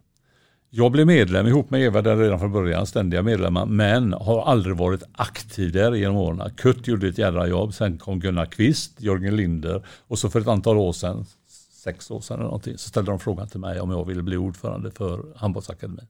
Jag 0.75 0.93
blev 0.93 1.07
medlem 1.07 1.47
ihop 1.47 1.71
med 1.71 1.81
Eva 1.81 2.03
där 2.03 2.17
redan 2.17 2.39
från 2.39 2.53
början, 2.53 2.87
ständiga 2.87 3.23
medlemmar, 3.23 3.67
men 3.67 4.13
har 4.13 4.45
aldrig 4.45 4.77
varit 4.77 5.03
aktiv 5.13 5.73
där 5.73 5.93
genom 5.93 6.17
åren. 6.17 6.51
Kurt 6.57 6.89
gjorde 6.89 7.09
ett 7.09 7.19
jädra 7.19 7.47
jobb, 7.47 7.75
sen 7.75 7.99
kom 7.99 8.21
Gunnar 8.21 8.47
Kvist, 8.47 9.01
Jörgen 9.01 9.37
Linder 9.37 9.87
och 10.09 10.19
så 10.19 10.31
för 10.31 10.41
ett 10.41 10.49
antal 10.49 10.79
år 10.79 10.93
sedan, 10.93 11.25
sex 11.73 12.11
år 12.11 12.21
sedan 12.21 12.35
eller 12.35 12.45
någonting, 12.45 12.79
så 12.79 12.89
ställde 12.89 13.11
de 13.11 13.19
frågan 13.21 13.49
till 13.49 13.61
mig 13.61 13.81
om 13.81 13.91
jag 13.91 14.05
ville 14.05 14.23
bli 14.23 14.37
ordförande 14.37 14.91
för 14.91 15.25
Handbollsakademin. 15.37 16.07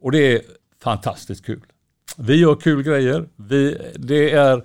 Och 0.00 0.12
det 0.12 0.36
är 0.36 0.42
fantastiskt 0.82 1.46
kul. 1.46 1.62
Vi 2.16 2.36
gör 2.36 2.54
kul 2.54 2.82
grejer. 2.82 3.28
Vi, 3.36 3.78
det 3.94 4.30
är 4.30 4.64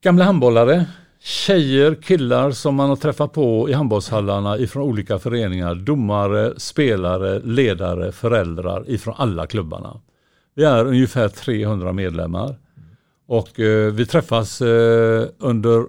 gamla 0.00 0.24
handbollare, 0.24 0.86
tjejer, 1.24 1.94
killar 1.94 2.50
som 2.50 2.74
man 2.74 2.88
har 2.88 2.96
träffat 2.96 3.32
på 3.32 3.68
i 3.68 3.72
handbollshallarna 3.72 4.58
ifrån 4.58 4.82
olika 4.82 5.18
föreningar. 5.18 5.74
Domare, 5.74 6.60
spelare, 6.60 7.38
ledare, 7.38 8.12
föräldrar 8.12 8.90
ifrån 8.90 9.14
alla 9.16 9.46
klubbarna. 9.46 10.00
Vi 10.54 10.64
är 10.64 10.84
ungefär 10.84 11.28
300 11.28 11.92
medlemmar. 11.92 12.56
Och 13.26 13.60
eh, 13.60 13.92
vi 13.92 14.06
träffas 14.06 14.60
eh, 14.60 15.26
under 15.38 15.84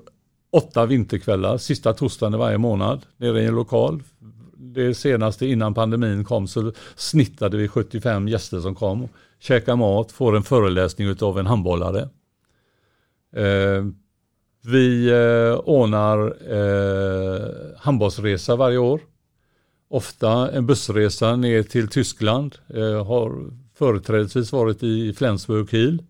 åtta 0.51 0.85
vinterkvällar, 0.85 1.57
sista 1.57 1.93
torsdagen 1.93 2.33
i 2.33 2.37
varje 2.37 2.57
månad, 2.57 3.05
nere 3.17 3.41
i 3.41 3.45
en 3.45 3.55
lokal. 3.55 4.03
Det 4.57 4.93
senaste 4.93 5.45
innan 5.45 5.73
pandemin 5.73 6.23
kom 6.23 6.47
så 6.47 6.71
snittade 6.95 7.57
vi 7.57 7.67
75 7.67 8.27
gäster 8.27 8.59
som 8.59 8.75
kom, 8.75 9.07
käkar 9.39 9.75
mat, 9.75 10.11
får 10.11 10.35
en 10.35 10.43
föreläsning 10.43 11.15
av 11.21 11.39
en 11.39 11.45
handbollare. 11.45 12.09
Eh, 13.35 13.85
vi 14.65 15.09
eh, 15.09 15.59
ordnar 15.59 16.19
eh, 16.51 17.51
handbollsresa 17.77 18.55
varje 18.55 18.77
år. 18.77 19.01
Ofta 19.89 20.51
en 20.51 20.65
bussresa 20.65 21.35
ner 21.35 21.63
till 21.63 21.87
Tyskland. 21.87 22.55
Eh, 22.73 23.05
har 23.05 23.51
företrädesvis 23.73 24.51
varit 24.51 24.83
i 24.83 25.13
Flensburg 25.13 25.63
och 25.63 25.69
Kiel. 25.69 26.03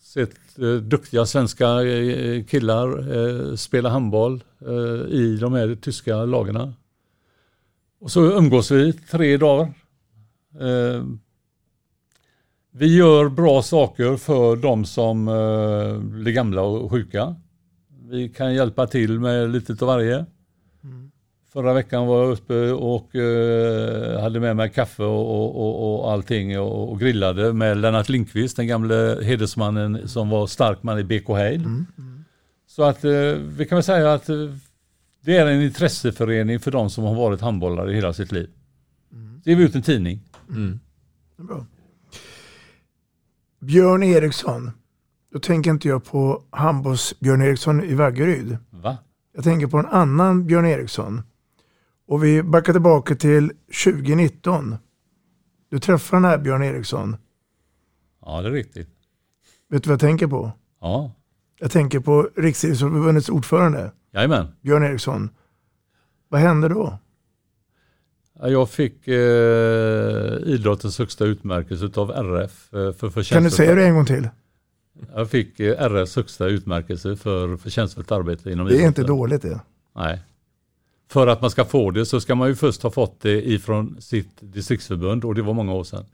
Sett 0.00 0.58
eh, 0.58 0.74
duktiga 0.74 1.26
svenska 1.26 1.82
eh, 1.82 2.44
killar 2.44 3.16
eh, 3.16 3.54
spela 3.54 3.88
handboll 3.88 4.44
eh, 4.66 5.14
i 5.14 5.38
de 5.40 5.52
här 5.52 5.74
tyska 5.74 6.24
lagarna. 6.24 6.74
Och 8.00 8.10
så 8.10 8.20
umgås 8.20 8.70
vi 8.70 8.92
tre 8.92 9.36
dagar. 9.36 9.72
Eh, 10.60 11.04
vi 12.72 12.96
gör 12.96 13.28
bra 13.28 13.62
saker 13.62 14.16
för 14.16 14.56
de 14.56 14.84
som 14.84 15.28
eh, 15.28 15.98
blir 15.98 16.32
gamla 16.32 16.62
och 16.62 16.90
sjuka. 16.90 17.36
Vi 18.10 18.28
kan 18.28 18.54
hjälpa 18.54 18.86
till 18.86 19.20
med 19.20 19.50
lite 19.50 19.72
av 19.72 19.86
varje. 19.86 20.26
Förra 21.52 21.72
veckan 21.72 22.06
var 22.06 22.22
jag 22.22 22.32
uppe 22.32 22.70
och 22.70 23.14
eh, 23.16 24.20
hade 24.20 24.40
med 24.40 24.56
mig 24.56 24.70
kaffe 24.70 25.02
och, 25.02 25.30
och, 25.30 25.56
och, 25.56 26.00
och 26.04 26.12
allting 26.12 26.60
och, 26.60 26.92
och 26.92 27.00
grillade 27.00 27.52
med 27.52 27.76
Lennart 27.76 28.08
Lindqvist, 28.08 28.56
den 28.56 28.66
gamle 28.66 29.18
hedersmannen 29.22 30.08
som 30.08 30.28
var 30.28 30.46
stark 30.46 30.82
man 30.82 30.98
i 30.98 31.04
BK 31.04 31.28
Heil. 31.28 31.84
Så 32.66 32.82
att 32.82 33.04
eh, 33.04 33.12
vi 33.56 33.66
kan 33.68 33.76
väl 33.76 33.82
säga 33.82 34.12
att 34.12 34.28
eh, 34.28 34.36
det 35.20 35.36
är 35.36 35.46
en 35.46 35.62
intresseförening 35.62 36.60
för 36.60 36.70
de 36.70 36.90
som 36.90 37.04
har 37.04 37.14
varit 37.14 37.40
handbollare 37.40 37.92
i 37.92 37.94
hela 37.94 38.12
sitt 38.12 38.32
liv. 38.32 38.50
Det 39.44 39.52
är 39.52 39.56
vi 39.56 39.64
ut 39.64 39.74
en 39.74 39.82
tidning. 39.82 40.20
Bra. 41.36 41.66
Björn 43.60 44.02
Eriksson. 44.02 44.70
Då 45.32 45.38
tänker 45.38 45.70
inte 45.70 45.88
jag 45.88 46.04
på 46.04 46.42
handbolls 46.50 47.14
Björn 47.20 47.42
Eriksson 47.42 47.84
i 47.84 47.94
Vaggeryd. 47.94 48.56
Va? 48.70 48.98
Jag 49.34 49.44
tänker 49.44 49.66
på 49.66 49.78
en 49.78 49.86
annan 49.86 50.46
Björn 50.46 50.66
Eriksson. 50.66 51.22
Och 52.06 52.24
vi 52.24 52.42
backar 52.42 52.72
tillbaka 52.72 53.14
till 53.14 53.52
2019. 53.84 54.76
Du 55.70 55.78
träffar 55.78 56.16
den 56.16 56.24
här 56.24 56.38
Björn 56.38 56.62
Eriksson. 56.62 57.16
Ja, 58.26 58.42
det 58.42 58.48
är 58.48 58.52
riktigt. 58.52 58.88
Vet 59.68 59.82
du 59.82 59.88
vad 59.88 59.92
jag 59.94 60.00
tänker 60.00 60.26
på? 60.26 60.52
Ja, 60.80 61.12
Jag 61.58 61.70
tänker 61.70 62.00
på 62.00 62.30
Riksidrottsförbundets 62.36 63.28
ordförande, 63.28 63.92
jajamän. 64.12 64.46
Björn 64.60 64.82
Eriksson. 64.82 65.28
Vad 66.28 66.40
hände 66.40 66.68
då? 66.68 66.98
Ja, 68.40 68.48
Jag 68.48 68.70
fick 68.70 69.08
eh, 69.08 69.14
idrottens 70.44 70.98
högsta 70.98 71.24
utmärkelse 71.24 71.90
av 72.00 72.10
RF 72.10 72.74
eh, 72.74 72.92
för 72.92 72.92
förtjänstfullt 72.92 73.28
Kan 73.32 73.42
du 73.44 73.50
säga 73.50 73.74
det 73.74 73.84
en 73.86 73.94
gång 73.94 74.06
till? 74.06 74.28
Jag 75.14 75.30
fick 75.30 75.60
eh, 75.60 75.82
RFs 75.82 76.16
högsta 76.16 76.46
utmärkelse 76.46 77.16
för 77.16 77.56
förtjänstfullt 77.56 78.12
arbete 78.12 78.50
inom 78.50 78.66
Det 78.66 78.82
är 78.82 78.86
inte 78.86 79.02
dåligt 79.02 79.42
det. 79.42 79.60
Nej. 79.94 80.20
För 81.08 81.26
att 81.26 81.40
man 81.40 81.50
ska 81.50 81.64
få 81.64 81.90
det 81.90 82.06
så 82.06 82.20
ska 82.20 82.34
man 82.34 82.48
ju 82.48 82.54
först 82.54 82.82
ha 82.82 82.90
fått 82.90 83.20
det 83.20 83.50
ifrån 83.50 83.96
sitt 84.00 84.36
distriktsförbund 84.40 85.24
och 85.24 85.34
det 85.34 85.42
var 85.42 85.54
många 85.54 85.72
år 85.72 85.84
sedan. 85.84 86.04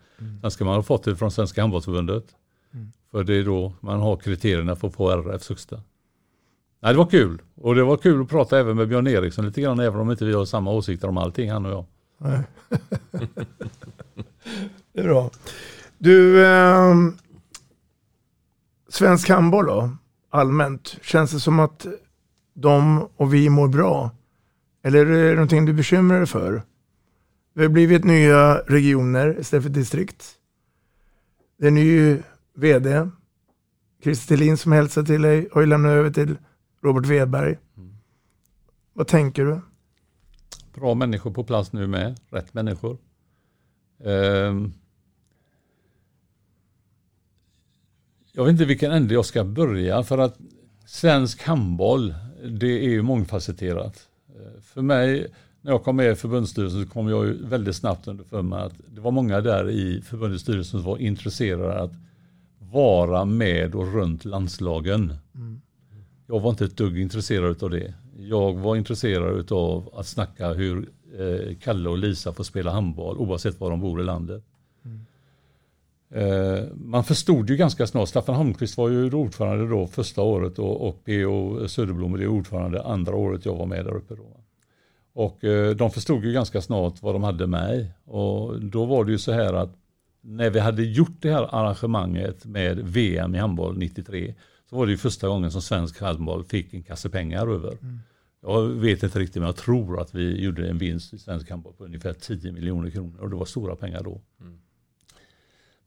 Sen 0.41 0.51
ska 0.51 0.64
man 0.64 0.74
ha 0.74 0.83
fått 0.83 1.05
det 1.05 1.16
från 1.16 1.31
Svenska 1.31 1.61
handbollsförbundet. 1.61 2.24
För 3.11 3.24
det 3.24 3.35
är 3.35 3.45
då 3.45 3.72
man 3.81 4.01
har 4.01 4.16
kriterierna 4.16 4.77
för 4.77 4.89
att 4.89 4.95
få 4.95 5.11
RFs 5.11 5.49
högsta. 5.49 5.81
Nej, 6.81 6.93
det 6.93 6.99
var 6.99 7.07
kul. 7.07 7.43
Och 7.55 7.74
det 7.74 7.85
var 7.85 7.97
kul 7.97 8.22
att 8.22 8.29
prata 8.29 8.59
även 8.59 8.77
med 8.77 8.89
Björn 8.89 9.07
Eriksson 9.07 9.47
lite 9.47 9.61
grann, 9.61 9.81
även 9.81 10.01
om 10.01 10.11
inte 10.11 10.24
vi 10.24 10.33
har 10.33 10.45
samma 10.45 10.72
åsikter 10.72 11.09
om 11.09 11.18
allting, 11.18 11.51
han 11.51 11.66
och 11.66 11.72
jag. 11.72 11.85
Nej. 12.18 12.41
det 14.93 15.01
är 15.01 15.05
bra. 15.05 15.31
Du, 15.99 16.47
ehm, 16.47 17.18
svensk 18.97 19.29
handboll 19.29 19.67
då, 19.67 19.91
allmänt. 20.31 20.99
Känns 21.03 21.31
det 21.31 21.41
som 21.41 21.61
att 21.61 21.87
de 22.55 23.09
och 23.17 23.35
vi 23.35 23.51
mår 23.51 23.69
bra? 23.69 24.11
Eller 24.83 25.07
är 25.07 25.29
det 25.29 25.35
någonting 25.35 25.65
du 25.65 25.73
bekymrar 25.73 26.19
dig 26.19 26.27
för? 26.27 26.63
Det 27.55 27.63
har 27.63 27.69
blivit 27.69 28.05
nya 28.05 28.55
regioner 28.55 29.41
istället 29.41 29.63
för 29.63 29.71
distrikt. 29.71 30.33
Det 31.59 31.67
är 31.67 31.71
ny 31.71 32.19
vd. 32.55 33.09
Christer 34.03 34.37
Thelin 34.37 34.57
som 34.57 34.73
hälsar 34.73 35.03
till 35.03 35.23
dig 35.23 35.49
har 35.53 35.61
ju 35.61 35.67
lämnat 35.67 35.91
över 35.91 36.11
till 36.11 36.37
Robert 36.83 37.07
Wedberg. 37.07 37.59
Vad 38.93 39.07
tänker 39.07 39.45
du? 39.45 39.61
Bra 40.75 40.95
människor 40.95 41.31
på 41.31 41.45
plats 41.45 41.73
nu 41.73 41.87
med, 41.87 42.21
rätt 42.31 42.55
människor. 42.55 42.99
Ehm. 44.05 44.73
Jag 48.37 48.45
vet 48.45 48.53
inte 48.53 48.64
vilken 48.64 48.93
ände 48.93 49.14
jag 49.14 49.24
ska 49.24 49.45
börja 49.45 50.03
för 50.03 50.18
att 50.18 50.39
svensk 50.87 51.43
handboll, 51.43 52.14
det 52.45 52.87
är 52.87 52.91
ju 52.91 53.03
mångfacetterat. 53.03 54.09
För 54.62 54.82
mig, 54.82 55.26
när 55.61 55.72
jag 55.72 55.84
kom 55.84 55.97
med 55.97 56.12
i 56.12 56.14
förbundsstyrelsen 56.14 56.84
så 56.84 56.91
kom 56.91 57.09
jag 57.09 57.26
ju 57.26 57.47
väldigt 57.47 57.76
snabbt 57.76 58.09
under 58.09 58.24
för 58.24 58.43
mig 58.43 58.62
att 58.62 58.72
det 58.95 59.01
var 59.01 59.11
många 59.11 59.41
där 59.41 59.70
i 59.70 60.03
förbundets 60.03 60.43
styrelse 60.43 60.70
som 60.70 60.82
var 60.82 60.99
intresserade 60.99 61.80
att 61.80 61.93
vara 62.59 63.24
med 63.24 63.74
och 63.74 63.95
runt 63.95 64.24
landslagen. 64.24 65.14
Jag 66.26 66.41
var 66.41 66.51
inte 66.51 66.64
ett 66.64 66.76
dugg 66.76 66.99
intresserad 66.99 67.62
av 67.62 67.70
det. 67.70 67.95
Jag 68.18 68.55
var 68.59 68.76
intresserad 68.76 69.53
av 69.53 69.95
att 69.95 70.07
snacka 70.07 70.53
hur 70.53 70.89
eh, 71.18 71.57
Kalle 71.62 71.89
och 71.89 71.99
Lisa 71.99 72.32
får 72.32 72.45
spela 72.45 72.70
handboll 72.70 73.18
oavsett 73.18 73.61
var 73.61 73.70
de 73.70 73.80
bor 73.80 74.01
i 74.01 74.05
landet. 74.05 74.45
Eh, 76.11 76.65
man 76.75 77.05
förstod 77.05 77.51
ju 77.51 77.57
ganska 77.57 77.87
snart, 77.87 78.09
Staffan 78.09 78.35
Holmqvist 78.35 78.77
var 78.77 78.89
ju 78.89 79.13
ordförande 79.13 79.69
då 79.69 79.87
första 79.87 80.23
året 80.23 80.59
och, 80.59 80.89
och 80.89 81.05
P.O. 81.05 81.69
Söderblom 81.69 82.15
är 82.15 82.27
ordförande 82.27 82.83
andra 82.83 83.15
året 83.15 83.45
jag 83.45 83.55
var 83.55 83.67
med 83.67 83.85
där 83.85 83.97
uppe. 83.97 84.15
Då. 84.15 84.41
Och 85.13 85.45
eh, 85.45 85.77
de 85.77 85.91
förstod 85.91 86.25
ju 86.25 86.33
ganska 86.33 86.63
snart 86.63 87.03
vad 87.03 87.15
de 87.15 87.23
hade 87.23 87.47
med. 87.47 87.87
Och 88.05 88.61
då 88.63 88.85
var 88.85 89.05
det 89.05 89.13
ju 89.13 89.19
så 89.19 89.33
här 89.33 89.53
att 89.53 89.77
när 90.21 90.51
vi 90.51 90.61
hade 90.61 90.83
gjort 90.83 91.17
det 91.21 91.33
här 91.33 91.55
arrangemanget 91.55 92.45
med 92.45 92.79
VM 92.79 93.35
i 93.35 93.39
handboll 93.39 93.79
93 93.79 94.35
så 94.71 94.77
var 94.77 94.87
det 94.87 94.93
ju 94.93 94.99
första 94.99 95.29
gången 95.29 95.51
som 95.51 95.63
svensk 95.63 96.01
handboll 96.01 96.45
fick 96.45 96.75
en 96.75 96.83
kasse 96.83 97.09
pengar 97.09 97.47
över. 97.47 97.79
Jag 98.43 98.63
vet 98.63 99.03
inte 99.03 99.19
riktigt 99.19 99.37
men 99.37 99.47
jag 99.47 99.57
tror 99.57 100.01
att 100.01 100.15
vi 100.15 100.41
gjorde 100.43 100.69
en 100.69 100.79
vinst 100.79 101.15
i 101.15 101.19
svensk 101.19 101.51
handboll 101.51 101.73
på 101.73 101.85
ungefär 101.85 102.13
10 102.13 102.53
miljoner 102.53 102.91
kronor 102.91 103.21
och 103.21 103.31
det 103.31 103.37
var 103.37 103.45
stora 103.45 103.77
pengar 103.77 104.03
då. 104.03 104.21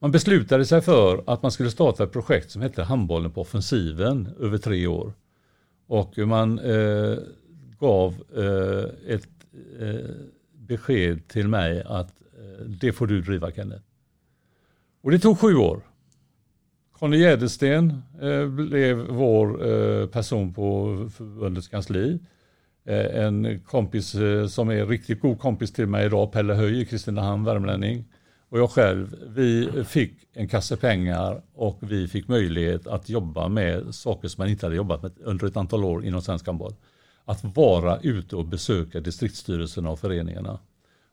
Man 0.02 0.12
beslutade 0.12 0.66
sig 0.66 0.82
för 0.82 1.24
att 1.28 1.42
man 1.42 1.52
skulle 1.52 1.72
starta 1.72 2.04
ett 2.04 2.12
projekt 2.12 2.52
som 2.52 2.62
hette 2.62 2.84
Handbollen 2.84 3.32
på 3.32 3.42
offensiven 3.42 4.30
över 4.40 4.58
tre 4.58 4.88
år. 4.88 5.14
Och 5.88 6.18
man 6.18 6.60
eh, 6.60 7.18
gav 7.80 8.16
eh, 8.36 9.14
ett 9.14 9.28
eh, 9.80 10.12
besked 10.54 11.28
till 11.28 11.48
mig 11.48 11.84
att 11.86 12.22
eh, 12.38 12.66
det 12.66 12.92
får 12.92 13.08
du 13.08 13.22
driva 13.22 13.52
Kenneth. 13.52 13.84
Och 15.02 15.12
det 15.12 15.20
tog 15.20 15.40
sju 15.40 15.56
år. 15.56 15.82
Conny 16.92 17.18
Jädersten 17.18 18.02
eh, 18.22 18.48
blev 18.48 18.98
vår 18.98 19.72
eh, 19.72 20.08
person 20.08 20.54
på 20.54 20.96
förbundets 21.18 21.68
kansli. 21.68 22.20
Eh, 22.86 23.26
en 23.26 23.60
kompis 23.60 24.16
eh, 24.16 24.48
som 24.48 24.70
är 24.70 24.86
riktigt 24.86 25.22
god 25.22 25.40
kompis 25.40 25.74
till 25.74 25.88
mig 25.88 26.06
idag, 26.06 26.32
Pelle 26.32 26.54
Höj 26.54 26.82
i 26.82 26.86
Kristinehamn, 26.86 27.44
värmlänning 27.44 28.06
och 28.50 28.60
jag 28.60 28.72
själv, 28.72 29.16
vi 29.36 29.84
fick 29.84 30.28
en 30.34 30.48
kasse 30.48 30.78
pengar 30.78 31.42
och 31.54 31.78
vi 31.82 32.08
fick 32.08 32.28
möjlighet 32.28 32.88
att 32.88 33.10
jobba 33.10 33.48
med 33.48 33.96
saker 33.96 34.28
som 34.28 34.42
man 34.42 34.50
inte 34.50 34.66
hade 34.66 34.76
jobbat 34.76 35.02
med 35.02 35.12
under 35.20 35.48
ett 35.48 35.58
antal 35.58 35.84
år 35.84 36.06
inom 36.06 36.22
svensk 36.22 36.46
handboll. 36.46 36.76
Att 37.26 37.44
vara 37.44 38.00
ute 38.00 38.36
och 38.36 38.46
besöka 38.46 39.00
distriktsstyrelserna 39.00 39.90
och 39.90 40.00
föreningarna. 40.00 40.60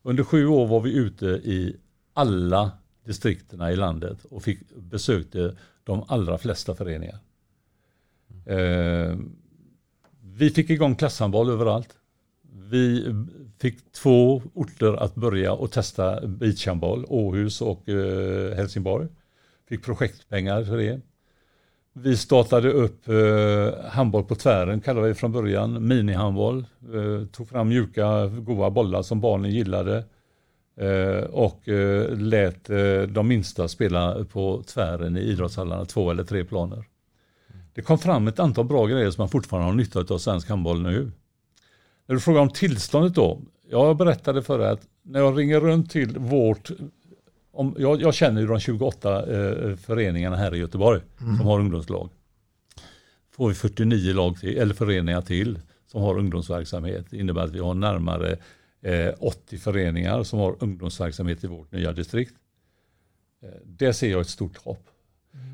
Under 0.03 0.25
sju 0.25 0.47
år 0.47 0.67
var 0.67 0.81
vi 0.81 0.93
ute 0.93 1.27
i 1.27 1.77
alla 2.13 2.71
distrikterna 3.05 3.73
i 3.73 3.77
landet 3.77 4.25
och 4.25 4.43
fick, 4.43 4.59
besökte 4.77 5.57
de 5.85 6.05
allra 6.09 6.39
flesta 6.39 6.75
föreningar. 6.75 7.19
Eh, 8.47 9.17
vi 10.21 10.51
fick 10.51 10.71
igång 10.71 10.97
klasshandboll 10.97 11.51
överallt. 11.51 11.97
Vi 12.71 13.15
fick 13.59 13.93
två 13.93 14.43
orter 14.55 15.03
att 15.03 15.15
börja 15.15 15.53
och 15.53 15.73
testa 15.73 16.27
beachhandboll, 16.27 17.05
Åhus 17.09 17.61
och 17.61 17.89
eh, 17.89 18.57
Helsingborg. 18.57 19.09
Fick 19.69 19.85
projektpengar 19.85 20.65
för 20.65 20.77
det. 20.77 21.01
Vi 21.93 22.17
startade 22.17 22.71
upp 22.71 23.09
eh, 23.09 23.85
handboll 23.91 24.25
på 24.25 24.35
tvären, 24.35 24.81
kallade 24.81 25.09
vi 25.09 25.15
från 25.15 25.33
början, 25.33 25.89
minihandboll. 25.89 26.67
Eh, 26.95 27.27
tog 27.27 27.49
fram 27.49 27.69
mjuka, 27.69 28.27
goda 28.27 28.71
bollar 28.71 29.03
som 29.03 29.21
barnen 29.21 29.51
gillade. 29.51 30.05
Eh, 30.81 31.25
och 31.25 31.69
eh, 31.69 32.17
lät 32.17 32.71
eh, 32.71 33.03
de 33.03 33.29
minsta 33.29 33.69
spela 33.69 34.25
på 34.25 34.63
tvären 34.67 35.17
i 35.17 35.21
idrottshallarna, 35.21 35.85
två 35.85 36.11
eller 36.11 36.25
tre 36.25 36.45
planer. 36.45 36.85
Det 37.75 37.83
kom 37.83 37.99
fram 37.99 38.29
ett 38.29 38.39
antal 38.39 38.65
bra 38.65 38.87
grejer 38.87 39.11
som 39.11 39.23
man 39.23 39.29
fortfarande 39.29 39.69
har 39.69 39.75
nytta 39.75 40.15
av 40.15 40.19
svensk 40.19 40.49
handboll 40.49 40.83
nu. 40.83 41.11
När 42.07 42.15
du 42.15 42.21
frågar 42.21 42.41
om 42.41 42.51
tillståndet 42.51 43.15
då. 43.15 43.41
Jag 43.71 43.97
berättade 43.97 44.43
för 44.43 44.59
dig 44.59 44.69
att 44.71 44.87
när 45.03 45.21
jag 45.21 45.39
ringer 45.39 45.61
runt 45.61 45.91
till 45.91 46.19
vårt 46.19 46.71
om, 47.53 47.75
jag, 47.79 48.03
jag 48.03 48.15
känner 48.15 48.41
ju 48.41 48.47
de 48.47 48.61
28 48.61 49.19
eh, 49.19 49.77
föreningarna 49.77 50.37
här 50.37 50.55
i 50.55 50.59
Göteborg 50.59 51.01
Mm. 51.21 51.37
som 51.37 51.47
har 51.47 51.61
ungdomslag. 51.61 52.11
Får 53.31 53.49
vi 53.49 53.55
49 53.55 54.13
lag 54.15 54.41
till, 54.41 54.59
eller 54.59 54.75
föreningar 54.75 55.21
till 55.21 55.61
som 55.87 56.03
har 56.03 56.19
ungdomsverksamhet. 56.19 57.07
Det 57.11 57.17
innebär 57.17 57.43
att 57.43 57.51
vi 57.51 57.59
har 57.59 57.75
närmare 57.75 58.37
eh, 58.83 59.15
80 59.19 59.59
föreningar 59.59 60.23
som 60.23 60.39
har 60.39 60.57
ungdomsverksamhet 60.61 61.45
i 61.45 61.47
vårt 61.47 61.73
nya 61.73 61.93
distrikt. 61.93 62.35
Eh, 63.43 63.49
det 63.65 63.93
ser 63.93 64.11
jag 64.11 64.21
ett 64.21 64.29
stort 64.29 64.57
hopp. 64.57 64.87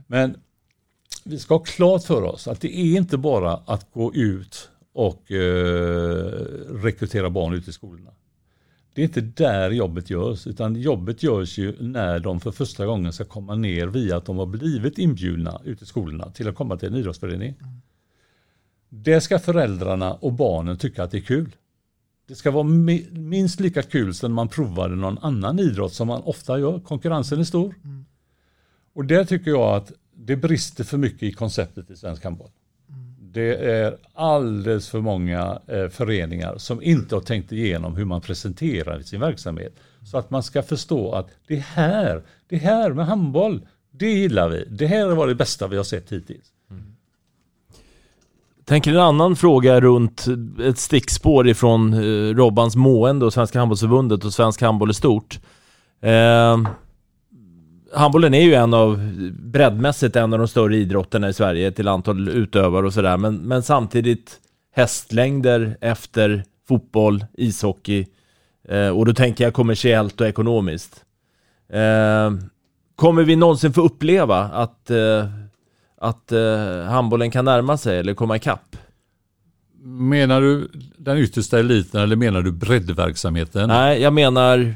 Men 0.07 0.36
vi 1.24 1.38
ska 1.38 1.55
ha 1.55 1.59
klart 1.62 2.05
för 2.05 2.22
oss 2.22 2.48
att 2.48 2.61
det 2.61 2.76
är 2.76 2.96
inte 2.96 3.16
bara 3.18 3.53
att 3.53 3.92
gå 3.92 4.14
ut 4.14 4.70
och 4.93 5.32
eh, 5.32 6.24
rekrytera 6.82 7.30
barn 7.30 7.55
ut 7.55 7.68
i 7.68 7.72
skolorna. 7.72 8.11
Det 8.95 9.01
är 9.01 9.05
inte 9.05 9.20
där 9.20 9.70
jobbet 9.70 10.11
görs, 10.11 10.47
utan 10.47 10.76
jobbet 10.76 11.22
görs 11.22 11.59
ju 11.59 11.76
när 11.82 12.18
de 12.18 12.40
för 12.40 12.51
första 12.51 12.86
gången 12.86 13.12
ska 13.12 13.24
komma 13.24 13.55
ner 13.55 13.86
via 13.86 14.16
att 14.16 14.24
de 14.24 14.38
har 14.38 14.47
blivit 14.47 14.99
inbjudna 14.99 15.61
ut 15.64 15.82
i 15.82 15.86
skolorna 15.86 16.30
till 16.30 16.49
att 16.49 16.55
komma 16.55 16.76
till 16.76 16.88
en 16.88 16.95
idrottsförening. 16.95 17.55
Det 18.88 19.20
ska 19.20 19.38
föräldrarna 19.38 20.14
och 20.14 20.32
barnen 20.32 20.76
tycka 20.76 21.03
att 21.03 21.11
det 21.11 21.18
är 21.18 21.22
kul. 21.22 21.57
Det 22.26 22.34
ska 22.34 22.51
vara 22.51 22.64
mi- 22.64 23.18
minst 23.18 23.61
lika 23.61 23.82
kul 23.82 24.14
som 24.14 24.30
när 24.30 24.34
man 24.34 24.49
provade 24.49 24.97
någon 24.97 25.18
annan 25.18 25.59
idrott 25.59 25.93
som 25.93 26.09
man 26.09 26.22
ofta 26.22 26.59
gör. 26.59 26.80
Konkurrensen 26.80 27.40
är 27.40 27.45
stor. 27.45 27.74
Och 28.93 29.05
där 29.05 29.24
tycker 29.24 29.51
jag 29.51 29.76
att 29.76 29.93
det 30.16 30.36
brister 30.36 30.84
för 30.84 30.99
mycket 30.99 31.22
i 31.22 31.32
konceptet 31.32 31.90
i 31.90 31.97
svensk 31.97 32.24
handboll. 32.24 32.51
Det 33.32 33.54
är 33.54 33.96
alldeles 34.14 34.88
för 34.88 35.00
många 35.00 35.58
eh, 35.66 35.88
föreningar 35.88 36.54
som 36.58 36.82
inte 36.82 37.14
har 37.14 37.22
tänkt 37.22 37.52
igenom 37.52 37.96
hur 37.96 38.04
man 38.04 38.20
presenterar 38.20 39.00
sin 39.00 39.20
verksamhet. 39.20 39.74
Så 40.04 40.18
att 40.18 40.30
man 40.30 40.42
ska 40.42 40.62
förstå 40.62 41.12
att 41.12 41.30
det 41.46 41.56
här, 41.56 42.22
det 42.48 42.56
här 42.56 42.90
med 42.90 43.06
handboll, 43.06 43.66
det 43.90 44.10
gillar 44.10 44.48
vi. 44.48 44.64
Det 44.70 44.86
här 44.86 45.06
var 45.06 45.26
det 45.26 45.34
bästa 45.34 45.68
vi 45.68 45.76
har 45.76 45.84
sett 45.84 46.12
hittills. 46.12 46.46
Mm. 46.70 46.82
Tänker 48.64 48.90
en 48.90 49.00
annan 49.00 49.36
fråga 49.36 49.80
runt 49.80 50.26
ett 50.62 50.78
stickspår 50.78 51.48
ifrån 51.48 51.92
eh, 51.92 52.34
Robbans 52.34 52.76
mående 52.76 53.26
och 53.26 53.32
Svenska 53.32 53.58
handbollsförbundet 53.58 54.24
och 54.24 54.32
svensk 54.32 54.62
handboll 54.62 54.90
i 54.90 54.94
stort. 54.94 55.40
Eh, 56.00 56.58
handbollen 57.95 58.34
är 58.34 58.43
ju 58.43 58.55
en 58.55 58.74
av, 58.74 59.12
breddmässigt 59.32 60.16
en 60.16 60.32
av 60.32 60.38
de 60.38 60.49
större 60.49 60.76
idrotterna 60.76 61.28
i 61.28 61.32
Sverige 61.32 61.72
till 61.72 61.88
antal 61.88 62.28
utövare 62.28 62.86
och 62.86 62.95
sådär, 62.95 63.16
men, 63.16 63.36
men 63.36 63.62
samtidigt 63.62 64.40
hästlängder 64.74 65.76
efter 65.80 66.45
fotboll, 66.68 67.24
ishockey 67.32 68.07
eh, 68.68 68.88
och 68.88 69.07
då 69.07 69.14
tänker 69.14 69.45
jag 69.45 69.55
kommersiellt 69.55 70.20
och 70.20 70.26
ekonomiskt. 70.26 71.05
Eh, 71.72 72.30
kommer 72.97 73.22
vi 73.22 73.36
någonsin 73.36 73.72
få 73.72 73.82
uppleva 73.82 74.38
att 74.38 74.90
eh, 74.90 75.26
att 76.03 76.32
eh, 76.32 76.82
handbollen 76.84 77.30
kan 77.30 77.45
närma 77.45 77.76
sig 77.76 77.99
eller 77.99 78.14
komma 78.14 78.36
ikapp? 78.36 78.76
Menar 79.84 80.40
du 80.40 80.68
den 80.97 81.18
yttersta 81.18 81.59
eliten 81.59 82.01
eller 82.01 82.16
menar 82.16 82.43
du 82.43 82.53
breddverksamheten? 82.53 83.68
Nej, 83.68 84.03
jag 84.03 84.12
menar 84.12 84.74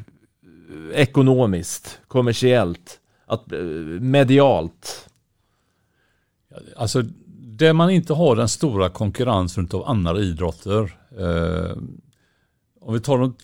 ekonomiskt, 0.92 2.00
kommersiellt, 2.08 2.98
att, 3.26 3.52
eh, 3.52 3.60
medialt. 4.00 5.08
Alltså, 6.76 7.02
där 7.38 7.72
man 7.72 7.90
inte 7.90 8.12
har 8.12 8.36
den 8.36 8.48
stora 8.48 8.88
konkurrensen 8.88 9.68
av 9.72 9.88
andra 9.88 10.20
idrotter. 10.20 10.98
Eh, 11.18 11.76
om 12.80 12.94
vi 12.94 13.00
tar 13.00 13.18
de 13.18 13.36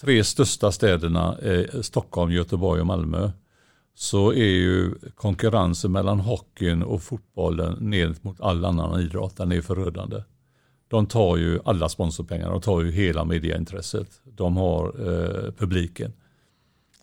tre 0.00 0.24
största 0.24 0.72
städerna, 0.72 1.38
eh, 1.38 1.80
Stockholm, 1.80 2.32
Göteborg 2.32 2.80
och 2.80 2.86
Malmö, 2.86 3.30
så 3.94 4.32
är 4.32 4.50
ju 4.50 4.94
konkurrensen 5.14 5.92
mellan 5.92 6.20
hockeyn 6.20 6.82
och 6.82 7.02
fotbollen 7.02 7.90
ner 7.90 8.14
mot 8.20 8.40
all 8.40 8.64
annan 8.64 9.00
idrott, 9.00 9.36
den 9.36 9.52
är 9.52 9.60
förödande. 9.60 10.22
De 10.88 11.06
tar 11.06 11.36
ju 11.36 11.60
alla 11.64 11.88
sponsorpengar, 11.88 12.50
de 12.50 12.60
tar 12.60 12.80
ju 12.82 12.90
hela 12.90 13.24
mediaintresset. 13.24 14.20
De 14.24 14.56
har 14.56 14.86
eh, 14.86 15.52
publiken. 15.52 16.12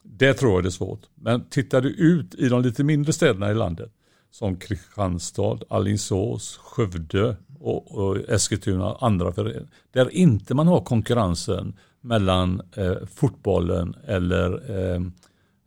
Det 0.10 0.34
tror 0.34 0.54
jag 0.54 0.64
det 0.64 0.68
är 0.68 0.72
svårt. 0.72 1.02
Men 1.16 1.50
tittar 1.50 1.82
du 1.82 1.90
ut 1.90 2.36
i 2.36 2.50
de 2.50 2.62
lite 2.62 2.84
mindre 2.84 3.14
städerna 3.14 3.52
i 3.52 3.54
landet, 3.54 3.92
som 4.32 4.56
Kristianstad, 4.56 5.60
Alingsås, 5.70 6.58
Skövde 6.58 7.36
och, 7.60 7.98
och 7.98 8.18
Eskilstuna 8.30 8.92
och 8.92 9.06
andra 9.06 9.32
föreningar, 9.32 9.68
där 9.92 10.14
inte 10.14 10.54
man 10.54 10.68
har 10.68 10.82
konkurrensen 10.82 11.74
mellan 12.02 12.62
eh, 12.76 12.96
fotbollen 13.16 13.96
eller 14.06 14.80
eh, 14.80 15.02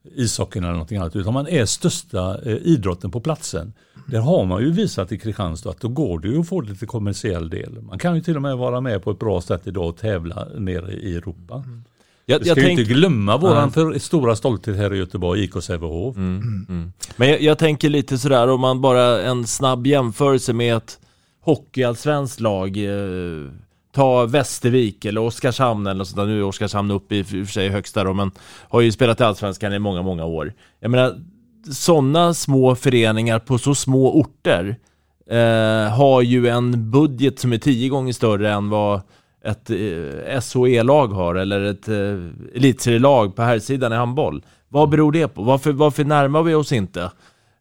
ishockeyn 0.05 0.65
eller 0.65 0.73
någonting 0.73 0.99
annat, 0.99 1.17
utan 1.17 1.35
man 1.35 1.49
är 1.49 1.65
största 1.65 2.43
eh, 2.43 2.57
idrotten 2.57 3.11
på 3.11 3.21
platsen. 3.21 3.73
Där 4.07 4.21
har 4.21 4.45
man 4.45 4.63
ju 4.63 4.71
visat 4.71 5.13
i 5.13 5.19
Kristianstad 5.19 5.71
att 5.71 5.81
då 5.81 5.89
går 5.89 6.19
det 6.19 6.29
ju 6.29 6.41
att 6.41 6.49
få 6.49 6.61
lite 6.61 6.87
kommersiell 6.87 7.51
del. 7.51 7.83
Man 7.83 7.99
kan 7.99 8.15
ju 8.15 8.23
till 8.23 8.37
och 8.37 8.43
med 8.43 8.57
vara 8.57 8.81
med 8.81 9.03
på 9.03 9.11
ett 9.11 9.19
bra 9.19 9.41
sätt 9.41 9.67
idag 9.67 9.89
och 9.89 9.97
tävla 9.97 10.49
nere 10.55 10.93
i 10.93 11.17
Europa. 11.17 11.55
Mm. 11.55 11.85
Jag, 12.31 12.39
Vi 12.39 12.51
ska 12.51 12.61
ju 12.61 12.71
inte 12.71 12.83
glömma 12.83 13.37
våran 13.37 13.73
för 13.73 13.99
stora 13.99 14.37
stolthet 14.37 14.77
här 14.77 14.95
i 14.95 14.99
Göteborg, 14.99 15.45
IK 15.45 15.63
Sävehof. 15.63 16.17
Mm. 16.17 16.93
Men 17.17 17.29
jag, 17.29 17.43
jag 17.43 17.59
tänker 17.59 17.89
lite 17.89 18.19
sådär 18.19 18.49
om 18.49 18.61
man 18.61 18.81
bara 18.81 19.23
en 19.23 19.47
snabb 19.47 19.87
jämförelse 19.87 20.53
med 20.53 20.77
ett 20.77 20.99
hockeyallsvenskt 21.41 22.41
lag 22.41 22.77
eh, 22.77 23.51
Ta 23.93 24.27
Västervik 24.27 25.05
eller 25.05 25.21
Oskarshamn 25.21 25.87
eller 25.87 26.05
sånt 26.05 26.17
där. 26.17 26.27
Nu 26.27 26.39
är 26.39 26.43
Oskarshamn 26.43 26.91
uppe 26.91 27.15
i, 27.15 27.19
i 27.19 27.23
och 27.23 27.27
för 27.27 27.47
sig 27.47 27.69
högsta 27.69 28.05
då, 28.05 28.13
men 28.13 28.31
har 28.69 28.81
ju 28.81 28.93
spelat 28.93 29.21
i 29.21 29.25
Allsvenskan 29.25 29.73
i 29.73 29.79
många, 29.79 30.03
många 30.03 30.25
år. 30.25 30.53
Jag 30.81 30.91
menar, 30.91 31.15
sådana 31.73 32.35
små 32.35 32.75
föreningar 32.75 33.39
på 33.39 33.59
så 33.59 33.75
små 33.75 34.21
orter 34.21 34.77
eh, 35.31 35.93
har 35.93 36.23
ju 36.23 36.49
en 36.49 36.91
budget 36.91 37.39
som 37.39 37.53
är 37.53 37.59
tio 37.59 37.89
gånger 37.89 38.13
större 38.13 38.53
än 38.53 38.69
vad 38.69 39.01
ett 39.43 39.71
eh, 39.71 40.41
SHE-lag 40.41 41.09
har 41.09 41.35
eller 41.35 41.61
ett 41.61 41.89
eh, 41.89 42.55
elitserielag 42.55 43.37
på 43.37 43.43
här 43.43 43.59
sidan 43.59 43.93
i 43.93 43.97
handboll. 43.97 44.45
Vad 44.69 44.89
beror 44.89 45.13
det 45.13 45.29
på? 45.29 45.43
Varför, 45.43 45.73
varför 45.73 46.05
närmar 46.05 46.43
vi 46.43 46.55
oss 46.55 46.73
inte? 46.73 47.03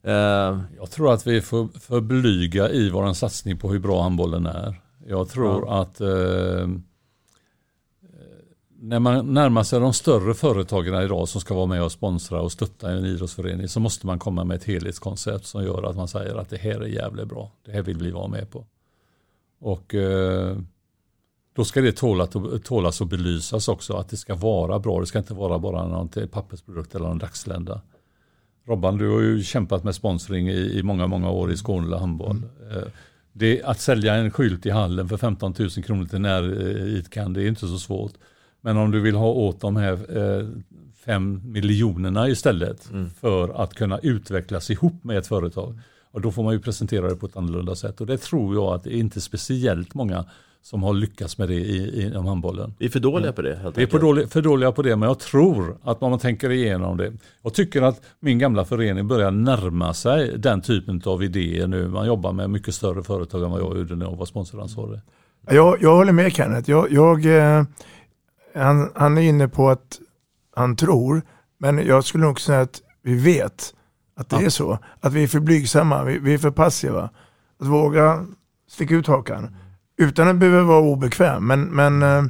Eh, 0.04 0.60
Jag 0.78 0.92
tror 0.92 1.14
att 1.14 1.28
vi 1.28 1.38
är 1.38 1.42
för, 1.42 1.80
för 1.80 2.02
blyga 2.02 2.70
i 2.70 2.90
vår 2.90 3.14
satsning 3.14 3.58
på 3.58 3.70
hur 3.72 3.80
bra 3.80 4.02
handbollen 4.02 4.46
är. 4.46 4.82
Jag 5.08 5.30
tror 5.30 5.82
att 5.82 6.02
eh, 6.02 6.68
när 8.82 9.00
man 9.00 9.34
närmar 9.34 9.64
sig 9.64 9.80
de 9.80 9.94
större 9.94 10.34
företagen 10.34 11.04
idag 11.04 11.28
som 11.28 11.42
ska 11.42 11.54
vara 11.54 11.66
med 11.66 11.84
och 11.84 11.92
sponsra 11.92 12.42
och 12.42 12.52
stötta 12.52 12.92
en 12.92 13.06
idrottsförening 13.06 13.68
så 13.68 13.80
måste 13.80 14.08
man 14.08 14.20
komma 14.20 14.44
med 14.44 14.56
ett 14.58 14.64
helhetskoncept 14.64 15.46
som 15.46 15.64
gör 15.64 15.90
att 15.90 15.96
man 15.96 16.08
säger 16.08 16.36
att 16.36 16.50
det 16.50 16.58
här 16.58 16.82
är 16.82 16.88
jävligt 16.88 17.28
bra. 17.28 17.52
Det 17.66 17.72
här 17.72 17.82
vill 17.82 17.98
vi 17.98 18.12
vara 18.12 18.28
med 18.28 18.52
på. 18.52 18.66
Och 19.60 19.96
eh, 19.96 20.58
då 21.60 21.66
ska 21.66 21.82
det 21.82 21.91
tåla, 21.91 22.28
tålas 22.64 23.01
och 23.01 23.07
belysas 23.07 23.68
också 23.68 23.93
att 23.93 24.10
det 24.10 24.18
ska 24.18 24.36
vara 24.36 24.80
bra. 24.80 24.99
Det 24.99 25.05
ska 25.05 25.20
inte 25.20 25.34
vara 25.34 25.60
bara 25.60 25.88
någon 25.88 26.10
pappersprodukt 26.32 26.95
eller 26.95 27.07
någon 27.07 27.18
dagslända. 27.18 27.82
Robban, 28.68 28.97
du 28.97 29.10
har 29.10 29.20
ju 29.20 29.43
kämpat 29.43 29.84
med 29.84 29.95
sponsring 29.95 30.49
i, 30.49 30.80
i 30.80 30.84
många, 30.84 31.07
många 31.07 31.30
år 31.30 31.51
i 31.51 31.57
Skåne 31.57 31.97
handboll. 31.97 32.41
Eh, 32.72 32.84
det, 33.34 33.64
att 33.64 33.80
sälja 33.80 34.16
en 34.16 34.32
skylt 34.32 34.66
i 34.66 34.70
hallen 34.70 35.10
för 35.10 35.18
15 35.18 35.55
000 35.60 35.70
kronor 35.70 36.05
till 36.05 36.22
näridkan, 36.22 37.34
det 37.34 37.43
är 37.43 37.47
inte 37.47 37.68
så 37.68 37.78
svårt. 37.78 38.14
Men 38.62 38.78
om 38.78 38.91
du 38.91 38.99
vill 38.99 39.16
ha 39.16 39.28
åt 39.28 39.62
de 39.62 39.76
här 39.76 40.18
eh, 40.18 40.47
fem 41.05 41.41
miljonerna 41.45 42.30
istället 42.30 42.91
för 43.20 43.64
att 43.64 43.74
kunna 43.74 43.99
utvecklas 43.99 44.70
ihop 44.70 45.03
med 45.03 45.18
ett 45.18 45.28
företag. 45.28 45.80
Och 46.12 46.22
då 46.22 46.32
får 46.32 46.43
man 46.43 46.53
ju 46.53 46.60
presentera 46.60 47.10
det 47.10 47.16
på 47.16 47.26
ett 47.26 47.38
annorlunda 47.38 47.76
sätt 47.76 48.01
och 48.01 48.07
det 48.07 48.18
tror 48.18 48.55
jag 48.55 48.74
att 48.74 48.84
det 48.84 48.95
är 48.95 48.99
inte 48.99 49.22
speciellt 49.22 49.93
många 49.93 50.26
som 50.70 50.84
har 50.84 50.93
lyckats 50.93 51.38
med 51.38 51.47
det 51.47 51.55
i, 51.55 52.05
inom 52.05 52.26
handbollen. 52.26 52.74
Vi 52.78 52.86
är 52.86 52.89
för 52.89 52.99
dåliga 52.99 53.32
på 53.32 53.41
det 53.41 53.55
helt 53.55 53.78
Vi 53.78 53.84
är 53.84 53.88
för 53.88 53.99
dåliga, 53.99 54.28
för 54.28 54.41
dåliga 54.41 54.72
på 54.72 54.82
det 54.82 54.95
men 54.95 55.07
jag 55.07 55.20
tror 55.20 55.78
att 55.84 56.01
om 56.01 56.09
man 56.09 56.20
tänker 56.20 56.51
igenom 56.51 56.97
det. 56.97 57.13
Jag 57.41 57.53
tycker 57.53 57.82
att 57.82 58.01
min 58.20 58.39
gamla 58.39 58.65
förening 58.65 59.07
börjar 59.07 59.32
närma 59.32 59.93
sig 59.93 60.38
den 60.38 60.61
typen 60.61 61.01
av 61.05 61.24
idéer 61.24 61.67
nu. 61.67 61.88
Man 61.88 62.07
jobbar 62.07 62.32
med 62.32 62.49
mycket 62.49 62.76
större 62.76 63.03
företag 63.03 63.43
än 63.43 63.51
vad 63.51 63.61
jag 63.61 63.78
gjorde 63.78 63.95
när 63.95 64.05
jag 64.05 64.15
var 64.15 64.26
sponsoransvarig. 64.26 64.99
Jag, 65.49 65.82
jag 65.82 65.95
håller 65.95 66.11
med 66.11 66.34
Kenneth. 66.34 66.70
Jag, 66.70 66.91
jag, 66.91 67.26
eh, 67.26 67.63
han, 68.55 68.91
han 68.95 69.17
är 69.17 69.22
inne 69.22 69.47
på 69.47 69.70
att 69.70 69.99
han 70.55 70.76
tror, 70.76 71.22
men 71.57 71.86
jag 71.86 72.03
skulle 72.03 72.26
nog 72.26 72.41
säga 72.41 72.61
att 72.61 72.82
vi 73.01 73.15
vet 73.15 73.74
att 74.15 74.30
det 74.30 74.36
är 74.45 74.49
så. 74.49 74.80
Att 74.99 75.13
vi 75.13 75.24
är 75.24 75.28
för 75.28 75.39
blygsamma, 75.39 76.03
vi, 76.03 76.20
vi 76.20 76.34
är 76.34 76.38
för 76.38 76.51
passiva. 76.51 77.09
Att 77.59 77.67
våga 77.67 78.26
sticka 78.67 78.95
ut 78.95 79.07
hakan. 79.07 79.55
Utan 80.00 80.28
att 80.28 80.36
behöva 80.36 80.64
vara 80.64 80.82
obekväm. 80.82 81.47
Men, 81.47 81.62
men 81.64 82.04
eh, 82.04 82.24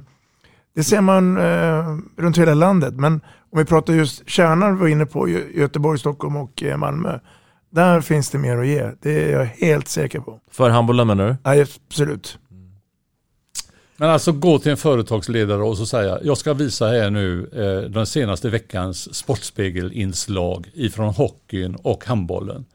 det 0.76 0.84
ser 0.84 1.02
man 1.02 1.38
eh, 1.38 1.98
runt 2.18 2.38
hela 2.38 2.54
landet. 2.54 2.94
Men 2.94 3.14
om 3.52 3.60
vi 3.60 3.66
pratar 3.66 3.94
just 3.94 4.30
kärnan 4.30 4.76
vi 4.76 4.82
var 4.82 4.88
inne 4.88 5.06
på, 5.06 5.28
Gö- 5.28 5.58
Göteborg, 5.60 6.00
Stockholm 6.00 6.36
och 6.36 6.64
eh, 6.64 6.78
Malmö. 6.78 7.20
Där 7.72 8.02
finns 8.02 8.30
det 8.30 8.38
mer 8.38 8.58
att 8.58 8.68
ge. 8.68 8.92
Det 9.02 9.24
är 9.24 9.40
jag 9.40 9.46
helt 9.46 9.88
säker 9.88 10.20
på. 10.20 10.40
För 10.52 10.70
handbollen 10.70 11.08
menar 11.08 11.28
du? 11.28 11.36
Ja, 11.44 11.66
absolut. 11.88 12.38
Men 13.98 14.10
alltså 14.10 14.32
gå 14.32 14.60
till 14.60 14.72
en 14.72 14.78
företagsledare 14.78 15.62
och 15.64 15.78
så 15.78 15.86
säga, 15.86 16.20
jag 16.24 16.38
ska 16.38 16.54
visa 16.54 16.88
här 16.88 17.10
nu 17.10 17.50
eh, 17.54 17.90
den 17.90 18.06
senaste 18.06 18.50
veckans 18.50 19.16
Sportspegelinslag 19.16 20.70
ifrån 20.74 21.14
hockeyn 21.14 21.76
och 21.76 22.06
handbollen. 22.06 22.66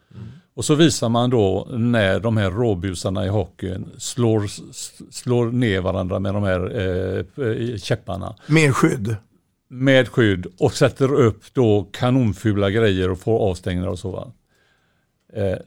Och 0.57 0.64
så 0.64 0.74
visar 0.74 1.09
man 1.09 1.30
då 1.30 1.68
när 1.70 2.20
de 2.20 2.36
här 2.36 2.50
råbusarna 2.50 3.24
i 3.24 3.28
hockeyn 3.28 3.90
slår, 3.98 4.46
slår 5.12 5.46
ner 5.46 5.80
varandra 5.80 6.18
med 6.18 6.34
de 6.34 6.42
här 6.42 6.61
eh, 6.80 7.76
käpparna. 7.76 8.34
Mer 8.46 8.72
skydd. 8.72 9.16
Med 9.68 10.09
skydd 10.09 10.46
och 10.59 10.72
sätter 10.72 11.12
upp 11.14 11.42
då 11.52 11.86
kanonfula 11.92 12.70
grejer 12.70 13.11
och 13.11 13.18
får 13.18 13.38
avstängningar 13.50 13.88
och 13.88 13.98
så. 13.98 14.11
Va? 14.11 14.32
Eh, 15.32 15.59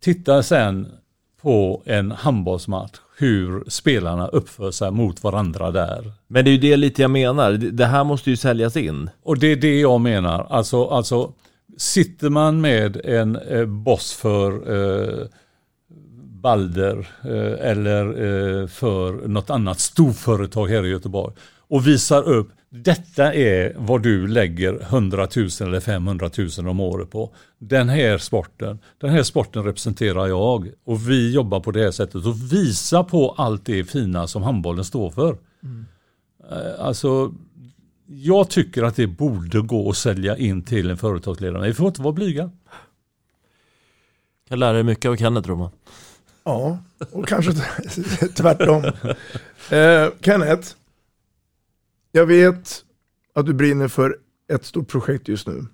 titta 0.00 0.42
sen 0.42 0.86
på 1.42 1.82
en 1.84 2.10
handbollsmatch 2.10 2.98
hur 3.18 3.64
spelarna 3.70 4.26
uppför 4.26 4.70
sig 4.70 4.90
mot 4.90 5.22
varandra 5.22 5.70
där. 5.70 6.12
Men 6.26 6.44
det 6.44 6.50
är 6.50 6.52
ju 6.52 6.58
det 6.58 6.76
lite 6.76 7.02
jag 7.02 7.10
menar. 7.10 7.52
Det 7.52 7.70
det 7.70 7.86
här 7.86 8.04
måste 8.04 8.30
ju 8.30 8.36
säljas 8.36 8.76
in. 8.76 9.10
Och 9.22 9.38
det 9.38 9.46
är 9.46 9.56
det 9.56 9.80
jag 9.80 10.00
menar. 10.00 10.46
Alltså, 10.50 10.84
alltså 10.84 11.32
sitter 11.76 12.30
man 12.30 12.60
med 12.60 12.96
en 13.04 13.36
eh, 13.36 13.64
boss 13.66 14.12
för 14.12 14.72
eh, 14.72 15.26
Balder 16.42 17.08
eh, 17.24 17.70
eller 17.70 18.66
för 18.66 19.28
något 19.28 19.50
annat 19.50 19.80
storföretag 19.80 20.66
här 20.66 20.86
i 20.86 20.88
Göteborg 20.88 21.34
och 21.68 21.86
visar 21.86 22.22
upp 22.22 22.48
detta 22.74 23.34
är 23.34 23.74
vad 23.76 24.02
du 24.02 24.26
lägger 24.26 24.80
100 24.82 25.28
000 25.36 25.48
eller 25.60 25.80
500 25.80 26.30
000 26.58 26.68
om 26.68 26.80
året 26.80 27.10
på. 27.10 27.34
Den 27.58 27.88
här 27.88 28.18
sporten, 28.18 28.78
den 29.00 29.10
här 29.10 29.22
sporten 29.22 29.64
representerar 29.64 30.26
jag 30.26 30.68
och 30.84 31.10
vi 31.10 31.32
jobbar 31.34 31.60
på 31.60 31.70
det 31.70 31.82
här 31.82 31.90
sättet 31.90 32.26
och 32.26 32.52
visa 32.52 33.04
på 33.04 33.34
allt 33.38 33.66
det 33.66 33.84
fina 33.84 34.26
som 34.26 34.42
handbollen 34.42 34.84
står 34.84 35.10
för. 35.10 35.38
Eh, 36.50 36.86
Alltså, 36.86 37.32
jag 38.14 38.50
tycker 38.50 38.82
att 38.82 38.96
det 38.96 39.06
borde 39.06 39.60
gå 39.60 39.90
att 39.90 39.96
sälja 39.96 40.36
in 40.36 40.62
till 40.62 40.90
en 40.90 40.98
företagsledare. 40.98 41.66
Vi 41.66 41.74
får 41.74 41.86
inte 41.86 42.02
vara 42.02 42.12
blyga. 42.12 42.50
Jag 44.48 44.58
lär 44.58 44.74
dig 44.74 44.82
mycket 44.82 45.08
av 45.08 45.16
Kenneth 45.16 45.46
tror 45.46 45.56
man. 45.56 45.70
Ja, 46.44 46.78
och 47.10 47.28
kanske 47.28 47.52
tvärtom. 48.34 48.84
Eh, 49.70 50.08
Kenneth, 50.20 50.68
jag 52.12 52.26
vet 52.26 52.84
att 53.34 53.46
du 53.46 53.54
brinner 53.54 53.88
för 53.88 54.18
ett 54.52 54.64
stort 54.64 54.88
projekt 54.88 55.28
just 55.28 55.46
nu. 55.46 55.66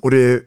Och 0.00 0.10
det 0.10 0.18
är 0.18 0.40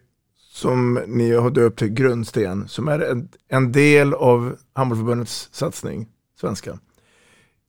som 0.51 1.03
ni 1.07 1.31
har 1.31 1.49
döpt 1.49 1.79
till 1.79 1.87
Grundsten, 1.87 2.67
som 2.67 2.87
är 2.87 2.99
en, 2.99 3.29
en 3.47 3.71
del 3.71 4.13
av 4.13 4.57
Handbollförbundets 4.73 5.49
satsning, 5.51 6.07
svenska. 6.39 6.79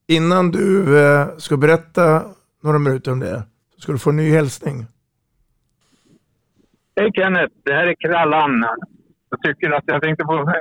Innan 0.07 0.51
du 0.51 0.99
eh, 0.99 1.29
ska 1.39 1.57
berätta 1.57 2.35
några 2.63 2.79
minuter 2.79 3.13
om 3.13 3.21
det, 3.21 3.43
så 3.75 3.81
ska 3.81 3.93
du 3.93 3.99
få 3.99 4.11
en 4.11 4.17
ny 4.17 4.31
hälsning. 4.31 4.87
Hej 6.97 7.11
Kenneth, 7.15 7.55
det 7.65 7.73
här 7.73 7.87
är 7.87 7.95
Krallan. 7.95 8.65
Jag 9.31 9.43
tycker 9.43 9.71
att 9.71 9.85
jag 9.87 10.03
tänkte 10.03 10.25
få 10.25 10.53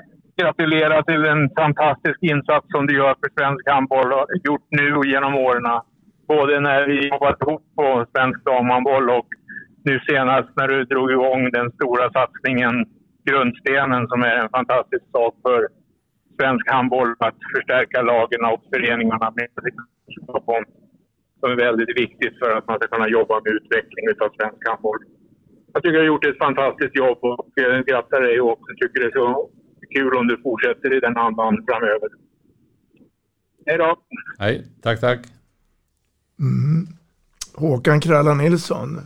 gratulera 0.42 1.04
till 1.04 1.26
en 1.26 1.50
fantastisk 1.50 2.20
insats 2.22 2.68
som 2.72 2.88
du 2.88 2.94
gör 2.96 3.16
för 3.20 3.30
svensk 3.38 3.70
handboll 3.70 4.14
och 4.14 4.20
har 4.20 4.28
gjort 4.44 4.68
nu 4.70 4.96
och 4.96 5.06
genom 5.06 5.36
åren. 5.36 5.82
Både 6.28 6.60
när 6.60 6.88
vi 6.88 7.08
jobbat 7.08 7.42
ihop 7.42 7.64
på 7.76 8.06
svensk 8.12 8.46
damhandboll 8.46 9.10
och 9.10 9.28
nu 9.84 10.00
senast 10.10 10.50
när 10.56 10.68
du 10.68 10.84
drog 10.84 11.12
igång 11.12 11.52
den 11.52 11.72
stora 11.72 12.12
satsningen 12.12 12.86
Grundstenen 13.30 14.08
som 14.08 14.22
är 14.22 14.36
en 14.36 14.50
fantastisk 14.50 15.06
sak 15.12 15.36
för 15.42 15.68
svensk 16.40 16.72
handboll 16.72 17.16
att 17.20 17.36
förstärka 17.56 18.02
lagen 18.02 18.46
och 18.46 18.62
föreningarna 18.74 19.34
med 19.36 19.48
som 21.40 21.52
är 21.52 21.56
väldigt 21.56 21.94
viktigt 22.04 22.40
för 22.40 22.50
att 22.58 22.68
man 22.68 22.78
ska 22.78 22.88
kunna 22.88 23.10
jobba 23.18 23.36
med 23.44 23.54
utveckling 23.58 24.06
av 24.24 24.30
svensk 24.38 24.62
handboll. 24.70 25.00
Jag 25.74 25.84
tycker 25.84 25.94
du 25.94 26.00
har 26.00 26.14
gjort 26.14 26.26
ett 26.26 26.38
fantastiskt 26.38 26.96
jobb 26.96 27.20
och 27.22 27.50
grattar 27.90 28.22
dig 28.22 28.42
och 28.42 28.60
tycker 28.82 29.00
det 29.00 29.06
är 29.06 29.12
så 29.12 29.50
kul 29.96 30.14
om 30.18 30.28
du 30.28 30.42
fortsätter 30.42 30.98
i 30.98 31.00
den 31.00 31.18
andan 31.18 31.66
framöver. 31.68 32.10
Hej 33.66 33.78
då! 33.78 33.96
Nej, 34.40 34.66
tack 34.82 35.00
tack. 35.00 35.20
Mm. 36.40 36.88
Håkan 37.56 38.00
Kralla 38.00 38.34
Nilsson. 38.34 39.00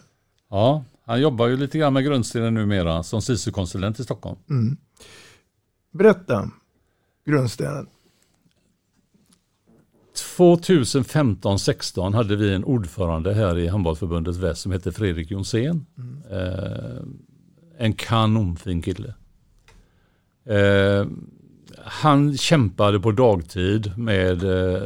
Ja, 0.49 0.83
han 1.05 1.21
jobbar 1.21 1.47
ju 1.47 1.57
lite 1.57 1.77
grann 1.77 1.93
med 1.93 2.05
grundstenen 2.05 2.53
numera 2.53 3.03
som 3.03 3.21
SISU-konsulent 3.21 3.99
i 3.99 4.03
Stockholm. 4.03 4.37
Mm. 4.49 4.77
Berätta, 5.91 6.51
grundstenen. 7.25 7.87
2015-16 10.21 12.13
hade 12.13 12.35
vi 12.35 12.53
en 12.53 12.63
ordförande 12.63 13.33
här 13.33 13.57
i 13.57 13.67
Handbollförbundet 13.67 14.35
Väst 14.35 14.61
som 14.61 14.71
hette 14.71 14.91
Fredrik 14.91 15.31
Jonsén. 15.31 15.85
Eh, 16.31 17.03
en 17.77 17.93
kanonfin 17.93 18.81
kille. 18.81 19.13
Eh, 20.45 21.05
han 21.83 22.37
kämpade 22.37 22.99
på 22.99 23.11
dagtid 23.11 23.97
med 23.97 24.43
eh, 24.43 24.81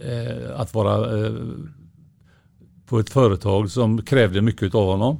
eh, 0.00 0.60
att 0.60 0.74
vara 0.74 1.18
eh, 1.18 1.32
på 2.86 2.98
ett 2.98 3.10
företag 3.10 3.70
som 3.70 4.02
krävde 4.02 4.42
mycket 4.42 4.74
av 4.74 4.86
honom. 4.86 5.18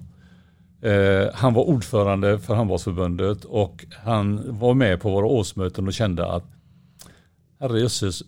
Eh, 0.82 1.34
han 1.34 1.54
var 1.54 1.64
ordförande 1.64 2.38
för 2.38 2.54
Handbollsförbundet 2.54 3.44
och 3.44 3.84
han 4.04 4.58
var 4.58 4.74
med 4.74 5.00
på 5.00 5.10
våra 5.10 5.26
årsmöten 5.26 5.86
och 5.86 5.92
kände 5.92 6.32
att 6.32 6.44
herrejösses, 7.60 8.22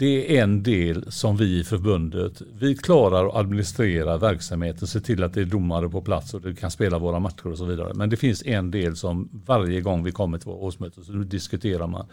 det 0.00 0.38
är 0.38 0.42
en 0.42 0.62
del 0.62 1.12
som 1.12 1.36
vi 1.36 1.58
i 1.58 1.64
förbundet, 1.64 2.42
vi 2.52 2.76
klarar 2.76 3.28
att 3.28 3.34
administrera 3.34 4.18
verksamheten, 4.18 4.88
se 4.88 5.00
till 5.00 5.22
att 5.22 5.34
det 5.34 5.40
är 5.40 5.44
domare 5.44 5.88
på 5.88 6.00
plats 6.00 6.34
och 6.34 6.40
du 6.40 6.54
kan 6.54 6.70
spela 6.70 6.98
våra 6.98 7.18
matcher 7.18 7.46
och 7.46 7.58
så 7.58 7.64
vidare. 7.64 7.94
Men 7.94 8.10
det 8.10 8.16
finns 8.16 8.42
en 8.46 8.70
del 8.70 8.96
som 8.96 9.28
varje 9.46 9.80
gång 9.80 10.04
vi 10.04 10.12
kommer 10.12 10.38
till 10.38 10.46
våra 10.46 10.56
årsmöten 10.56 11.04
så 11.04 11.12
diskuterar 11.12 11.86
man 11.86 12.06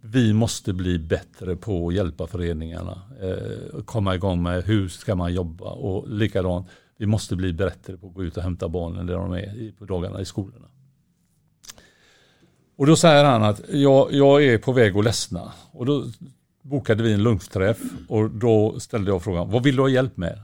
vi 0.00 0.32
måste 0.32 0.72
bli 0.72 0.98
bättre 0.98 1.56
på 1.56 1.88
att 1.88 1.94
hjälpa 1.94 2.26
föreningarna. 2.26 3.02
Eh, 3.22 3.82
komma 3.84 4.14
igång 4.14 4.42
med 4.42 4.64
hur 4.64 4.88
ska 4.88 5.14
man 5.14 5.34
jobba 5.34 5.70
och 5.70 6.08
likadant. 6.08 6.66
Vi 6.96 7.06
måste 7.06 7.36
bli 7.36 7.52
bättre 7.52 7.96
på 7.96 8.06
att 8.06 8.14
gå 8.14 8.24
ut 8.24 8.36
och 8.36 8.42
hämta 8.42 8.68
barnen 8.68 9.06
där 9.06 9.14
de 9.14 9.32
är 9.32 9.72
på 9.78 9.84
dagarna 9.84 10.20
i 10.20 10.24
skolorna. 10.24 10.66
Och 12.76 12.86
då 12.86 12.96
säger 12.96 13.24
han 13.24 13.42
att 13.42 13.60
jag, 13.70 14.12
jag 14.12 14.44
är 14.44 14.58
på 14.58 14.72
väg 14.72 14.96
att 14.96 15.04
ledsna. 15.04 15.52
Och 15.70 15.86
då 15.86 16.04
bokade 16.62 17.02
vi 17.02 17.12
en 17.12 17.22
lunchträff 17.22 17.80
och 18.08 18.30
då 18.30 18.80
ställde 18.80 19.10
jag 19.10 19.22
frågan, 19.22 19.50
vad 19.50 19.62
vill 19.62 19.76
du 19.76 19.82
ha 19.82 19.88
hjälp 19.88 20.16
med? 20.16 20.42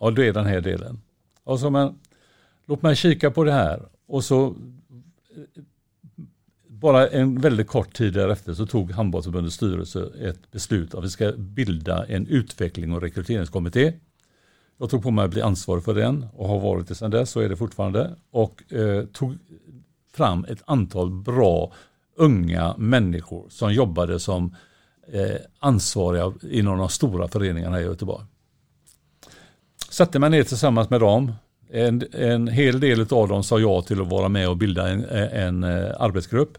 Ja, 0.00 0.10
det 0.10 0.26
är 0.26 0.32
den 0.32 0.46
här 0.46 0.60
delen. 0.60 1.00
Och 1.44 1.60
så, 1.60 1.70
men 1.70 1.98
låt 2.66 2.82
mig 2.82 2.96
kika 2.96 3.30
på 3.30 3.44
det 3.44 3.52
här. 3.52 3.88
Och 4.06 4.24
så 4.24 4.56
bara 6.80 7.08
en 7.08 7.40
väldigt 7.40 7.66
kort 7.66 7.92
tid 7.92 8.12
därefter 8.12 8.54
så 8.54 8.66
tog 8.66 8.90
Handbollsförbundets 8.90 9.56
styrelse 9.56 10.10
ett 10.20 10.50
beslut 10.50 10.94
att 10.94 11.04
vi 11.04 11.10
ska 11.10 11.32
bilda 11.32 12.06
en 12.06 12.26
utveckling 12.26 12.92
och 12.92 13.02
rekryteringskommitté. 13.02 13.92
Jag 14.78 14.90
tog 14.90 15.02
på 15.02 15.10
mig 15.10 15.24
att 15.24 15.30
bli 15.30 15.42
ansvarig 15.42 15.84
för 15.84 15.94
den 15.94 16.26
och 16.32 16.48
har 16.48 16.60
varit 16.60 16.88
det 16.88 16.94
sedan 16.94 17.10
dess, 17.10 17.30
så 17.30 17.40
är 17.40 17.48
det 17.48 17.56
fortfarande. 17.56 18.16
Och 18.30 18.72
eh, 18.72 19.04
tog 19.04 19.38
fram 20.12 20.44
ett 20.44 20.62
antal 20.64 21.10
bra 21.10 21.72
unga 22.16 22.74
människor 22.78 23.46
som 23.48 23.72
jobbade 23.72 24.20
som 24.20 24.44
eh, 24.44 24.50
Eh, 25.12 25.36
ansvariga 25.58 26.32
inom 26.50 26.78
de 26.78 26.88
stora 26.88 27.28
föreningarna 27.28 27.80
i 27.80 27.84
Göteborg. 27.84 28.24
satte 29.90 30.18
mig 30.18 30.30
ner 30.30 30.42
tillsammans 30.42 30.90
med 30.90 31.00
dem. 31.00 31.32
En, 31.70 32.02
en 32.12 32.48
hel 32.48 32.80
del 32.80 33.00
av 33.00 33.28
dem 33.28 33.42
sa 33.42 33.60
ja 33.60 33.82
till 33.82 34.00
att 34.00 34.08
vara 34.08 34.28
med 34.28 34.48
och 34.48 34.56
bilda 34.56 34.88
en, 34.88 35.04
en, 35.04 35.64
eh, 35.64 35.90
arbetsgrupp. 35.98 36.58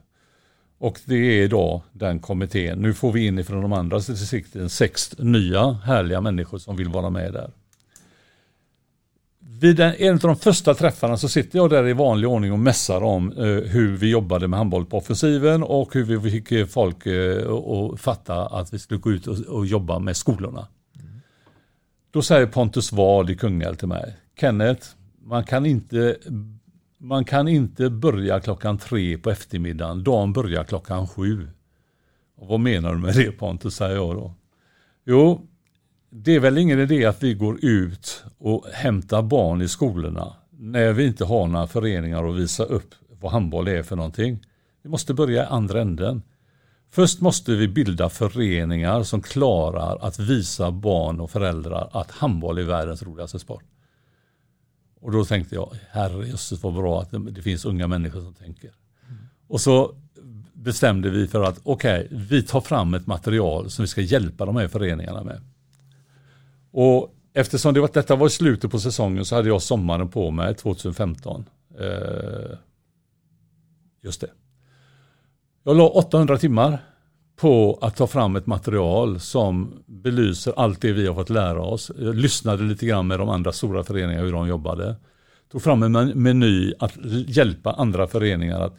Och 0.78 1.00
det 1.06 1.16
är 1.16 1.44
idag 1.44 1.82
den 1.92 2.20
kommittén. 2.20 2.80
Nu 2.80 2.94
får 2.94 3.12
vi 3.12 3.26
in 3.26 3.40
ifrån 3.40 3.62
de 3.62 3.74
andra 3.74 4.00
distrikten 4.00 4.70
sex 4.70 5.18
nya 5.18 5.72
härliga 5.72 6.22
människor 6.22 6.58
som 6.58 6.76
vill 6.76 6.90
vara 6.90 7.10
med 7.10 7.34
där. 7.34 7.52
Vid 9.60 9.80
en, 9.80 9.94
en 9.98 10.14
av 10.14 10.20
de 10.20 10.36
första 10.36 10.74
träffarna 10.74 11.18
så 11.18 11.30
sitter 11.30 11.58
jag 11.58 11.70
där 11.70 11.88
i 11.88 11.94
vanlig 11.94 12.30
ordning 12.30 12.52
och 12.52 12.60
mässar 12.60 13.04
om 13.04 13.32
eh, 13.32 13.46
hur 13.46 13.98
vi 13.98 14.10
jobbade 14.10 14.48
med 14.48 14.58
handboll 14.58 14.86
på 14.86 14.98
offensiven 14.98 15.64
och 15.64 15.94
hur 15.94 16.04
vi 16.04 16.32
fick 16.32 16.52
eh, 16.52 16.66
folk 16.66 17.06
eh, 17.06 17.52
att 17.52 18.02
fatta 18.02 18.46
att 18.46 18.74
vi 18.74 18.80
skulle 18.80 19.00
gå 19.00 19.12
ut 19.12 19.28
och, 19.28 19.40
och 19.40 19.66
jobba 19.66 20.00
med 20.00 20.18
skolorna. 20.18 20.68
Då 22.12 22.22
säger 22.22 22.48
Pontus 22.48 22.92
Ward 22.92 23.30
i 23.30 23.36
Kungälv 23.36 23.76
till 23.76 23.88
mig, 23.88 24.18
Kenneth, 24.40 24.88
man 25.22 25.44
kan 25.44 25.66
inte 25.66 26.18
man 26.98 27.26
kan 27.26 27.48
inte 27.48 27.90
börja 27.90 28.40
klockan 28.40 28.78
tre 28.78 29.18
på 29.18 29.32
eftermiddagen, 29.32 30.04
dagen 30.04 30.34
börjar 30.34 30.64
klockan 30.64 31.08
sju. 31.08 31.48
Och 32.38 32.48
vad 32.48 32.60
menar 32.60 32.94
du 32.94 33.00
med 33.00 33.16
det 33.16 33.32
Pontus, 33.32 33.76
säger 33.76 33.96
jag 33.96 34.16
då. 34.16 34.34
Jo, 35.06 35.48
det 36.14 36.36
är 36.36 36.40
väl 36.40 36.58
ingen 36.58 36.80
idé 36.80 37.06
att 37.06 37.24
vi 37.24 37.34
går 37.34 37.66
ut 37.66 38.24
och 38.38 38.66
hämtar 38.74 39.22
barn 39.22 39.62
i 39.62 39.68
skolorna 39.68 40.36
när 40.50 40.94
vi 40.94 41.06
inte 41.06 41.26
har 41.26 41.48
några 41.48 41.68
föreningar 41.68 42.30
att 42.30 42.36
visa 42.36 42.64
upp 42.64 42.96
vad 43.20 43.32
handboll 43.32 43.68
är 43.68 43.84
för 43.84 43.96
någonting. 43.96 44.46
Vi 44.84 44.90
måste 44.90 45.14
börja 45.14 45.44
i 45.44 45.46
andra 45.46 45.82
änden. 45.82 46.22
Först 46.90 47.22
måste 47.22 47.56
vi 47.56 47.68
bilda 47.68 48.10
föreningar 48.10 49.04
som 49.04 49.22
klarar 49.22 50.08
att 50.08 50.20
visa 50.20 50.72
barn 50.72 51.20
och 51.20 51.32
föräldrar 51.32 51.90
att 51.92 52.12
handboll 52.12 52.58
är 52.58 52.64
världens 52.64 53.04
roligaste 53.04 53.40
sport. 53.40 53.64
Och 55.02 55.12
då 55.12 55.26
tänkte 55.26 55.56
jag, 55.56 55.76
herrejösses 55.90 56.64
vad 56.64 56.74
bra 56.74 57.02
att 57.02 57.36
det, 57.36 57.42
finns 57.42 57.66
unga 57.66 57.88
människor 57.88 58.22
som 58.22 58.34
tänker. 58.34 58.72
Mm. 59.10 59.20
Och 59.48 59.62
så 59.62 59.96
bestämde 60.54 61.10
vi 61.10 61.28
för 61.28 61.44
att 61.44 61.60
okej, 61.64 62.06
okay, 62.06 62.18
vi 62.18 62.44
tar 62.44 62.62
fram 62.62 62.94
ett 62.94 63.08
material 63.08 63.70
som 63.70 63.84
vi 63.84 63.88
ska 63.88 64.02
hjälpa 64.02 64.46
de 64.46 64.56
här 64.56 64.68
föreningarna 64.68 65.24
med. 65.24 65.42
Och 66.72 67.16
eftersom 67.34 67.74
det 67.74 67.82
var, 67.82 67.90
detta 67.94 68.16
var 68.16 68.28
i 68.28 68.30
slutet 68.30 68.72
på 68.72 68.80
säsongen 68.80 69.26
så 69.26 69.36
hade 69.36 69.48
jag 69.48 69.62
sommaren 69.62 70.10
på 70.10 70.32
mig 70.32 70.56
2015. 70.56 71.46
Eh, 71.80 72.58
just 74.02 74.22
det. 74.22 74.30
Jag 75.64 75.78
la 75.78 75.90
800 75.90 76.38
timmar 76.38 76.80
på 77.36 77.80
att 77.82 77.96
ta 77.96 78.08
fram 78.08 78.36
ett 78.36 78.46
material 78.46 79.20
som 79.20 79.84
belyser 79.86 80.54
allt 80.58 80.82
det 80.82 80.92
vi 80.92 81.08
har 81.08 81.16
fått 81.16 81.30
lära 81.30 81.62
oss. 81.62 81.92
Jag 82.00 82.16
lyssnade 82.16 82.64
lite 82.64 82.86
grann 82.86 83.08
med 83.08 83.20
de 83.20 83.30
andra 83.30 83.52
stora 83.52 83.84
föreningarna 83.84 84.26
hur 84.26 84.34
de 84.34 84.48
jobbade. 84.48 84.96
Tog 85.52 85.62
fram 85.62 85.84
en 85.84 86.08
meny 86.08 86.74
att 86.80 86.98
hjälpa 87.28 87.72
andra 87.72 88.08
föreningar 88.08 88.60
att 88.60 88.74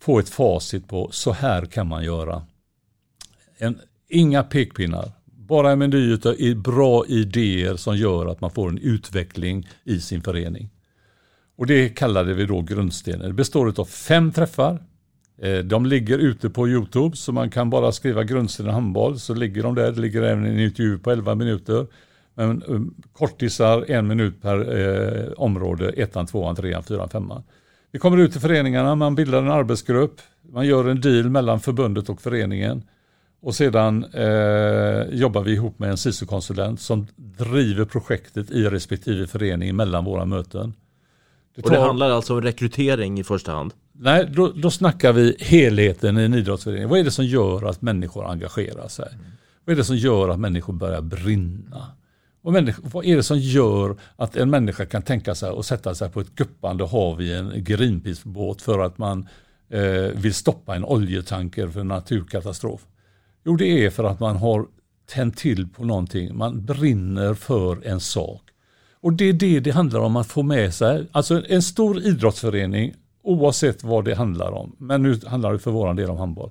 få 0.00 0.18
ett 0.18 0.28
facit 0.28 0.88
på 0.88 1.08
så 1.12 1.32
här 1.32 1.66
kan 1.66 1.86
man 1.86 2.04
göra. 2.04 2.42
En, 3.58 3.80
inga 4.08 4.42
pekpinnar, 4.42 5.12
bara 5.50 5.70
en 5.70 5.78
meny 5.78 6.12
av 6.12 6.54
bra 6.56 7.06
idéer 7.06 7.76
som 7.76 7.96
gör 7.96 8.26
att 8.26 8.40
man 8.40 8.50
får 8.50 8.68
en 8.68 8.78
utveckling 8.78 9.68
i 9.84 10.00
sin 10.00 10.22
förening. 10.22 10.70
Och 11.56 11.66
det 11.66 11.88
kallade 11.88 12.34
vi 12.34 12.46
då 12.46 12.62
grundstenen. 12.62 13.26
Det 13.26 13.32
består 13.32 13.80
av 13.80 13.84
fem 13.84 14.32
träffar 14.32 14.78
eh, 15.38 15.58
de 15.58 15.86
ligger 15.86 16.18
ute 16.18 16.50
på 16.50 16.68
Youtube 16.68 17.16
så 17.16 17.32
man 17.32 17.50
kan 17.50 17.70
bara 17.70 17.92
skriva 17.92 18.24
grundstenen 18.24 18.74
handboll 18.74 19.18
så 19.18 19.34
ligger 19.34 19.62
de 19.62 19.74
där. 19.74 19.92
Det 19.92 20.00
ligger 20.00 20.22
även 20.22 20.46
en 20.46 20.60
intervju 20.60 20.98
på 20.98 21.10
11 21.10 21.34
minuter. 21.34 21.86
Men 22.34 22.62
um, 22.62 22.94
kortisar 23.12 23.84
en 23.90 24.06
minut 24.06 24.42
per 24.42 24.78
eh, 24.78 25.32
område, 25.36 25.88
ettan, 25.88 26.26
tvåan, 26.26 26.56
trean, 26.56 26.82
fyran, 26.82 27.08
femman. 27.08 27.42
Vi 27.92 27.98
kommer 27.98 28.18
ut 28.18 28.32
till 28.32 28.40
föreningarna, 28.40 28.94
man 28.94 29.14
bildar 29.14 29.42
en 29.42 29.50
arbetsgrupp, 29.50 30.20
man 30.52 30.66
gör 30.66 30.88
en 30.88 31.00
deal 31.00 31.30
mellan 31.30 31.60
förbundet 31.60 32.08
och 32.08 32.22
föreningen. 32.22 32.82
Och 33.42 33.54
sedan 33.54 34.04
eh, 34.04 35.02
jobbar 35.10 35.42
vi 35.42 35.52
ihop 35.52 35.78
med 35.78 35.90
en 35.90 35.96
SISU-konsulent 35.96 36.80
som 36.80 37.06
driver 37.16 37.84
projektet 37.84 38.50
i 38.50 38.64
respektive 38.64 39.26
förening 39.26 39.76
mellan 39.76 40.04
våra 40.04 40.24
möten. 40.24 40.74
Det 41.54 41.62
tar... 41.62 41.70
Och 41.70 41.76
det 41.76 41.82
handlar 41.82 42.10
alltså 42.10 42.34
om 42.34 42.42
rekrytering 42.42 43.20
i 43.20 43.24
första 43.24 43.52
hand? 43.52 43.72
Nej, 43.92 44.26
då, 44.30 44.52
då 44.52 44.70
snackar 44.70 45.12
vi 45.12 45.36
helheten 45.40 46.18
i 46.18 46.22
en 46.22 46.34
idrottsförening. 46.34 46.88
Vad 46.88 46.98
är 46.98 47.04
det 47.04 47.10
som 47.10 47.24
gör 47.24 47.68
att 47.68 47.82
människor 47.82 48.30
engagerar 48.30 48.88
sig? 48.88 49.08
Mm. 49.12 49.26
Vad 49.64 49.72
är 49.72 49.76
det 49.76 49.84
som 49.84 49.96
gör 49.96 50.28
att 50.28 50.40
människor 50.40 50.72
börjar 50.72 51.00
brinna? 51.00 51.86
Och 52.42 52.52
människor, 52.52 52.84
vad 52.92 53.04
är 53.04 53.16
det 53.16 53.22
som 53.22 53.38
gör 53.38 53.96
att 54.16 54.36
en 54.36 54.50
människa 54.50 54.86
kan 54.86 55.02
tänka 55.02 55.34
sig 55.34 55.50
att 55.50 55.66
sätta 55.66 55.94
sig 55.94 56.10
på 56.10 56.20
ett 56.20 56.34
guppande 56.34 56.84
hav 56.84 57.22
i 57.22 57.34
en 57.34 57.64
Greenpeace-båt 57.64 58.62
för 58.62 58.78
att 58.78 58.98
man 58.98 59.28
eh, 59.68 59.82
vill 60.14 60.34
stoppa 60.34 60.76
en 60.76 60.84
oljetanker 60.84 61.68
för 61.68 61.80
en 61.80 61.88
naturkatastrof? 61.88 62.80
Jo, 63.44 63.56
det 63.56 63.84
är 63.84 63.90
för 63.90 64.04
att 64.04 64.20
man 64.20 64.36
har 64.36 64.66
tänt 65.06 65.36
till 65.36 65.68
på 65.68 65.84
någonting. 65.84 66.36
Man 66.36 66.64
brinner 66.64 67.34
för 67.34 67.86
en 67.86 68.00
sak. 68.00 68.42
Och 69.00 69.12
det 69.12 69.24
är 69.24 69.32
det 69.32 69.60
det 69.60 69.70
handlar 69.70 70.00
om 70.00 70.16
att 70.16 70.26
få 70.26 70.42
med 70.42 70.74
sig. 70.74 71.06
Alltså 71.12 71.42
en 71.48 71.62
stor 71.62 72.00
idrottsförening 72.00 72.94
Oavsett 73.22 73.84
vad 73.84 74.04
det 74.04 74.14
handlar 74.14 74.52
om. 74.52 74.76
Men 74.78 75.02
nu 75.02 75.20
handlar 75.26 75.52
det 75.52 75.58
för 75.58 75.70
våran 75.70 75.96
del 75.96 76.10
om 76.10 76.16
handboll. 76.16 76.50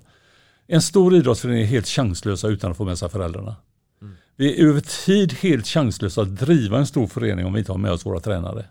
En 0.66 0.82
stor 0.82 1.14
idrottsförening 1.14 1.62
är 1.62 1.66
helt 1.66 1.88
chanslösa 1.88 2.48
utan 2.48 2.70
att 2.70 2.76
få 2.76 2.84
med 2.84 2.98
sig 2.98 3.08
föräldrarna. 3.08 3.56
Mm. 4.02 4.14
Vi 4.36 4.60
är 4.60 4.66
över 4.68 4.80
tid 5.06 5.32
helt 5.32 5.66
chanslösa 5.66 6.22
att 6.22 6.36
driva 6.36 6.78
en 6.78 6.86
stor 6.86 7.06
förening 7.06 7.46
om 7.46 7.52
vi 7.52 7.58
inte 7.58 7.72
har 7.72 7.78
med 7.78 7.92
oss 7.92 8.06
våra 8.06 8.20
tränare. 8.20 8.64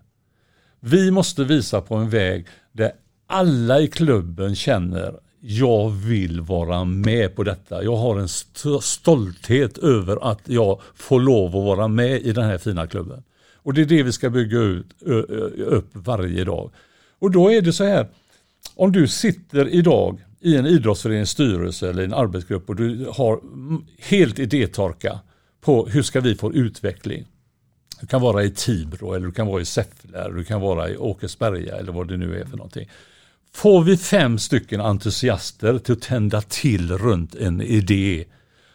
Vi 0.79 1.11
måste 1.11 1.43
visa 1.43 1.81
på 1.81 1.95
en 1.95 2.09
väg 2.09 2.47
där 2.71 2.91
alla 3.27 3.79
i 3.79 3.87
klubben 3.87 4.55
känner 4.55 5.19
jag 5.41 5.89
vill 5.89 6.41
vara 6.41 6.83
med 6.83 7.35
på 7.35 7.43
detta. 7.43 7.83
Jag 7.83 7.95
har 7.95 8.19
en 8.19 8.25
st 8.25 8.69
stolthet 8.81 9.77
över 9.77 10.31
att 10.31 10.41
jag 10.45 10.81
får 10.95 11.19
lov 11.19 11.47
att 11.47 11.63
vara 11.63 11.87
med 11.87 12.21
i 12.21 12.31
den 12.31 12.45
här 12.45 12.57
fina 12.57 12.87
klubben. 12.87 13.23
Och 13.55 13.73
det 13.73 13.81
är 13.81 13.85
det 13.85 14.03
vi 14.03 14.11
ska 14.11 14.29
bygga 14.29 14.59
ut, 14.59 15.01
upp 15.57 15.89
varje 15.93 16.43
dag. 16.43 16.71
Och 17.19 17.31
då 17.31 17.51
är 17.51 17.61
det 17.61 17.73
så 17.73 17.83
här, 17.83 18.07
om 18.75 18.91
du 18.91 19.07
sitter 19.07 19.67
idag 19.67 20.19
i 20.39 20.55
en 20.55 20.65
idrottsförenings 20.65 21.29
styrelse 21.29 21.89
eller 21.89 22.03
en 22.03 22.13
arbetsgrupp 22.13 22.69
och 22.69 22.75
du 22.75 23.07
har 23.13 23.39
helt 23.97 24.39
idétorka 24.39 25.19
på 25.61 25.85
hur 25.85 26.01
ska 26.01 26.21
vi 26.21 26.35
få 26.35 26.53
utveckling. 26.53 27.25
Du 28.01 28.07
kan 28.07 28.21
vara 28.21 28.43
i 28.43 28.51
Tibro 28.51 29.13
eller 29.13 29.25
du 29.25 29.31
kan 29.31 29.47
vara 29.47 29.61
i 29.61 29.65
Säffle 29.65 30.19
eller 30.19 30.35
du 30.35 30.43
kan 30.43 30.61
vara 30.61 30.89
i 30.89 30.97
Åkersberga 30.97 31.75
eller 31.75 31.91
vad 31.91 32.07
det 32.07 32.17
nu 32.17 32.39
är 32.39 32.45
för 32.45 32.57
någonting. 32.57 32.89
Får 33.51 33.83
vi 33.83 33.97
fem 33.97 34.39
stycken 34.39 34.81
entusiaster 34.81 35.79
till 35.79 35.93
att 35.93 36.01
tända 36.01 36.41
till 36.41 36.97
runt 36.97 37.35
en 37.35 37.61
idé 37.61 38.25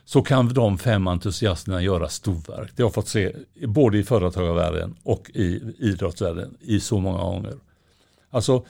så 0.04 0.22
kan 0.22 0.54
de 0.54 0.78
fem 0.78 1.06
entusiasterna 1.06 1.82
göra 1.82 2.08
storverk. 2.08 2.70
Det 2.76 2.82
har 2.82 2.86
jag 2.86 2.94
fått 2.94 3.08
se 3.08 3.32
både 3.66 3.98
i 3.98 4.04
företagarvärlden 4.04 4.94
och 5.02 5.30
i 5.34 5.60
idrottsvärlden 5.78 6.56
i 6.60 6.80
så 6.80 7.00
många 7.00 7.18
gånger. 7.18 7.54
Alltså, 8.30 8.64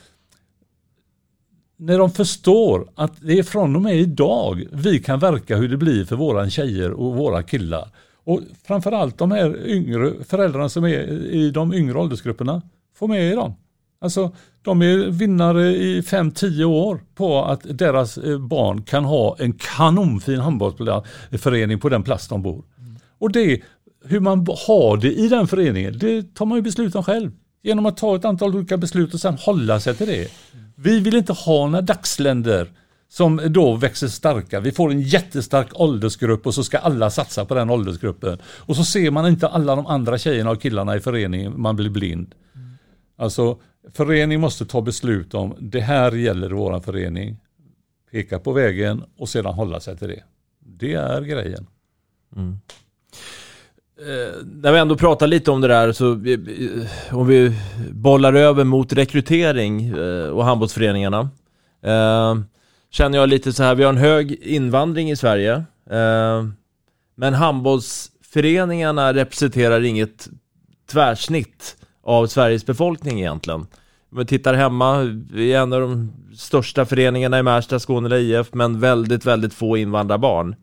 när 1.77 1.99
de 1.99 2.11
förstår 2.11 2.89
att 2.95 3.13
det 3.21 3.39
är 3.39 3.43
från 3.43 3.77
och 3.77 3.83
med 3.83 3.97
idag 3.97 4.65
vi 4.73 4.99
kan 4.99 5.19
verka 5.19 5.57
hur 5.57 5.69
det 5.69 5.77
blir 5.77 6.05
för 6.05 6.17
våra 6.17 6.51
tjejer 6.51 6.91
och 6.91 7.15
våra 7.15 7.43
killar. 7.43 7.89
Och 8.25 8.41
framförallt 8.65 9.19
de 9.19 9.31
här 9.31 9.67
yngre 9.67 10.25
föräldrarna 10.25 10.69
som 10.69 10.85
är 10.85 11.03
i 11.13 11.51
de 11.51 11.75
yngre 11.75 11.99
åldersgrupperna, 11.99 12.63
få 12.95 13.07
med 13.07 13.33
er 13.33 13.37
dem. 13.37 13.55
Alltså, 14.01 14.33
de 14.65 14.83
är 14.83 14.97
vinnare 14.97 15.62
i 15.62 16.01
5-10 16.01 16.65
år 16.65 17.01
på 17.15 17.45
att 17.45 17.79
deras 17.79 18.19
eh, 18.19 18.39
barn 18.39 18.83
kan 18.83 19.05
ha 19.05 19.37
en 19.39 19.53
kanonfin 19.53 20.41
handbollsförening 20.41 21.81
på 21.81 21.89
den 21.89 22.03
plats 22.03 22.29
de 22.29 22.43
bor. 22.43 22.65
Och 23.19 23.33
det, 23.33 23.61
hur 24.05 24.21
man 24.21 24.47
har 24.67 24.97
det 24.97 25.12
i 25.12 25.29
den 25.29 25.47
föreningen, 25.47 25.99
det 25.99 26.35
tar 26.35 26.47
man 26.47 26.59
ju 26.59 26.62
beslut 26.62 26.95
om 26.95 27.05
själv 27.05 27.31
genom 27.62 27.87
att 27.87 27.97
ta 27.97 28.17
ett 28.17 28.25
antal 28.25 28.55
olika 28.57 28.77
beslut 28.77 29.15
och 29.15 29.21
sen 29.21 29.35
hålla 29.35 29.81
sig 29.81 29.95
till 29.95 30.07
det. 30.07 30.29
Vi 30.77 31.01
vill 31.01 31.17
inte 31.17 31.33
ha 31.33 31.67
några 31.67 31.83
dagsländer 31.83 32.69
som 33.09 33.41
då 33.47 33.75
växer 33.75 34.09
starka. 34.09 34.61
Vi 34.61 34.73
får 34.73 34.91
en 34.91 35.01
jättestark 35.01 35.69
åldersgrupp 35.75 36.47
och 36.47 36.55
så 36.55 36.65
ska 36.65 36.79
alla 36.79 37.11
satsa 37.11 37.45
på 37.45 37.55
den 37.55 37.71
åldersgruppen. 37.71 38.39
Och 38.45 38.77
så 38.77 38.85
ser 38.85 39.11
man 39.11 39.27
inte 39.27 39.49
alla 39.49 39.77
de 39.77 39.87
andra 39.87 40.19
tjejerna 40.19 40.51
och 40.51 40.62
killarna 40.62 40.97
i 40.97 41.01
föreningen, 41.01 41.53
man 41.57 41.77
blir 41.77 41.91
blind. 41.91 42.35
Alltså, 43.17 43.59
förening 43.93 44.41
måste 44.41 44.66
ta 44.66 44.80
beslut 44.80 45.35
om 45.35 45.55
det 45.59 45.80
här 45.80 46.12
gäller 46.12 46.51
vår 46.51 46.80
förening. 46.80 47.37
Peka 48.11 48.39
på 48.39 48.53
vägen 48.53 49.05
och 49.16 49.28
sedan 49.28 49.55
hålla 49.55 49.80
sig 49.80 49.97
till 49.97 50.09
det. 50.09 50.22
Det 50.59 50.95
är 50.95 51.22
grejen. 51.22 51.66
Mm. 52.37 52.59
Eh, 53.99 54.35
när 54.45 54.72
vi 54.72 54.78
ändå 54.78 54.97
pratar 54.97 55.26
lite 55.26 55.51
om 55.51 55.61
det 55.61 55.68
där, 55.68 55.93
så 55.93 56.12
eh, 56.12 57.16
om 57.16 57.26
vi 57.26 57.53
bollar 57.91 58.35
över 58.35 58.64
mot 58.64 58.93
rekrytering 58.93 59.89
eh, 59.89 60.28
och 60.28 60.45
handbollsföreningarna. 60.45 61.30
Eh, 61.82 62.37
känner 62.91 63.18
jag 63.18 63.28
lite 63.28 63.53
så 63.53 63.62
här, 63.62 63.74
vi 63.74 63.82
har 63.85 63.93
en 63.93 63.97
hög 63.97 64.32
invandring 64.32 65.11
i 65.11 65.16
Sverige. 65.16 65.53
Eh, 65.91 66.45
men 67.14 67.35
handbollsföreningarna 67.35 69.14
representerar 69.14 69.85
inget 69.85 70.28
tvärsnitt 70.91 71.76
av 72.05 72.27
Sveriges 72.27 72.67
befolkning 72.67 73.21
egentligen. 73.21 73.61
Om 74.11 74.19
vi 74.19 74.27
tittar 74.27 74.55
hemma, 74.55 75.03
vi 75.33 75.53
är 75.53 75.61
en 75.61 75.73
av 75.73 75.81
de 75.81 76.13
största 76.37 76.85
föreningarna 76.85 77.39
i 77.39 77.43
Märsta, 77.43 77.79
Skåne 77.79 78.17
IF, 78.17 78.47
men 78.53 78.81
väldigt, 78.81 79.27
väldigt 79.27 79.55
få 79.55 79.77
invandrarbarn. 79.77 80.55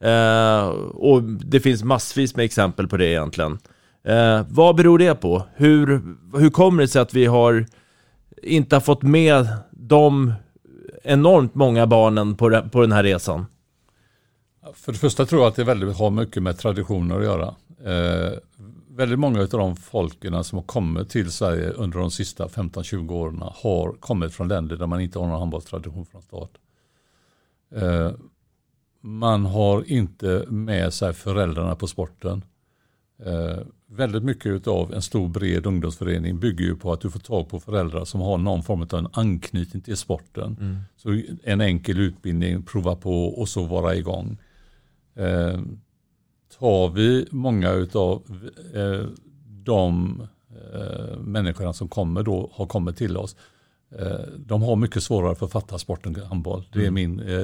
Eh, 0.00 0.68
och 0.94 1.22
det 1.22 1.60
finns 1.60 1.84
massvis 1.84 2.36
med 2.36 2.44
exempel 2.44 2.88
på 2.88 2.96
det 2.96 3.06
egentligen. 3.06 3.58
Eh, 4.04 4.46
vad 4.48 4.76
beror 4.76 4.98
det 4.98 5.14
på? 5.14 5.42
Hur, 5.54 6.02
hur 6.38 6.50
kommer 6.50 6.82
det 6.82 6.88
sig 6.88 7.02
att 7.02 7.14
vi 7.14 7.26
har 7.26 7.66
inte 8.42 8.76
har 8.76 8.80
fått 8.80 9.02
med 9.02 9.46
de 9.70 10.32
enormt 11.02 11.54
många 11.54 11.86
barnen 11.86 12.34
på, 12.34 12.62
på 12.72 12.80
den 12.80 12.92
här 12.92 13.02
resan? 13.02 13.46
För 14.74 14.92
det 14.92 14.98
första 14.98 15.26
tror 15.26 15.40
jag 15.40 15.48
att 15.48 15.56
det 15.56 15.64
väldigt, 15.64 15.96
har 15.96 16.10
mycket 16.10 16.42
med 16.42 16.58
traditioner 16.58 17.18
att 17.18 17.24
göra. 17.24 17.54
Eh, 17.84 18.32
väldigt 18.94 19.18
många 19.18 19.40
av 19.40 19.48
de 19.48 19.76
folken 19.76 20.44
som 20.44 20.58
har 20.58 20.64
kommit 20.64 21.08
till 21.08 21.30
Sverige 21.30 21.70
under 21.70 21.98
de 21.98 22.10
sista 22.10 22.46
15-20 22.46 23.12
åren 23.12 23.42
har 23.42 23.92
kommit 23.92 24.34
från 24.34 24.48
länder 24.48 24.76
där 24.76 24.86
man 24.86 25.00
inte 25.00 25.18
har 25.18 25.26
någon 25.26 25.38
handbollstradition 25.38 26.06
från 26.06 26.22
start. 26.22 26.50
Eh, 27.74 28.10
man 29.00 29.44
har 29.44 29.90
inte 29.92 30.44
med 30.48 30.94
sig 30.94 31.12
föräldrarna 31.12 31.76
på 31.76 31.86
sporten. 31.86 32.44
Eh, 33.24 33.58
väldigt 33.86 34.22
mycket 34.22 34.66
av 34.66 34.94
en 34.94 35.02
stor 35.02 35.28
bred 35.28 35.66
ungdomsförening 35.66 36.38
bygger 36.38 36.64
ju 36.64 36.76
på 36.76 36.92
att 36.92 37.00
du 37.00 37.10
får 37.10 37.20
tag 37.20 37.48
på 37.48 37.60
föräldrar 37.60 38.04
som 38.04 38.20
har 38.20 38.38
någon 38.38 38.62
form 38.62 38.82
av 38.82 38.94
en 38.94 39.08
anknytning 39.12 39.82
till 39.82 39.96
sporten. 39.96 40.56
Mm. 40.60 40.78
Så 40.96 41.22
en 41.42 41.60
enkel 41.60 42.00
utbildning, 42.00 42.62
prova 42.62 42.96
på 42.96 43.24
och 43.24 43.48
så 43.48 43.64
vara 43.64 43.94
igång. 43.96 44.38
Tar 46.58 46.88
vi 46.90 47.26
många 47.30 47.72
utav 47.72 48.22
eh, 48.74 49.06
de 49.64 50.22
eh, 50.74 51.18
människorna 51.18 51.72
som 51.72 51.88
kommer 51.88 52.22
då, 52.22 52.50
har 52.54 52.66
kommit 52.66 52.96
till 52.96 53.16
oss, 53.16 53.36
eh, 53.98 54.06
de 54.38 54.62
har 54.62 54.76
mycket 54.76 55.02
svårare 55.02 55.34
för 55.34 55.46
att 55.46 55.52
fatta 55.52 55.78
sporten 55.78 56.14
handboll. 56.28 56.64
Det 56.72 56.78
är 56.78 56.88
Mm. 56.88 56.94
min 56.94 57.20
eh, 57.20 57.36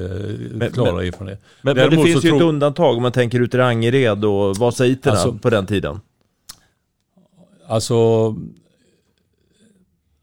Men- 0.51 0.71
klara 0.71 0.95
men- 0.95 1.05
erfarenhet. 1.07 1.41
Men, 1.61 1.75
men 1.77 1.89
det 1.89 2.03
finns 2.03 2.25
ju 2.25 2.35
ett 2.35 2.41
undantag 2.41 2.95
om 2.95 3.01
man 3.01 3.11
tänker 3.11 3.39
ut 3.39 3.55
Angered 3.55 4.25
och 4.25 4.55
Vasaiterna 4.57 5.15
Alltså- 5.15 5.37
på 5.37 5.49
den 5.49 5.65
tiden. 5.65 5.99
Alltså 7.67 8.35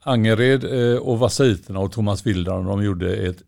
Angered 0.02 0.64
eh, 0.92 0.98
och 0.98 1.18
Vasaiterna 1.18 1.80
och 1.80 1.92
Thomas 1.92 2.26
Wildan, 2.26 2.64
de 2.64 2.84
gjorde 2.84 3.16
ett 3.16 3.42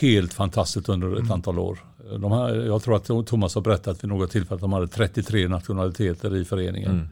helt 0.00 0.32
fantastiskt 0.34 0.88
under 0.88 1.24
ett 1.24 1.30
antal 1.30 1.58
år. 1.58 1.78
De 2.18 2.32
här, 2.32 2.54
jag 2.54 2.82
tror 2.82 2.96
att 2.96 3.26
Thomas 3.26 3.54
har 3.54 3.62
berättat 3.62 4.04
vid 4.04 4.08
något 4.08 4.30
tillfälle 4.30 4.54
att 4.54 4.60
de 4.60 4.72
hade 4.72 4.88
33 4.88 5.48
nationaliteter 5.48 6.36
i 6.36 6.44
föreningen. 6.44 6.90
Mm. 6.90 7.08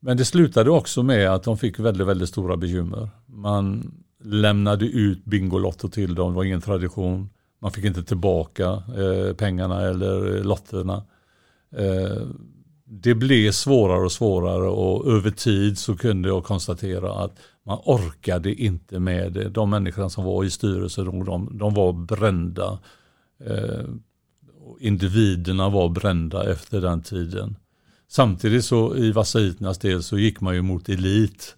Men 0.00 0.16
det 0.16 0.24
slutade 0.24 0.70
också 0.70 1.02
med 1.02 1.30
att 1.30 1.42
de 1.42 1.58
fick 1.58 1.78
väldigt, 1.78 2.06
väldigt 2.06 2.28
stora 2.28 2.56
bekymmer. 2.56 3.08
Man 3.26 3.94
lämnade 4.24 4.86
ut 4.86 5.24
Bingolotto 5.24 5.88
till 5.88 6.14
dem, 6.14 6.30
det 6.30 6.36
var 6.36 6.44
ingen 6.44 6.60
tradition. 6.60 7.28
Man 7.58 7.72
fick 7.72 7.84
inte 7.84 8.02
tillbaka 8.02 8.82
eh, 8.96 9.34
pengarna 9.36 9.80
eller 9.80 10.44
lotterna. 10.44 11.04
Eh, 11.76 12.26
det 12.84 13.14
blev 13.14 13.50
svårare 13.50 14.04
och 14.04 14.12
svårare 14.12 14.68
och 14.68 15.12
över 15.12 15.30
tid 15.30 15.78
så 15.78 15.96
kunde 15.96 16.28
jag 16.28 16.44
konstatera 16.44 17.12
att 17.12 17.38
man 17.66 17.78
orkade 17.84 18.54
inte 18.54 19.00
med 19.00 19.32
det. 19.32 19.48
De 19.48 19.70
människorna 19.70 20.10
som 20.10 20.24
var 20.24 20.44
i 20.44 20.50
styrelsen, 20.50 21.24
de, 21.24 21.58
de, 21.58 21.74
var 21.74 21.92
brända. 21.92 22.78
Eh, 23.44 23.84
och 24.66 24.80
individerna 24.80 25.68
var 25.68 25.88
brända 25.88 26.52
efter 26.52 26.80
den 26.80 27.02
tiden. 27.02 27.56
Samtidigt 28.08 28.64
så 28.64 28.96
i 28.96 29.12
Vasaiternas 29.12 29.78
del 29.78 30.02
så 30.02 30.18
gick 30.18 30.40
man 30.40 30.54
ju 30.54 30.62
mot 30.62 30.88
elit. 30.88 31.56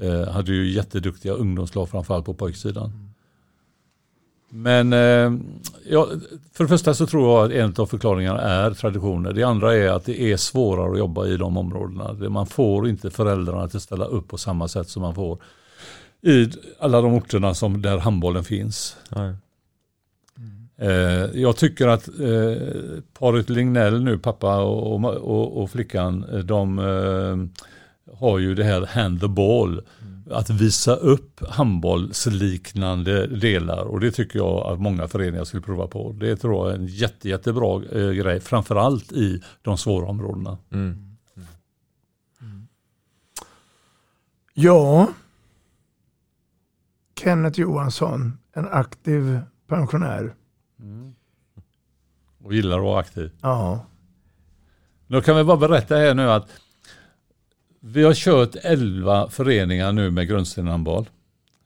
Eh, 0.00 0.28
hade 0.28 0.52
ju 0.52 0.70
jätteduktiga 0.70 1.32
ungdomslag 1.32 1.88
framförallt 1.88 2.24
på 2.24 2.34
pojksidan. 2.34 3.08
Men 4.50 4.92
eh, 4.92 5.32
ja, 5.88 6.08
för 6.52 6.64
det 6.64 6.68
första 6.68 6.94
så 6.94 7.06
tror 7.06 7.28
jag 7.28 7.44
att 7.46 7.52
en 7.52 7.82
av 7.82 7.86
förklaringarna 7.86 8.40
är 8.40 8.70
traditioner. 8.70 9.32
Det 9.32 9.42
andra 9.42 9.74
är 9.74 9.88
att 9.88 10.04
det 10.04 10.20
är 10.32 10.36
svårare 10.36 10.92
att 10.92 10.98
jobba 10.98 11.26
i 11.26 11.36
de 11.36 11.56
områdena. 11.56 12.28
Man 12.28 12.46
får 12.46 12.88
inte 12.88 13.10
föräldrarna 13.10 13.62
att 13.62 13.82
ställa 13.82 14.04
upp 14.04 14.28
på 14.28 14.38
samma 14.38 14.68
sätt 14.68 14.88
som 14.88 15.02
man 15.02 15.14
får 15.14 15.38
i 16.22 16.50
alla 16.78 17.00
de 17.00 17.14
orterna 17.14 17.54
som 17.54 17.82
där 17.82 17.98
handbollen 17.98 18.44
finns. 18.44 18.96
Eh, 20.80 21.40
jag 21.40 21.56
tycker 21.56 21.88
att 21.88 22.08
eh, 22.08 23.02
paret 23.18 23.48
Lignell 23.48 24.04
nu, 24.04 24.18
pappa 24.18 24.60
och, 24.62 25.04
och, 25.04 25.62
och 25.62 25.70
flickan, 25.70 26.24
eh, 26.24 26.38
de 26.38 26.78
eh, 26.78 27.64
har 28.18 28.38
ju 28.38 28.54
det 28.54 28.64
här 28.64 28.86
hand 28.86 29.20
the 29.20 29.28
ball. 29.28 29.82
Att 30.30 30.50
visa 30.50 30.94
upp 30.94 31.40
handbollsliknande 31.48 33.26
delar 33.26 33.84
och 33.84 34.00
det 34.00 34.10
tycker 34.10 34.38
jag 34.38 34.66
att 34.66 34.80
många 34.80 35.08
föreningar 35.08 35.44
skulle 35.44 35.62
prova 35.62 35.86
på. 35.86 36.12
Det 36.12 36.36
tror 36.36 36.54
jag 36.54 36.74
är 36.74 36.78
en 36.78 36.86
jätte, 36.86 37.28
jättebra 37.28 37.82
eh, 37.84 38.10
grej, 38.10 38.40
framförallt 38.40 39.12
i 39.12 39.42
de 39.62 39.78
svåra 39.78 40.06
områdena. 40.06 40.58
Ja, 44.54 45.08
Kenneth 47.20 47.60
Johansson, 47.60 48.38
en 48.52 48.68
aktiv 48.68 49.40
pensionär. 49.66 50.34
Och 52.48 52.54
gillar 52.54 52.78
att 52.78 52.84
vara 52.84 53.00
aktiv. 53.00 53.30
Ja. 53.42 53.86
Då 55.06 55.20
kan 55.20 55.36
vi 55.36 55.44
bara 55.44 55.56
berätta 55.56 55.96
här 55.96 56.14
nu 56.14 56.30
att 56.30 56.48
vi 57.80 58.04
har 58.04 58.14
kört 58.14 58.56
11 58.62 59.28
föreningar 59.30 59.92
nu 59.92 60.10
med 60.10 60.28
grundstenen 60.28 60.70
handboll. 60.70 61.08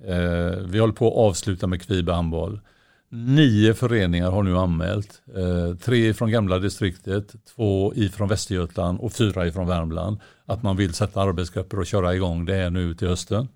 Eh, 0.05 0.59
vi 0.65 0.79
håller 0.79 0.93
på 0.93 1.09
att 1.09 1.17
avsluta 1.17 1.67
med 1.67 1.83
Kvibe 1.83 2.13
handboll. 2.13 2.61
Nio 3.09 3.75
föreningar 3.75 4.31
har 4.31 4.43
nu 4.43 4.59
anmält. 4.59 5.23
Eh, 5.37 5.77
tre 5.77 6.15
från 6.15 6.31
gamla 6.31 6.59
distriktet, 6.59 7.35
två 7.55 7.95
ifrån 7.95 8.29
Västergötland 8.29 9.01
och 9.01 9.13
fyra 9.13 9.47
ifrån 9.47 9.67
Värmland. 9.67 10.21
Att 10.47 10.63
man 10.63 10.77
vill 10.77 10.95
sätta 10.95 11.21
arbetsgrupper 11.21 11.79
och 11.79 11.87
köra 11.87 12.15
igång 12.15 12.45
det 12.45 12.55
här 12.55 12.71
nu 12.71 12.95
till 12.95 13.09
hösten. 13.09 13.49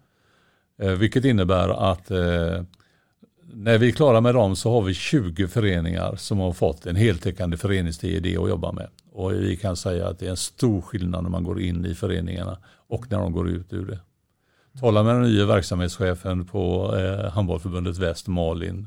Eh, 0.82 0.90
vilket 0.92 1.24
innebär 1.24 1.90
att 1.90 2.10
eh, 2.10 2.62
när 3.58 3.78
vi 3.78 3.88
är 3.88 3.92
klara 3.92 4.20
med 4.20 4.34
dem 4.34 4.56
så 4.56 4.70
har 4.70 4.82
vi 4.82 4.94
20 4.94 5.48
föreningar 5.48 6.16
som 6.16 6.38
har 6.38 6.52
fått 6.52 6.86
en 6.86 6.96
heltäckande 6.96 7.56
föreningsidé 7.56 8.36
att 8.36 8.48
jobba 8.48 8.72
med. 8.72 8.88
Och 9.12 9.32
vi 9.32 9.56
kan 9.56 9.76
säga 9.76 10.08
att 10.08 10.18
det 10.18 10.26
är 10.26 10.30
en 10.30 10.36
stor 10.36 10.80
skillnad 10.80 11.22
när 11.22 11.30
man 11.30 11.44
går 11.44 11.60
in 11.60 11.84
i 11.84 11.94
föreningarna 11.94 12.58
och 12.88 13.10
när 13.10 13.18
de 13.18 13.32
går 13.32 13.48
ut 13.48 13.72
ur 13.72 13.86
det. 13.86 14.00
Tala 14.80 15.02
med 15.02 15.14
den 15.14 15.22
nya 15.22 15.46
verksamhetschefen 15.46 16.44
på 16.44 16.94
eh, 16.96 17.32
Handbollförbundet 17.32 17.98
Väst, 17.98 18.26
Malin, 18.26 18.86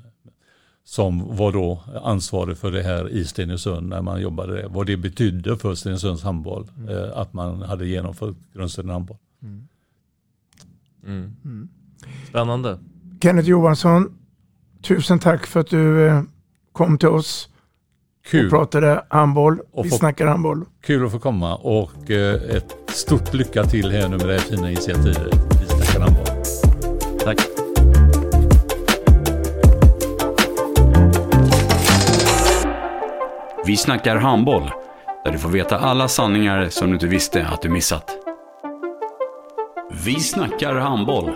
som 0.83 1.37
var 1.37 1.51
då 1.51 1.83
ansvarig 2.03 2.57
för 2.57 2.71
det 2.71 2.83
här 2.83 3.09
i 3.09 3.25
Stenungsund 3.25 3.89
när 3.89 4.01
man 4.01 4.21
jobbade 4.21 4.61
det. 4.61 4.67
Vad 4.67 4.87
det 4.87 4.97
betydde 4.97 5.57
för 5.57 5.75
Stenungsunds 5.75 6.23
handboll, 6.23 6.67
eh, 6.89 7.17
att 7.17 7.33
man 7.33 7.61
hade 7.61 7.87
genomfört 7.87 8.35
grundstenen 8.53 8.89
handboll. 8.89 9.17
Mm. 11.05 11.69
Spännande. 12.29 12.79
Kenneth 13.21 13.49
Johansson, 13.49 14.18
tusen 14.83 15.19
tack 15.19 15.45
för 15.47 15.59
att 15.59 15.67
du 15.69 16.07
eh, 16.07 16.21
kom 16.73 16.97
till 16.97 17.07
oss 17.09 17.49
Kul. 18.29 18.45
och 18.45 18.51
pratade 18.51 19.03
handboll. 19.09 19.59
Och 19.71 19.85
Vi 19.85 19.89
få- 19.89 19.95
snackar 19.97 20.27
handboll. 20.27 20.65
Kul 20.83 21.05
att 21.05 21.11
få 21.11 21.19
komma 21.19 21.55
och 21.55 22.11
eh, 22.11 22.55
ett 22.55 22.75
stort 22.87 23.33
lycka 23.33 23.63
till 23.63 23.91
här 23.91 24.09
nu 24.09 24.17
med 24.17 24.27
det 24.27 24.33
här 24.33 24.39
fina 24.39 24.71
initiativet. 24.71 25.33
Vi 25.61 25.65
snackar 25.67 25.99
handboll. 25.99 26.25
Tack. 27.23 27.39
Vi 33.65 33.77
snackar 33.77 34.15
handboll, 34.15 34.71
där 35.25 35.31
du 35.31 35.37
får 35.39 35.49
veta 35.49 35.77
alla 35.77 36.07
sanningar 36.07 36.67
som 36.69 36.87
du 36.87 36.93
inte 36.93 37.07
visste 37.07 37.47
att 37.47 37.61
du 37.61 37.69
missat. 37.69 38.11
Vi 40.05 40.19
snackar 40.19 40.75
handboll. 40.75 41.35